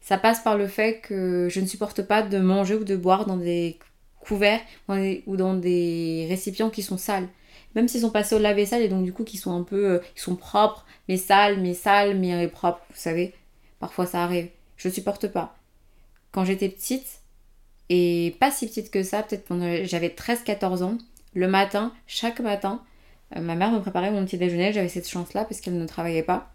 Ça 0.01 0.17
passe 0.17 0.41
par 0.41 0.57
le 0.57 0.69
fait 0.69 1.01
que 1.01 1.49
je 1.51 1.61
ne 1.61 1.67
supporte 1.67 2.03
pas 2.03 2.23
de 2.23 2.39
manger 2.39 2.77
ou 2.77 2.85
de 2.85 2.97
boire 2.97 3.27
dans 3.27 3.37
des 3.37 3.79
couverts 4.21 4.61
ou 4.89 5.37
dans 5.37 5.55
des 5.55 6.27
récipients 6.29 6.71
qui 6.71 6.83
sont 6.83 6.99
sales. 6.99 7.29
Même 7.79 7.87
s'ils 7.87 8.01
sont 8.01 8.11
passés 8.11 8.35
au 8.35 8.41
lave-vaisselle 8.41 8.83
et 8.83 8.89
donc 8.89 9.05
du 9.05 9.13
coup 9.13 9.23
qui 9.23 9.37
sont 9.37 9.57
un 9.57 9.63
peu... 9.63 9.87
Euh, 9.87 9.99
ils 10.17 10.21
sont 10.21 10.35
propres, 10.35 10.85
mais 11.09 11.17
sales, 11.17 11.61
mais 11.61 11.75
sales, 11.75 12.19
mais 12.19 12.49
propres, 12.49 12.81
vous 12.91 12.97
savez. 12.97 13.33
Parfois 13.79 14.05
ça 14.05 14.25
arrive. 14.25 14.49
Je 14.77 14.89
supporte 14.89 15.29
pas. 15.29 15.57
Quand 16.33 16.45
j'étais 16.45 16.71
petite, 16.71 17.21
et 17.89 18.35
pas 18.41 18.51
si 18.51 18.67
petite 18.67 18.91
que 18.91 19.05
ça, 19.05 19.23
peut-être 19.23 19.47
quand 19.47 19.61
j'avais 19.85 20.09
13-14 20.09 20.83
ans, 20.83 20.99
le 21.35 21.47
matin, 21.47 21.93
chaque 22.09 22.41
matin, 22.41 22.83
euh, 23.37 23.41
ma 23.41 23.55
mère 23.55 23.71
me 23.71 23.79
préparait 23.79 24.11
mon 24.11 24.25
petit 24.25 24.39
déjeuner, 24.39 24.73
j'avais 24.73 24.89
cette 24.89 25.09
chance-là 25.09 25.45
parce 25.45 25.61
qu'elle 25.61 25.79
ne 25.79 25.87
travaillait 25.87 26.25
pas. 26.25 26.53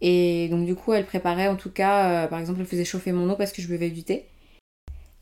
Et 0.00 0.48
donc 0.48 0.66
du 0.66 0.74
coup, 0.74 0.94
elle 0.94 1.06
préparait 1.06 1.46
en 1.46 1.54
tout 1.54 1.70
cas, 1.70 2.24
euh, 2.24 2.26
par 2.26 2.40
exemple, 2.40 2.58
elle 2.58 2.66
faisait 2.66 2.84
chauffer 2.84 3.12
mon 3.12 3.30
eau 3.30 3.36
parce 3.36 3.52
que 3.52 3.62
je 3.62 3.68
buvais 3.68 3.90
du 3.90 4.02
thé. 4.02 4.26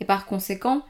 Et 0.00 0.06
par 0.06 0.24
conséquent, 0.24 0.80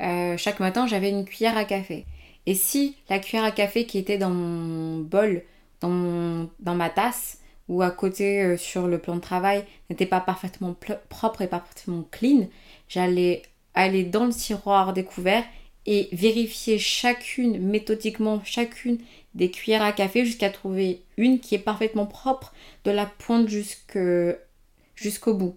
euh, 0.00 0.36
chaque 0.36 0.60
matin, 0.60 0.86
j'avais 0.86 1.08
une 1.08 1.24
cuillère 1.24 1.56
à 1.56 1.64
café. 1.64 2.04
Et 2.46 2.54
si 2.54 2.96
la 3.08 3.18
cuillère 3.18 3.44
à 3.44 3.50
café 3.50 3.86
qui 3.86 3.98
était 3.98 4.18
dans 4.18 4.30
mon 4.30 4.98
bol 4.98 5.42
dans, 5.80 6.48
ma 6.74 6.90
tasse 6.90 7.38
ou 7.68 7.82
à 7.82 7.90
côté 7.90 8.42
euh, 8.42 8.56
sur 8.56 8.86
le 8.86 8.98
plan 8.98 9.16
de 9.16 9.20
travail 9.20 9.64
n'était 9.88 10.06
pas 10.06 10.20
parfaitement 10.20 10.74
propre 11.08 11.42
et 11.42 11.46
parfaitement 11.46 12.04
clean, 12.10 12.48
j'allais 12.88 13.42
aller 13.74 14.04
dans 14.04 14.26
le 14.26 14.32
tiroir 14.32 14.92
découvert 14.92 15.44
et 15.86 16.08
vérifier 16.12 16.78
chacune, 16.78 17.58
méthodiquement, 17.58 18.42
chacune 18.44 18.98
des 19.34 19.50
cuillères 19.50 19.82
à 19.82 19.92
café 19.92 20.26
jusqu'à 20.26 20.50
trouver 20.50 21.02
une 21.16 21.40
qui 21.40 21.54
est 21.54 21.58
parfaitement 21.58 22.06
propre 22.06 22.52
de 22.84 22.90
la 22.90 23.06
pointe 23.06 23.48
jusqu'au 23.48 25.34
bout. 25.34 25.56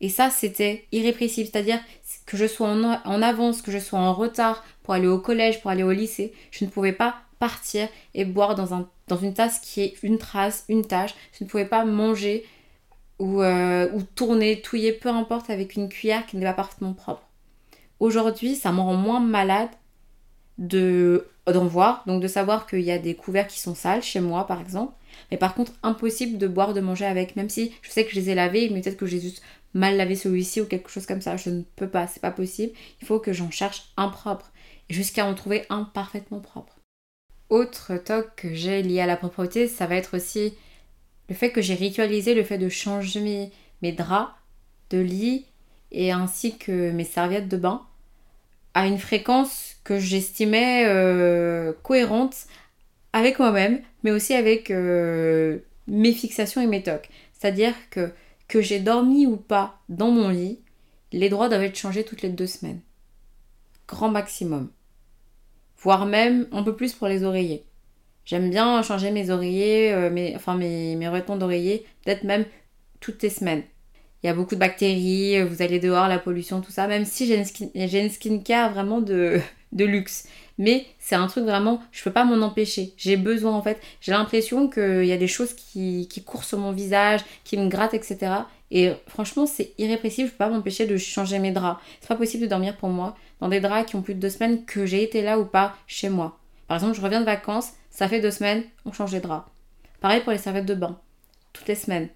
Et 0.00 0.08
ça, 0.08 0.30
c'était 0.30 0.84
irrépressible. 0.92 1.48
C'est-à-dire 1.50 1.80
que 2.26 2.36
je 2.36 2.46
sois 2.46 2.68
en, 2.68 2.82
en, 2.84 3.22
avance, 3.22 3.62
que 3.62 3.72
je 3.72 3.78
sois 3.78 3.98
en 3.98 4.14
retard 4.14 4.64
pour 4.82 4.94
aller 4.94 5.08
au 5.08 5.18
collège, 5.18 5.60
pour 5.60 5.70
aller 5.70 5.82
au 5.82 5.92
lycée, 5.92 6.32
je 6.50 6.64
ne 6.64 6.70
pouvais 6.70 6.92
pas 6.92 7.16
partir 7.38 7.88
et 8.14 8.24
boire 8.24 8.54
dans, 8.54 8.74
un, 8.74 8.88
dans 9.06 9.16
une 9.16 9.34
tasse 9.34 9.60
qui 9.60 9.80
est 9.80 9.94
une 10.02 10.18
trace, 10.18 10.64
une 10.68 10.84
tache. 10.84 11.14
Je 11.38 11.44
ne 11.44 11.48
pouvais 11.48 11.66
pas 11.66 11.84
manger 11.84 12.46
ou, 13.18 13.42
euh, 13.42 13.90
ou 13.92 14.02
tourner, 14.02 14.60
touiller, 14.60 14.92
peu 14.92 15.08
importe, 15.08 15.50
avec 15.50 15.74
une 15.74 15.88
cuillère 15.88 16.26
qui 16.26 16.36
n'est 16.36 16.46
pas 16.46 16.52
parfaitement 16.52 16.92
propre. 16.92 17.22
Aujourd'hui, 18.00 18.54
ça 18.54 18.70
me 18.70 18.80
rend 18.80 18.94
moins 18.94 19.20
malade 19.20 19.70
de 20.58 21.26
d'en 21.52 21.66
voir, 21.66 22.02
donc 22.06 22.20
de 22.20 22.28
savoir 22.28 22.66
qu'il 22.66 22.80
y 22.80 22.90
a 22.90 22.98
des 22.98 23.14
couverts 23.14 23.46
qui 23.46 23.58
sont 23.58 23.74
sales 23.74 24.02
chez 24.02 24.20
moi 24.20 24.46
par 24.46 24.60
exemple, 24.60 24.92
mais 25.30 25.38
par 25.38 25.54
contre 25.54 25.72
impossible 25.82 26.36
de 26.36 26.46
boire, 26.46 26.74
de 26.74 26.80
manger 26.80 27.06
avec, 27.06 27.36
même 27.36 27.48
si 27.48 27.72
je 27.80 27.90
sais 27.90 28.04
que 28.04 28.10
je 28.10 28.16
les 28.16 28.30
ai 28.30 28.34
lavés, 28.34 28.68
mais 28.68 28.82
peut-être 28.82 28.98
que 28.98 29.06
j'ai 29.06 29.20
juste 29.20 29.42
mal 29.78 29.96
lavé 29.96 30.16
celui-ci 30.16 30.60
ou 30.60 30.66
quelque 30.66 30.90
chose 30.90 31.06
comme 31.06 31.20
ça, 31.20 31.36
je 31.36 31.50
ne 31.50 31.62
peux 31.76 31.88
pas, 31.88 32.06
c'est 32.06 32.20
pas 32.20 32.30
possible, 32.30 32.72
il 33.00 33.06
faut 33.06 33.18
que 33.18 33.32
j'en 33.32 33.50
cherche 33.50 33.90
un 33.96 34.08
propre, 34.08 34.52
jusqu'à 34.90 35.24
en 35.24 35.34
trouver 35.34 35.64
un 35.70 35.84
parfaitement 35.84 36.40
propre. 36.40 36.78
Autre 37.48 37.96
toc 37.96 38.34
que 38.36 38.54
j'ai 38.54 38.82
lié 38.82 39.00
à 39.00 39.06
la 39.06 39.16
propreté, 39.16 39.68
ça 39.68 39.86
va 39.86 39.96
être 39.96 40.16
aussi 40.16 40.54
le 41.28 41.34
fait 41.34 41.50
que 41.50 41.62
j'ai 41.62 41.74
ritualisé 41.74 42.34
le 42.34 42.42
fait 42.42 42.58
de 42.58 42.68
changer 42.68 43.50
mes, 43.82 43.92
draps 43.92 44.32
de 44.90 44.98
lit 44.98 45.46
et 45.92 46.12
ainsi 46.12 46.58
que 46.58 46.90
mes 46.90 47.04
serviettes 47.04 47.48
de 47.48 47.56
bain 47.56 47.82
à 48.74 48.86
une 48.86 48.98
fréquence 48.98 49.76
que 49.84 49.98
j'estimais 49.98 50.84
euh, 50.86 51.72
cohérente 51.82 52.46
avec 53.12 53.38
moi-même, 53.38 53.80
mais 54.02 54.10
aussi 54.10 54.34
avec 54.34 54.70
euh, 54.70 55.58
mes 55.86 56.12
fixations 56.12 56.60
et 56.60 56.66
mes 56.66 56.82
tocs. 56.82 57.08
C'est-à-dire 57.32 57.74
que 57.90 58.12
que 58.48 58.60
j'ai 58.60 58.80
dormi 58.80 59.26
ou 59.26 59.36
pas 59.36 59.80
dans 59.88 60.10
mon 60.10 60.30
lit, 60.30 60.60
les 61.12 61.28
droits 61.28 61.48
doivent 61.48 61.62
être 61.62 61.76
changés 61.76 62.04
toutes 62.04 62.22
les 62.22 62.30
deux 62.30 62.46
semaines. 62.46 62.80
Grand 63.86 64.10
maximum. 64.10 64.70
Voire 65.78 66.06
même 66.06 66.48
un 66.50 66.62
peu 66.62 66.74
plus 66.74 66.94
pour 66.94 67.06
les 67.06 67.22
oreillers. 67.22 67.64
J'aime 68.24 68.50
bien 68.50 68.82
changer 68.82 69.10
mes 69.10 69.30
oreillers, 69.30 69.92
euh, 69.92 70.10
mes, 70.10 70.34
enfin 70.36 70.54
mes, 70.54 70.96
mes 70.96 71.08
retours 71.08 71.36
d'oreiller, 71.36 71.86
peut-être 72.04 72.24
même 72.24 72.44
toutes 73.00 73.22
les 73.22 73.30
semaines. 73.30 73.62
Il 74.22 74.26
y 74.26 74.30
a 74.30 74.34
beaucoup 74.34 74.54
de 74.54 74.60
bactéries, 74.60 75.38
euh, 75.38 75.46
vous 75.46 75.62
allez 75.62 75.78
dehors, 75.78 76.08
la 76.08 76.18
pollution, 76.18 76.60
tout 76.60 76.72
ça, 76.72 76.88
même 76.88 77.04
si 77.04 77.26
j'ai 77.26 77.36
une, 77.36 77.44
skin, 77.44 77.68
une 77.74 78.10
skincare 78.10 78.72
vraiment 78.72 79.00
de, 79.00 79.40
de 79.72 79.84
luxe. 79.84 80.28
Mais 80.58 80.86
c'est 80.98 81.14
un 81.14 81.26
truc 81.28 81.44
vraiment, 81.44 81.80
je 81.92 82.02
peux 82.02 82.10
pas 82.10 82.24
m'en 82.24 82.44
empêcher. 82.44 82.92
J'ai 82.96 83.16
besoin 83.16 83.52
en 83.52 83.62
fait. 83.62 83.80
J'ai 84.00 84.12
l'impression 84.12 84.68
qu'il 84.68 85.04
y 85.04 85.12
a 85.12 85.16
des 85.16 85.28
choses 85.28 85.54
qui, 85.54 86.08
qui, 86.08 86.24
courent 86.24 86.44
sur 86.44 86.58
mon 86.58 86.72
visage, 86.72 87.20
qui 87.44 87.56
me 87.56 87.68
grattent, 87.68 87.94
etc. 87.94 88.32
Et 88.70 88.92
franchement, 89.06 89.46
c'est 89.46 89.72
irrépressible. 89.78 90.28
Je 90.28 90.32
peux 90.32 90.38
pas 90.38 90.50
m'empêcher 90.50 90.86
de 90.86 90.96
changer 90.96 91.38
mes 91.38 91.52
draps. 91.52 91.80
C'est 92.00 92.08
pas 92.08 92.16
possible 92.16 92.42
de 92.42 92.48
dormir 92.48 92.76
pour 92.76 92.88
moi 92.88 93.16
dans 93.40 93.48
des 93.48 93.60
draps 93.60 93.88
qui 93.88 93.96
ont 93.96 94.02
plus 94.02 94.14
de 94.14 94.20
deux 94.20 94.30
semaines 94.30 94.64
que 94.64 94.84
j'ai 94.84 95.02
été 95.02 95.22
là 95.22 95.38
ou 95.38 95.44
pas 95.44 95.76
chez 95.86 96.08
moi. 96.08 96.38
Par 96.66 96.76
exemple, 96.76 96.96
je 96.96 97.00
reviens 97.00 97.20
de 97.20 97.26
vacances, 97.26 97.72
ça 97.90 98.08
fait 98.08 98.20
deux 98.20 98.30
semaines, 98.30 98.64
on 98.84 98.92
change 98.92 99.12
les 99.12 99.20
draps. 99.20 99.48
Pareil 100.00 100.20
pour 100.20 100.32
les 100.32 100.38
serviettes 100.38 100.66
de 100.66 100.74
bain. 100.74 101.00
Toutes 101.52 101.68
les 101.68 101.74
semaines. 101.74 102.08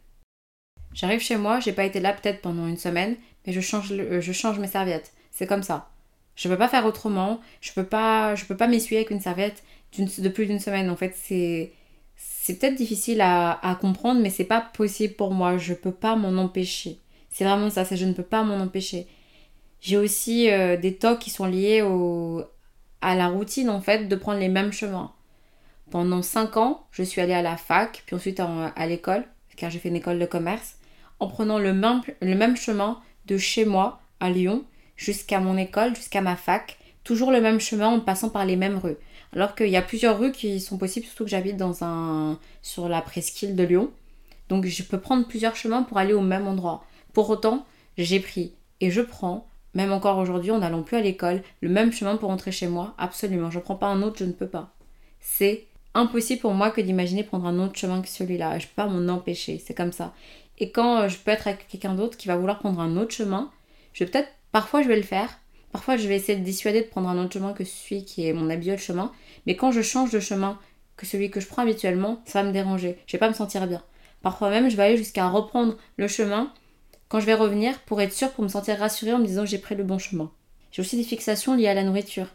J'arrive 0.92 1.20
chez 1.20 1.36
moi, 1.36 1.58
j'ai 1.60 1.72
pas 1.72 1.84
été 1.84 2.00
là 2.00 2.12
peut-être 2.12 2.42
pendant 2.42 2.66
une 2.66 2.76
semaine, 2.76 3.16
mais 3.46 3.52
je 3.52 3.60
change, 3.60 3.92
euh, 3.92 4.20
je 4.20 4.32
change 4.32 4.58
mes 4.58 4.66
serviettes. 4.66 5.12
C'est 5.30 5.46
comme 5.46 5.62
ça. 5.62 5.88
Je 6.36 6.48
peux 6.48 6.56
pas 6.56 6.68
faire 6.68 6.86
autrement. 6.86 7.40
Je 7.60 7.72
peux 7.72 7.84
pas, 7.84 8.34
peux 8.48 8.56
pas 8.56 8.68
m'essuyer 8.68 8.98
avec 8.98 9.10
une 9.10 9.20
serviette 9.20 9.62
de 9.98 10.28
plus 10.28 10.46
d'une 10.46 10.60
semaine. 10.60 10.90
En 10.90 10.96
fait, 10.96 11.14
c'est 11.16 11.72
c'est 12.16 12.58
peut-être 12.58 12.74
difficile 12.74 13.20
à, 13.20 13.58
à, 13.68 13.74
comprendre, 13.76 14.20
mais 14.20 14.30
c'est 14.30 14.44
pas 14.44 14.60
possible 14.60 15.14
pour 15.14 15.32
moi. 15.32 15.58
Je 15.58 15.74
peux 15.74 15.92
pas 15.92 16.16
m'en 16.16 16.40
empêcher. 16.40 16.98
C'est 17.30 17.44
vraiment 17.44 17.70
ça, 17.70 17.84
c'est 17.84 17.96
je 17.96 18.04
ne 18.04 18.12
peux 18.12 18.22
pas 18.22 18.42
m'en 18.42 18.56
empêcher. 18.56 19.06
J'ai 19.80 19.96
aussi 19.96 20.50
euh, 20.50 20.76
des 20.76 20.96
tocs 20.96 21.18
qui 21.18 21.30
sont 21.30 21.46
liés 21.46 21.82
au, 21.82 22.44
à 23.00 23.16
la 23.16 23.28
routine 23.28 23.68
en 23.68 23.80
fait 23.80 24.08
de 24.08 24.16
prendre 24.16 24.38
les 24.38 24.48
mêmes 24.48 24.72
chemins. 24.72 25.12
Pendant 25.90 26.22
5 26.22 26.56
ans, 26.56 26.86
je 26.90 27.02
suis 27.02 27.20
allée 27.20 27.34
à 27.34 27.42
la 27.42 27.56
fac, 27.56 28.02
puis 28.06 28.16
ensuite 28.16 28.40
à 28.40 28.86
l'école, 28.86 29.24
car 29.56 29.70
j'ai 29.70 29.78
fait 29.78 29.88
une 29.90 29.96
école 29.96 30.18
de 30.18 30.24
commerce, 30.24 30.76
en 31.20 31.28
prenant 31.28 31.58
le 31.58 31.74
même, 31.74 32.00
le 32.22 32.34
même 32.34 32.56
chemin 32.56 33.00
de 33.26 33.36
chez 33.36 33.64
moi 33.64 34.00
à 34.20 34.30
Lyon 34.30 34.64
jusqu'à 34.96 35.40
mon 35.40 35.56
école, 35.56 35.94
jusqu'à 35.94 36.20
ma 36.20 36.36
fac, 36.36 36.78
toujours 37.04 37.30
le 37.30 37.40
même 37.40 37.60
chemin 37.60 37.88
en 37.88 38.00
passant 38.00 38.30
par 38.30 38.44
les 38.44 38.56
mêmes 38.56 38.78
rues. 38.78 38.96
Alors 39.34 39.54
qu'il 39.54 39.68
y 39.68 39.76
a 39.76 39.82
plusieurs 39.82 40.18
rues 40.18 40.32
qui 40.32 40.60
sont 40.60 40.78
possibles, 40.78 41.06
surtout 41.06 41.24
que 41.24 41.30
j'habite 41.30 41.56
dans 41.56 41.84
un 41.84 42.38
sur 42.62 42.88
la 42.88 43.00
presqu'île 43.00 43.56
de 43.56 43.64
Lyon. 43.64 43.90
Donc 44.48 44.66
je 44.66 44.82
peux 44.82 45.00
prendre 45.00 45.26
plusieurs 45.26 45.56
chemins 45.56 45.82
pour 45.82 45.98
aller 45.98 46.12
au 46.12 46.20
même 46.20 46.46
endroit. 46.46 46.84
Pour 47.12 47.30
autant, 47.30 47.64
j'ai 47.96 48.20
pris 48.20 48.52
et 48.80 48.90
je 48.90 49.00
prends, 49.00 49.48
même 49.74 49.92
encore 49.92 50.18
aujourd'hui 50.18 50.50
en 50.50 50.58
n'allant 50.58 50.82
plus 50.82 50.96
à 50.96 51.00
l'école, 51.00 51.42
le 51.60 51.68
même 51.68 51.92
chemin 51.92 52.16
pour 52.16 52.28
rentrer 52.28 52.52
chez 52.52 52.66
moi. 52.66 52.94
Absolument, 52.98 53.50
je 53.50 53.58
ne 53.58 53.62
prends 53.62 53.76
pas 53.76 53.86
un 53.86 54.02
autre, 54.02 54.16
je 54.18 54.24
ne 54.24 54.32
peux 54.32 54.48
pas. 54.48 54.74
C'est 55.20 55.66
impossible 55.94 56.40
pour 56.40 56.52
moi 56.52 56.70
que 56.70 56.80
d'imaginer 56.80 57.22
prendre 57.22 57.46
un 57.46 57.58
autre 57.58 57.78
chemin 57.78 58.02
que 58.02 58.08
celui-là. 58.08 58.58
Je 58.58 58.66
peux 58.66 58.74
pas 58.76 58.86
m'en 58.86 59.12
empêcher, 59.12 59.62
c'est 59.64 59.74
comme 59.74 59.92
ça. 59.92 60.12
Et 60.58 60.70
quand 60.70 61.02
euh, 61.02 61.08
je 61.08 61.16
peux 61.18 61.30
être 61.30 61.48
avec 61.48 61.66
quelqu'un 61.68 61.94
d'autre 61.94 62.16
qui 62.16 62.28
va 62.28 62.36
vouloir 62.36 62.58
prendre 62.58 62.80
un 62.80 62.96
autre 62.96 63.12
chemin, 63.12 63.50
je 63.92 64.04
vais 64.04 64.10
peut-être, 64.10 64.28
parfois 64.52 64.82
je 64.82 64.88
vais 64.88 64.96
le 64.96 65.02
faire, 65.02 65.40
parfois 65.72 65.96
je 65.96 66.06
vais 66.06 66.16
essayer 66.16 66.38
de 66.38 66.44
dissuader 66.44 66.82
de 66.82 66.86
prendre 66.86 67.08
un 67.08 67.22
autre 67.22 67.32
chemin 67.32 67.52
que 67.52 67.64
celui 67.64 68.04
qui 68.04 68.26
est 68.26 68.32
mon 68.32 68.50
habituel 68.50 68.78
chemin, 68.78 69.10
mais 69.46 69.56
quand 69.56 69.72
je 69.72 69.82
change 69.82 70.10
de 70.10 70.20
chemin 70.20 70.58
que 70.96 71.06
celui 71.06 71.30
que 71.30 71.40
je 71.40 71.48
prends 71.48 71.62
habituellement, 71.62 72.22
ça 72.24 72.42
va 72.42 72.48
me 72.48 72.52
déranger, 72.52 72.98
je 73.06 73.12
vais 73.12 73.18
pas 73.18 73.28
me 73.28 73.34
sentir 73.34 73.66
bien. 73.66 73.82
Parfois 74.22 74.50
même, 74.50 74.70
je 74.70 74.76
vais 74.76 74.84
aller 74.84 74.96
jusqu'à 74.96 75.28
reprendre 75.28 75.76
le 75.96 76.06
chemin 76.06 76.52
quand 77.08 77.20
je 77.20 77.26
vais 77.26 77.34
revenir 77.34 77.78
pour 77.80 78.00
être 78.00 78.12
sûre, 78.12 78.30
pour 78.30 78.44
me 78.44 78.48
sentir 78.48 78.78
rassurée 78.78 79.12
en 79.12 79.18
me 79.18 79.26
disant 79.26 79.44
j'ai 79.44 79.58
pris 79.58 79.74
le 79.74 79.84
bon 79.84 79.98
chemin. 79.98 80.30
J'ai 80.70 80.80
aussi 80.80 80.96
des 80.96 81.02
fixations 81.02 81.54
liées 81.54 81.68
à 81.68 81.74
la 81.74 81.84
nourriture. 81.84 82.28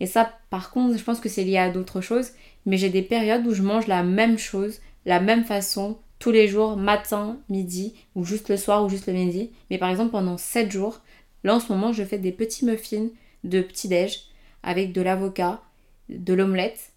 Et 0.00 0.06
ça, 0.06 0.32
par 0.50 0.70
contre, 0.70 0.96
je 0.96 1.04
pense 1.04 1.20
que 1.20 1.28
c'est 1.28 1.44
lié 1.44 1.58
à 1.58 1.70
d'autres 1.70 2.00
choses, 2.00 2.30
mais 2.66 2.76
j'ai 2.76 2.88
des 2.88 3.02
périodes 3.02 3.46
où 3.46 3.52
je 3.52 3.62
mange 3.62 3.86
la 3.86 4.02
même 4.02 4.38
chose, 4.38 4.80
la 5.04 5.20
même 5.20 5.44
façon, 5.44 5.98
tous 6.18 6.30
les 6.30 6.48
jours, 6.48 6.76
matin, 6.76 7.38
midi, 7.48 7.94
ou 8.14 8.24
juste 8.24 8.48
le 8.48 8.56
soir, 8.56 8.84
ou 8.84 8.88
juste 8.88 9.06
le 9.06 9.12
midi. 9.12 9.50
Mais 9.70 9.78
par 9.78 9.90
exemple, 9.90 10.12
pendant 10.12 10.38
7 10.38 10.72
jours, 10.72 11.02
là 11.44 11.54
en 11.54 11.60
ce 11.60 11.72
moment, 11.72 11.92
je 11.92 12.04
fais 12.04 12.18
des 12.18 12.32
petits 12.32 12.64
muffins 12.64 13.08
de 13.44 13.60
petit-déj 13.60 14.24
avec 14.62 14.92
de 14.92 15.00
l'avocat, 15.02 15.62
de 16.08 16.34
l'omelette, 16.34 16.92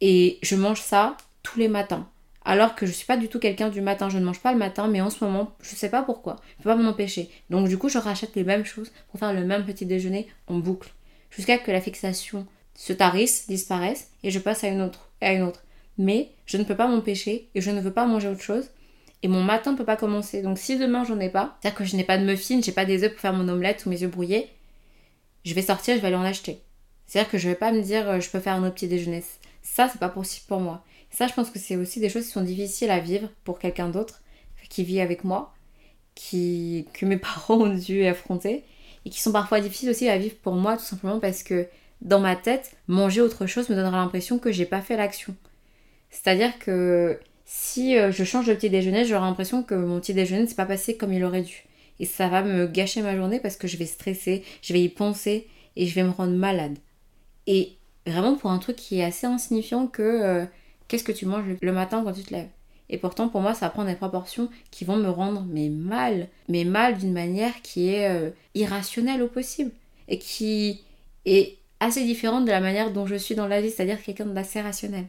et 0.00 0.38
je 0.42 0.56
mange 0.56 0.80
ça 0.80 1.16
tous 1.42 1.58
les 1.58 1.68
matins. 1.68 2.08
Alors 2.42 2.74
que 2.74 2.86
je 2.86 2.92
suis 2.92 3.06
pas 3.06 3.18
du 3.18 3.28
tout 3.28 3.38
quelqu'un 3.38 3.68
du 3.68 3.82
matin, 3.82 4.08
je 4.08 4.18
ne 4.18 4.24
mange 4.24 4.40
pas 4.40 4.52
le 4.52 4.58
matin, 4.58 4.88
mais 4.88 5.02
en 5.02 5.10
ce 5.10 5.22
moment, 5.22 5.54
je 5.60 5.74
sais 5.74 5.90
pas 5.90 6.02
pourquoi, 6.02 6.36
je 6.58 6.62
peux 6.62 6.70
pas 6.70 6.76
m'en 6.76 6.88
empêcher. 6.88 7.28
Donc 7.50 7.68
du 7.68 7.76
coup, 7.76 7.88
je 7.88 7.98
rachète 7.98 8.34
les 8.34 8.44
mêmes 8.44 8.64
choses 8.64 8.90
pour 9.10 9.20
faire 9.20 9.34
le 9.34 9.44
même 9.44 9.66
petit 9.66 9.84
déjeuner 9.84 10.26
en 10.46 10.58
boucle, 10.58 10.92
jusqu'à 11.30 11.58
que 11.58 11.70
la 11.70 11.82
fixation 11.82 12.46
se 12.74 12.94
tarisse, 12.94 13.46
disparaisse, 13.46 14.10
et 14.22 14.30
je 14.30 14.38
passe 14.38 14.64
à 14.64 14.68
une 14.68 14.80
autre, 14.80 15.10
à 15.20 15.34
une 15.34 15.42
autre. 15.42 15.64
Mais 15.98 16.30
je 16.46 16.56
ne 16.56 16.64
peux 16.64 16.76
pas 16.76 16.88
m'empêcher 16.88 17.50
et 17.54 17.60
je 17.60 17.70
ne 17.70 17.80
veux 17.80 17.92
pas 17.92 18.06
manger 18.06 18.28
autre 18.28 18.40
chose. 18.40 18.70
Et 19.22 19.28
mon 19.28 19.42
matin 19.42 19.72
ne 19.72 19.76
peut 19.76 19.84
pas 19.84 19.96
commencer. 19.96 20.42
Donc 20.42 20.58
si 20.58 20.78
demain 20.78 21.04
j'en 21.04 21.20
ai 21.20 21.28
pas, 21.28 21.58
c'est-à-dire 21.60 21.78
que 21.78 21.84
je 21.84 21.96
n'ai 21.96 22.04
pas 22.04 22.18
de 22.18 22.24
muffins, 22.24 22.60
j'ai 22.62 22.72
pas 22.72 22.84
des 22.84 23.04
œufs 23.04 23.12
pour 23.12 23.20
faire 23.20 23.32
mon 23.32 23.48
omelette 23.48 23.84
ou 23.86 23.90
mes 23.90 24.02
œufs 24.02 24.10
brouillés, 24.10 24.48
je 25.44 25.54
vais 25.54 25.62
sortir, 25.62 25.96
je 25.96 26.00
vais 26.00 26.08
aller 26.08 26.16
en 26.16 26.24
acheter. 26.24 26.60
C'est-à-dire 27.06 27.30
que 27.30 27.38
je 27.38 27.48
vais 27.48 27.54
pas 27.54 27.72
me 27.72 27.82
dire 27.82 28.08
euh, 28.08 28.20
je 28.20 28.30
peux 28.30 28.40
faire 28.40 28.54
un 28.54 28.64
autre 28.64 28.74
petit 28.74 28.88
déjeuner. 28.88 29.22
Ça, 29.62 29.88
c'est 29.88 29.98
pas 29.98 30.08
possible 30.08 30.46
pour 30.46 30.60
moi. 30.60 30.84
Ça, 31.10 31.26
je 31.26 31.34
pense 31.34 31.50
que 31.50 31.58
c'est 31.58 31.76
aussi 31.76 32.00
des 32.00 32.08
choses 32.08 32.24
qui 32.24 32.30
sont 32.30 32.42
difficiles 32.42 32.90
à 32.90 33.00
vivre 33.00 33.28
pour 33.44 33.58
quelqu'un 33.58 33.88
d'autre 33.88 34.22
qui 34.70 34.84
vit 34.84 35.00
avec 35.00 35.24
moi, 35.24 35.52
qui, 36.14 36.86
que 36.94 37.04
mes 37.04 37.16
parents 37.18 37.60
ont 37.60 37.74
dû 37.74 38.06
affronter 38.06 38.64
et 39.04 39.10
qui 39.10 39.20
sont 39.20 39.32
parfois 39.32 39.60
difficiles 39.60 39.90
aussi 39.90 40.08
à 40.08 40.16
vivre 40.16 40.36
pour 40.42 40.54
moi 40.54 40.76
tout 40.76 40.84
simplement 40.84 41.20
parce 41.20 41.42
que 41.42 41.66
dans 42.00 42.20
ma 42.20 42.36
tête, 42.36 42.76
manger 42.86 43.20
autre 43.20 43.46
chose 43.46 43.68
me 43.68 43.74
donnera 43.74 43.98
l'impression 43.98 44.38
que 44.38 44.52
j'ai 44.52 44.64
pas 44.64 44.80
fait 44.80 44.96
l'action. 44.96 45.34
C'est-à-dire 46.08 46.58
que 46.58 47.20
si 47.52 47.98
euh, 47.98 48.12
je 48.12 48.22
change 48.22 48.46
de 48.46 48.54
petit 48.54 48.70
déjeuner, 48.70 49.04
j'aurai 49.04 49.22
l'impression 49.22 49.64
que 49.64 49.74
mon 49.74 49.98
petit 49.98 50.14
déjeuner 50.14 50.42
ne 50.42 50.46
s'est 50.46 50.54
pas 50.54 50.66
passé 50.66 50.96
comme 50.96 51.12
il 51.12 51.24
aurait 51.24 51.42
dû. 51.42 51.64
Et 51.98 52.06
ça 52.06 52.28
va 52.28 52.42
me 52.42 52.68
gâcher 52.68 53.02
ma 53.02 53.16
journée 53.16 53.40
parce 53.40 53.56
que 53.56 53.66
je 53.66 53.76
vais 53.76 53.86
stresser, 53.86 54.44
je 54.62 54.72
vais 54.72 54.80
y 54.80 54.88
penser 54.88 55.48
et 55.74 55.88
je 55.88 55.94
vais 55.96 56.04
me 56.04 56.10
rendre 56.10 56.36
malade. 56.36 56.78
Et 57.48 57.72
vraiment 58.06 58.36
pour 58.36 58.52
un 58.52 58.58
truc 58.58 58.76
qui 58.76 59.00
est 59.00 59.04
assez 59.04 59.26
insignifiant 59.26 59.88
que 59.88 60.00
euh, 60.00 60.44
qu'est-ce 60.86 61.02
que 61.02 61.10
tu 61.10 61.26
manges 61.26 61.56
le 61.60 61.72
matin 61.72 62.04
quand 62.04 62.12
tu 62.12 62.22
te 62.22 62.32
lèves? 62.32 62.50
Et 62.88 62.98
pourtant 62.98 63.28
pour 63.28 63.40
moi 63.40 63.52
ça 63.52 63.68
prend 63.68 63.84
des 63.84 63.96
proportions 63.96 64.48
qui 64.70 64.84
vont 64.84 64.96
me 64.96 65.10
rendre 65.10 65.44
mais 65.48 65.70
mal, 65.70 66.28
mais 66.48 66.62
mal 66.62 66.98
d'une 66.98 67.12
manière 67.12 67.62
qui 67.62 67.88
est 67.88 68.08
euh, 68.08 68.30
irrationnelle 68.54 69.22
au 69.22 69.28
possible 69.28 69.72
et 70.06 70.20
qui 70.20 70.84
est 71.24 71.58
assez 71.80 72.04
différente 72.04 72.44
de 72.44 72.50
la 72.52 72.60
manière 72.60 72.92
dont 72.92 73.06
je 73.06 73.16
suis 73.16 73.34
dans 73.34 73.48
la 73.48 73.60
vie, 73.60 73.70
c'est-à-dire 73.70 74.00
quelqu'un 74.00 74.26
d'assez 74.26 74.60
rationnel. 74.60 75.06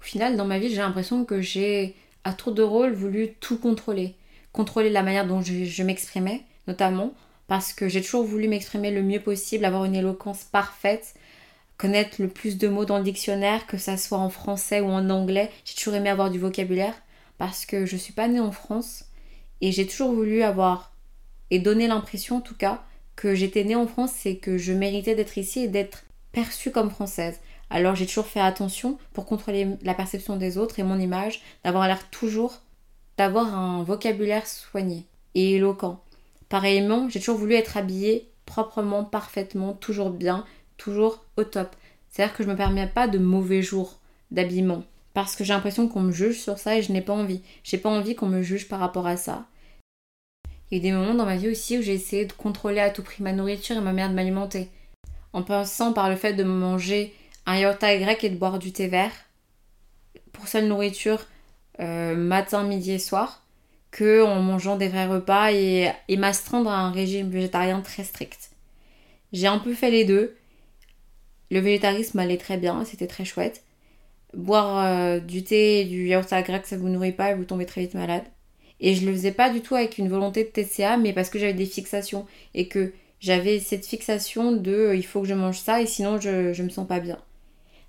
Au 0.00 0.04
final, 0.04 0.36
dans 0.36 0.44
ma 0.44 0.58
vie, 0.58 0.70
j'ai 0.70 0.76
l'impression 0.76 1.24
que 1.24 1.40
j'ai, 1.40 1.94
à 2.24 2.32
tour 2.32 2.52
de 2.52 2.62
rôle, 2.62 2.92
voulu 2.92 3.34
tout 3.40 3.58
contrôler. 3.58 4.14
Contrôler 4.52 4.90
la 4.90 5.02
manière 5.02 5.26
dont 5.26 5.42
je, 5.42 5.82
m'exprimais, 5.82 6.42
notamment, 6.66 7.12
parce 7.46 7.72
que 7.72 7.88
j'ai 7.88 8.02
toujours 8.02 8.24
voulu 8.24 8.48
m'exprimer 8.48 8.90
le 8.90 9.02
mieux 9.02 9.20
possible, 9.20 9.64
avoir 9.64 9.84
une 9.84 9.94
éloquence 9.94 10.44
parfaite, 10.44 11.14
connaître 11.76 12.20
le 12.20 12.28
plus 12.28 12.58
de 12.58 12.68
mots 12.68 12.84
dans 12.84 12.98
le 12.98 13.04
dictionnaire, 13.04 13.66
que 13.66 13.78
ça 13.78 13.96
soit 13.96 14.18
en 14.18 14.30
français 14.30 14.80
ou 14.80 14.88
en 14.88 15.10
anglais. 15.10 15.50
J'ai 15.64 15.74
toujours 15.74 15.94
aimé 15.94 16.10
avoir 16.10 16.30
du 16.30 16.38
vocabulaire 16.38 16.94
parce 17.38 17.66
que 17.66 17.86
je 17.86 17.96
suis 17.96 18.12
pas 18.12 18.28
née 18.28 18.40
en 18.40 18.50
France 18.50 19.04
et 19.60 19.70
j'ai 19.70 19.86
toujours 19.86 20.12
voulu 20.12 20.42
avoir 20.42 20.92
et 21.50 21.60
donner 21.60 21.86
l'impression 21.86 22.36
en 22.36 22.40
tout 22.40 22.56
cas 22.56 22.82
que 23.16 23.34
j'étais 23.34 23.64
née 23.64 23.76
en 23.76 23.86
France 23.86 24.26
et 24.26 24.38
que 24.38 24.58
je 24.58 24.72
méritais 24.72 25.14
d'être 25.14 25.38
ici 25.38 25.60
et 25.60 25.68
d'être 25.68 26.04
perçue 26.32 26.70
comme 26.70 26.90
française. 26.90 27.40
Alors 27.70 27.94
j'ai 27.94 28.06
toujours 28.06 28.26
fait 28.26 28.40
attention 28.40 28.98
pour 29.12 29.26
contrôler 29.26 29.68
la 29.82 29.94
perception 29.94 30.36
des 30.36 30.58
autres 30.58 30.78
et 30.78 30.82
mon 30.82 30.98
image, 30.98 31.42
d'avoir 31.64 31.86
l'air 31.86 32.08
toujours, 32.10 32.60
d'avoir 33.16 33.54
un 33.54 33.82
vocabulaire 33.82 34.46
soigné 34.46 35.06
et 35.34 35.56
éloquent. 35.56 36.02
Pareillement, 36.48 37.08
j'ai 37.08 37.18
toujours 37.20 37.38
voulu 37.38 37.54
être 37.54 37.76
habillée 37.76 38.30
proprement, 38.46 39.04
parfaitement, 39.04 39.74
toujours 39.74 40.10
bien, 40.10 40.44
toujours 40.78 41.24
au 41.36 41.44
top. 41.44 41.76
C'est-à-dire 42.08 42.34
que 42.34 42.42
je 42.42 42.48
me 42.48 42.56
permets 42.56 42.86
pas 42.86 43.06
de 43.06 43.18
mauvais 43.18 43.60
jours 43.60 43.98
d'habillement. 44.30 44.84
Parce 45.12 45.36
que 45.36 45.44
j'ai 45.44 45.52
l'impression 45.52 45.88
qu'on 45.88 46.00
me 46.00 46.12
juge 46.12 46.38
sur 46.38 46.58
ça 46.58 46.76
et 46.76 46.82
je 46.82 46.92
n'ai 46.92 47.02
pas 47.02 47.12
envie. 47.12 47.42
J'ai 47.64 47.76
pas 47.76 47.90
envie 47.90 48.14
qu'on 48.14 48.28
me 48.28 48.42
juge 48.42 48.68
par 48.68 48.80
rapport 48.80 49.06
à 49.06 49.16
ça. 49.16 49.46
Il 50.70 50.74
y 50.74 50.74
a 50.74 50.78
eu 50.78 50.82
des 50.82 50.92
moments 50.92 51.14
dans 51.14 51.26
ma 51.26 51.36
vie 51.36 51.48
aussi 51.48 51.78
où 51.78 51.82
j'ai 51.82 51.94
essayé 51.94 52.24
de 52.24 52.32
contrôler 52.32 52.80
à 52.80 52.90
tout 52.90 53.02
prix 53.02 53.22
ma 53.22 53.32
nourriture 53.32 53.76
et 53.76 53.80
ma 53.80 53.92
manière 53.92 54.10
de 54.10 54.14
m'alimenter. 54.14 54.68
En 55.32 55.42
passant 55.42 55.92
par 55.92 56.08
le 56.08 56.16
fait 56.16 56.34
de 56.34 56.44
manger 56.44 57.14
un 57.48 57.56
yaourt 57.56 57.80
grec 57.80 58.22
et 58.24 58.28
de 58.28 58.36
boire 58.36 58.58
du 58.58 58.72
thé 58.72 58.88
vert 58.88 59.12
pour 60.32 60.48
seule 60.48 60.66
nourriture 60.66 61.24
euh, 61.80 62.14
matin, 62.14 62.62
midi 62.62 62.92
et 62.92 62.98
soir, 62.98 63.42
que 63.90 64.22
en 64.22 64.42
mangeant 64.42 64.76
des 64.76 64.88
vrais 64.88 65.06
repas 65.06 65.52
et, 65.52 65.90
et 66.08 66.16
m'astreindre 66.18 66.70
à 66.70 66.78
un 66.78 66.90
régime 66.90 67.30
végétarien 67.30 67.80
très 67.80 68.04
strict. 68.04 68.50
J'ai 69.32 69.46
un 69.46 69.58
peu 69.58 69.72
fait 69.72 69.90
les 69.90 70.04
deux. 70.04 70.36
Le 71.50 71.60
végétarisme 71.60 72.18
allait 72.18 72.36
très 72.36 72.58
bien, 72.58 72.84
c'était 72.84 73.06
très 73.06 73.24
chouette. 73.24 73.62
Boire 74.34 74.84
euh, 74.84 75.18
du 75.18 75.42
thé 75.42 75.80
et 75.80 75.84
du 75.86 76.06
yaourt 76.06 76.28
grec, 76.28 76.66
ça 76.66 76.76
vous 76.76 76.90
nourrit 76.90 77.12
pas 77.12 77.30
et 77.30 77.34
vous 77.34 77.44
tombez 77.44 77.64
très 77.64 77.80
vite 77.80 77.94
malade. 77.94 78.24
Et 78.80 78.94
je 78.94 79.06
le 79.06 79.12
faisais 79.12 79.32
pas 79.32 79.48
du 79.48 79.62
tout 79.62 79.74
avec 79.74 79.96
une 79.96 80.10
volonté 80.10 80.44
de 80.44 80.50
TCA, 80.50 80.98
mais 80.98 81.14
parce 81.14 81.30
que 81.30 81.38
j'avais 81.38 81.54
des 81.54 81.66
fixations 81.66 82.26
et 82.54 82.68
que 82.68 82.92
j'avais 83.20 83.58
cette 83.58 83.86
fixation 83.86 84.52
de 84.52 84.70
euh, 84.70 84.94
il 84.94 85.06
faut 85.06 85.22
que 85.22 85.28
je 85.28 85.34
mange 85.34 85.58
ça 85.58 85.80
et 85.80 85.86
sinon 85.86 86.20
je, 86.20 86.52
je 86.52 86.62
me 86.62 86.68
sens 86.68 86.86
pas 86.86 87.00
bien. 87.00 87.18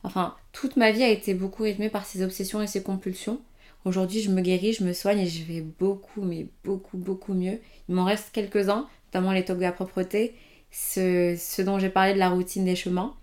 Enfin, 0.09 0.33
toute 0.53 0.75
ma 0.75 0.89
vie 0.89 1.03
a 1.03 1.07
été 1.07 1.35
beaucoup 1.35 1.61
rythmée 1.61 1.91
par 1.91 2.03
ces 2.03 2.23
obsessions 2.23 2.63
et 2.63 2.65
ces 2.65 2.81
compulsions. 2.81 3.39
Aujourd'hui, 3.85 4.21
je 4.21 4.31
me 4.31 4.41
guéris, 4.41 4.73
je 4.73 4.83
me 4.83 4.91
soigne 4.91 5.19
et 5.19 5.27
je 5.27 5.43
vais 5.43 5.61
beaucoup, 5.61 6.23
mais 6.23 6.47
beaucoup, 6.63 6.97
beaucoup 6.97 7.35
mieux. 7.35 7.59
Il 7.87 7.93
m'en 7.93 8.05
reste 8.05 8.31
quelques-uns, 8.33 8.87
notamment 9.05 9.33
les 9.33 9.45
tocs 9.45 9.57
de 9.57 9.61
la 9.61 9.71
propreté, 9.71 10.33
ce, 10.71 11.35
ce 11.37 11.61
dont 11.61 11.77
j'ai 11.77 11.89
parlé 11.89 12.15
de 12.15 12.17
la 12.17 12.29
routine 12.29 12.65
des 12.65 12.75
chemins. 12.75 13.13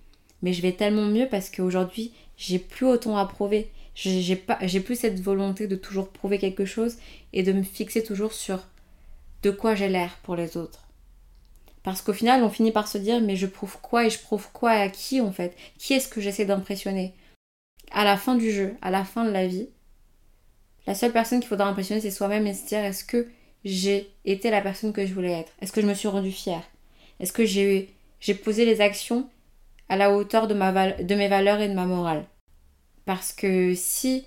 Mais 0.43 0.53
je 0.53 0.63
vais 0.63 0.71
tellement 0.71 1.07
mieux 1.07 1.27
parce 1.29 1.51
qu'aujourd'hui, 1.51 2.13
j'ai 2.37 2.61
plus 2.61 2.87
autant 2.87 3.17
à 3.17 3.27
prouver. 3.27 3.69
J'ai 3.97 4.37
plus 4.37 4.95
cette 4.95 5.21
volonté 5.21 5.67
de 5.67 5.75
toujours 5.75 6.11
prouver 6.11 6.39
quelque 6.39 6.67
chose 6.67 6.99
et 7.33 7.43
de 7.43 7.53
me 7.53 7.65
fixer 7.65 8.05
toujours 8.05 8.33
sur 8.33 8.61
de 9.43 9.51
quoi 9.51 9.75
j'ai 9.75 9.89
l'air 9.89 10.19
pour 10.23 10.37
les 10.37 10.57
autres. 10.57 10.86
Parce 11.87 12.03
qu'au 12.03 12.13
final, 12.13 12.43
on 12.43 12.51
finit 12.51 12.73
par 12.73 12.89
se 12.89 12.99
dire 12.99 13.21
mais 13.21 13.37
je 13.37 13.47
prouve 13.47 13.79
quoi 13.81 14.05
et 14.05 14.11
je 14.11 14.19
prouve 14.19 14.49
quoi 14.53 14.73
à 14.73 14.89
qui 14.89 15.21
en 15.21 15.31
fait? 15.31 15.57
Qui 15.79 15.95
est-ce 15.95 16.09
que 16.09 16.21
j'essaie 16.21 16.45
d'impressionner? 16.45 17.15
À 17.93 18.03
la 18.03 18.17
fin 18.17 18.35
du 18.35 18.51
jeu, 18.51 18.75
à 18.83 18.91
la 18.91 19.05
fin 19.05 19.25
de 19.25 19.31
la 19.31 19.47
vie, 19.47 19.69
la 20.89 20.97
seule 20.97 21.13
personne 21.13 21.39
qu'il 21.39 21.49
faudra 21.49 21.69
impressionner 21.69 22.01
c'est 22.01 22.11
soi-même 22.11 22.45
et 22.49 22.55
se 22.55 22.67
dire 22.67 22.81
est-ce 22.81 23.05
que 23.05 23.29
j'ai 23.65 24.11
été 24.25 24.51
la 24.51 24.63
personne 24.63 24.93
que 24.93 25.07
je 25.07 25.15
voulais 25.15 25.31
être? 25.31 25.53
Est-ce 25.61 25.71
que 25.71 25.81
je 25.81 25.87
me 25.87 25.95
suis 25.95 26.09
rendue 26.09 26.33
fière? 26.33 26.65
Est-ce 27.21 27.33
que 27.33 27.45
j'ai, 27.45 27.95
posé 28.43 28.65
les 28.65 28.81
actions 28.81 29.31
à 29.89 29.97
la 29.97 30.13
hauteur 30.13 30.49
de, 30.49 30.55
de 30.55 31.15
mes 31.15 31.29
valeurs 31.29 31.61
et 31.61 31.69
de 31.69 31.75
ma 31.75 31.87
morale? 31.87 32.27
Parce 33.05 33.33
que 33.33 33.75
si 33.77 34.25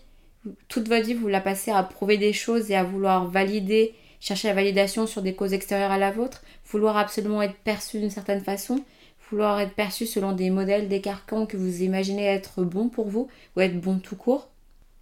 toute 0.70 0.88
votre 0.88 1.06
vie 1.06 1.14
vous 1.14 1.28
la 1.28 1.42
passez 1.42 1.72
à 1.72 1.84
prouver 1.84 2.18
des 2.18 2.32
choses 2.32 2.72
et 2.72 2.76
à 2.78 2.86
vouloir 2.86 3.28
valider, 3.28 3.96
chercher 4.22 4.48
la 4.48 4.54
validation 4.54 5.08
sur 5.08 5.22
des 5.22 5.36
causes 5.36 5.54
extérieures 5.54 5.92
à 5.92 5.98
la 5.98 6.12
vôtre, 6.12 6.42
vouloir 6.70 6.98
absolument 6.98 7.42
être 7.42 7.58
perçu 7.58 8.00
d'une 8.00 8.10
certaine 8.10 8.42
façon, 8.42 8.84
vouloir 9.30 9.60
être 9.60 9.74
perçu 9.74 10.06
selon 10.06 10.32
des 10.32 10.50
modèles, 10.50 10.88
des 10.88 11.02
carcans 11.02 11.46
que 11.46 11.58
vous 11.58 11.84
imaginez 11.84 12.26
être 12.26 12.64
bons 12.64 12.90
pour 12.90 13.08
vous 13.08 13.28
ou 13.56 13.62
être 13.62 13.80
bons 13.80 14.00
tout 14.00 14.16
court, 14.16 14.50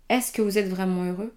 est-ce 0.09 0.31
que 0.31 0.41
vous 0.41 0.57
êtes 0.57 0.69
vraiment 0.69 1.03
heureux? 1.03 1.33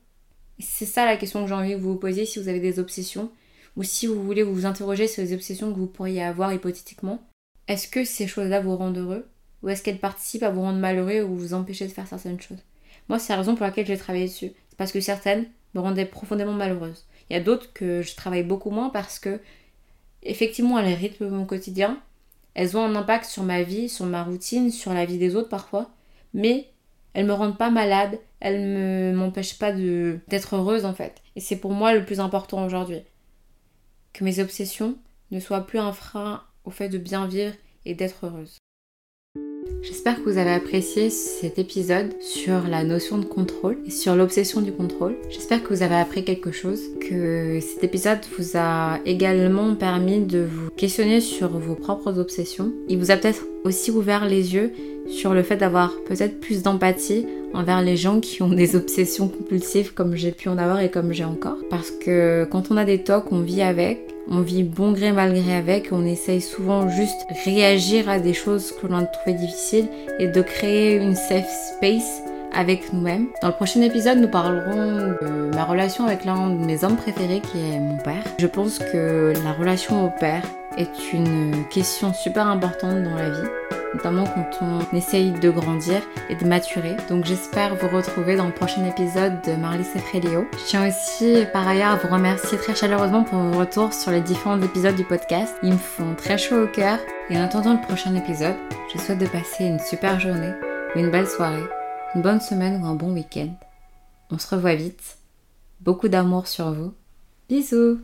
C'est 0.58 0.86
ça 0.86 1.04
la 1.06 1.16
question 1.16 1.42
que 1.42 1.48
j'ai 1.48 1.54
envie 1.54 1.72
que 1.72 1.78
vous 1.78 1.92
vous 1.92 1.98
posiez 1.98 2.26
si 2.26 2.38
vous 2.38 2.48
avez 2.48 2.60
des 2.60 2.78
obsessions 2.78 3.30
ou 3.76 3.82
si 3.82 4.06
vous 4.06 4.22
voulez 4.22 4.42
vous 4.42 4.66
interroger 4.66 5.06
sur 5.06 5.22
les 5.22 5.32
obsessions 5.32 5.72
que 5.72 5.78
vous 5.78 5.86
pourriez 5.86 6.22
avoir 6.22 6.52
hypothétiquement. 6.52 7.22
Est-ce 7.68 7.88
que 7.88 8.04
ces 8.04 8.26
choses-là 8.26 8.60
vous 8.60 8.76
rendent 8.76 8.98
heureux 8.98 9.26
ou 9.62 9.68
est-ce 9.68 9.82
qu'elle 9.82 9.98
participe 9.98 10.42
à 10.42 10.50
vous 10.50 10.60
rendre 10.60 10.78
malheureux 10.78 11.22
ou 11.22 11.36
vous 11.36 11.54
empêcher 11.54 11.86
de 11.86 11.92
faire 11.92 12.06
certaines 12.06 12.40
choses? 12.40 12.62
Moi, 13.08 13.18
c'est 13.18 13.32
la 13.32 13.38
raison 13.38 13.54
pour 13.54 13.66
laquelle 13.66 13.86
j'ai 13.86 13.96
travaillé 13.96 14.26
dessus. 14.26 14.52
C'est 14.68 14.76
parce 14.76 14.92
que 14.92 15.00
certaines 15.00 15.46
me 15.74 15.80
rendaient 15.80 16.06
profondément 16.06 16.52
malheureuse. 16.52 17.06
Il 17.28 17.34
y 17.34 17.36
a 17.36 17.42
d'autres 17.42 17.72
que 17.72 18.02
je 18.02 18.14
travaille 18.16 18.42
beaucoup 18.42 18.70
moins 18.70 18.90
parce 18.90 19.18
que, 19.18 19.40
effectivement, 20.22 20.78
elles 20.78 20.94
rythment 20.94 21.30
mon 21.30 21.44
quotidien. 21.44 22.00
Elles 22.54 22.76
ont 22.76 22.82
un 22.82 22.94
impact 22.94 23.26
sur 23.26 23.42
ma 23.42 23.62
vie, 23.62 23.88
sur 23.88 24.06
ma 24.06 24.24
routine, 24.24 24.70
sur 24.70 24.92
la 24.92 25.04
vie 25.04 25.18
des 25.18 25.36
autres 25.36 25.48
parfois. 25.48 25.90
Mais 26.34 26.68
elles 27.12 27.26
me 27.26 27.32
rendent 27.32 27.58
pas 27.58 27.70
malade, 27.70 28.18
elles 28.40 28.72
ne 28.72 29.12
m'empêchent 29.16 29.58
pas 29.58 29.72
d'être 29.72 30.56
heureuse 30.56 30.84
en 30.84 30.94
fait. 30.94 31.22
Et 31.36 31.40
c'est 31.40 31.56
pour 31.56 31.72
moi 31.72 31.94
le 31.94 32.04
plus 32.04 32.20
important 32.20 32.64
aujourd'hui. 32.64 33.02
Que 34.12 34.24
mes 34.24 34.40
obsessions 34.40 34.96
ne 35.30 35.40
soient 35.40 35.66
plus 35.66 35.78
un 35.78 35.92
frein 35.92 36.42
au 36.64 36.70
fait 36.70 36.88
de 36.88 36.98
bien 36.98 37.26
vivre 37.26 37.54
et 37.84 37.94
d'être 37.94 38.26
heureuse. 38.26 38.58
J'espère 39.82 40.22
que 40.22 40.30
vous 40.30 40.38
avez 40.38 40.52
apprécié 40.52 41.10
cet 41.10 41.58
épisode 41.58 42.12
sur 42.20 42.68
la 42.68 42.84
notion 42.84 43.18
de 43.18 43.24
contrôle 43.24 43.78
et 43.86 43.90
sur 43.90 44.14
l'obsession 44.14 44.60
du 44.60 44.72
contrôle. 44.72 45.16
J'espère 45.30 45.62
que 45.62 45.72
vous 45.74 45.82
avez 45.82 45.94
appris 45.94 46.24
quelque 46.24 46.52
chose, 46.52 46.80
que 47.00 47.58
cet 47.60 47.82
épisode 47.82 48.20
vous 48.38 48.56
a 48.56 48.98
également 49.06 49.74
permis 49.74 50.20
de 50.20 50.40
vous 50.40 50.70
questionner 50.76 51.20
sur 51.20 51.48
vos 51.48 51.74
propres 51.74 52.18
obsessions. 52.18 52.72
Il 52.88 52.98
vous 52.98 53.10
a 53.10 53.16
peut-être 53.16 53.46
aussi 53.64 53.90
ouvert 53.90 54.26
les 54.26 54.54
yeux 54.54 54.72
sur 55.08 55.34
le 55.34 55.42
fait 55.42 55.56
d'avoir 55.56 55.94
peut-être 56.06 56.40
plus 56.40 56.62
d'empathie 56.62 57.26
envers 57.52 57.82
les 57.82 57.96
gens 57.96 58.20
qui 58.20 58.42
ont 58.42 58.50
des 58.50 58.76
obsessions 58.76 59.28
compulsives 59.28 59.92
comme 59.92 60.14
j'ai 60.14 60.32
pu 60.32 60.48
en 60.48 60.58
avoir 60.58 60.80
et 60.80 60.90
comme 60.90 61.12
j'ai 61.12 61.24
encore. 61.24 61.58
Parce 61.68 61.90
que 61.90 62.46
quand 62.50 62.70
on 62.70 62.76
a 62.76 62.84
des 62.84 63.02
tocs, 63.02 63.32
on 63.32 63.40
vit 63.40 63.62
avec, 63.62 64.09
on 64.28 64.40
vit 64.40 64.62
bon 64.62 64.92
gré 64.92 65.12
mal 65.12 65.32
gré 65.32 65.54
avec, 65.54 65.88
on 65.92 66.04
essaye 66.04 66.40
souvent 66.40 66.88
juste 66.88 67.26
réagir 67.44 68.08
à 68.08 68.18
des 68.18 68.34
choses 68.34 68.72
que 68.72 68.86
l'on 68.86 68.98
a 68.98 69.04
trouvées 69.04 69.36
difficiles 69.36 69.88
et 70.18 70.28
de 70.28 70.42
créer 70.42 70.96
une 70.96 71.16
safe 71.16 71.50
space 71.76 72.22
avec 72.52 72.92
nous-mêmes. 72.92 73.28
Dans 73.42 73.48
le 73.48 73.54
prochain 73.54 73.80
épisode, 73.82 74.18
nous 74.18 74.28
parlerons 74.28 75.14
de 75.20 75.54
ma 75.54 75.64
relation 75.64 76.04
avec 76.04 76.24
l'un 76.24 76.50
de 76.50 76.64
mes 76.64 76.84
hommes 76.84 76.96
préférés 76.96 77.40
qui 77.40 77.58
est 77.58 77.78
mon 77.78 77.98
père. 77.98 78.24
Je 78.38 78.46
pense 78.46 78.78
que 78.78 79.32
la 79.44 79.52
relation 79.52 80.06
au 80.06 80.10
père 80.18 80.42
est 80.76 81.12
une 81.12 81.64
question 81.70 82.12
super 82.12 82.46
importante 82.46 83.02
dans 83.02 83.14
la 83.14 83.30
vie 83.30 83.48
notamment 83.94 84.24
quand 84.24 84.58
on 84.62 84.96
essaye 84.96 85.32
de 85.32 85.50
grandir 85.50 86.02
et 86.28 86.36
de 86.36 86.46
maturer. 86.46 86.96
Donc 87.08 87.24
j'espère 87.24 87.74
vous 87.74 87.88
retrouver 87.88 88.36
dans 88.36 88.46
le 88.46 88.52
prochain 88.52 88.84
épisode 88.84 89.40
de 89.42 89.52
Marley 89.56 89.84
Sefrelio. 89.84 90.46
Je 90.52 90.64
tiens 90.66 90.88
aussi 90.88 91.44
par 91.52 91.66
ailleurs 91.66 91.92
à 91.92 91.96
vous 91.96 92.08
remercier 92.08 92.58
très 92.58 92.74
chaleureusement 92.74 93.24
pour 93.24 93.38
vos 93.38 93.58
retours 93.58 93.92
sur 93.92 94.10
les 94.10 94.20
différents 94.20 94.60
épisodes 94.60 94.96
du 94.96 95.04
podcast. 95.04 95.54
Ils 95.62 95.72
me 95.72 95.78
font 95.78 96.14
très 96.14 96.38
chaud 96.38 96.64
au 96.64 96.66
cœur. 96.66 96.98
Et 97.28 97.38
en 97.38 97.42
attendant 97.42 97.74
le 97.74 97.80
prochain 97.80 98.14
épisode, 98.14 98.56
je 98.92 98.98
souhaite 98.98 99.18
de 99.18 99.26
passer 99.26 99.64
une 99.64 99.78
super 99.78 100.18
journée 100.18 100.52
ou 100.94 100.98
une 100.98 101.10
belle 101.10 101.28
soirée, 101.28 101.64
une 102.14 102.22
bonne 102.22 102.40
semaine 102.40 102.82
ou 102.82 102.86
un 102.86 102.94
bon 102.94 103.12
week-end. 103.12 103.54
On 104.30 104.38
se 104.38 104.52
revoit 104.52 104.74
vite. 104.74 105.18
Beaucoup 105.80 106.08
d'amour 106.08 106.46
sur 106.46 106.72
vous. 106.72 106.92
Bisous 107.48 108.00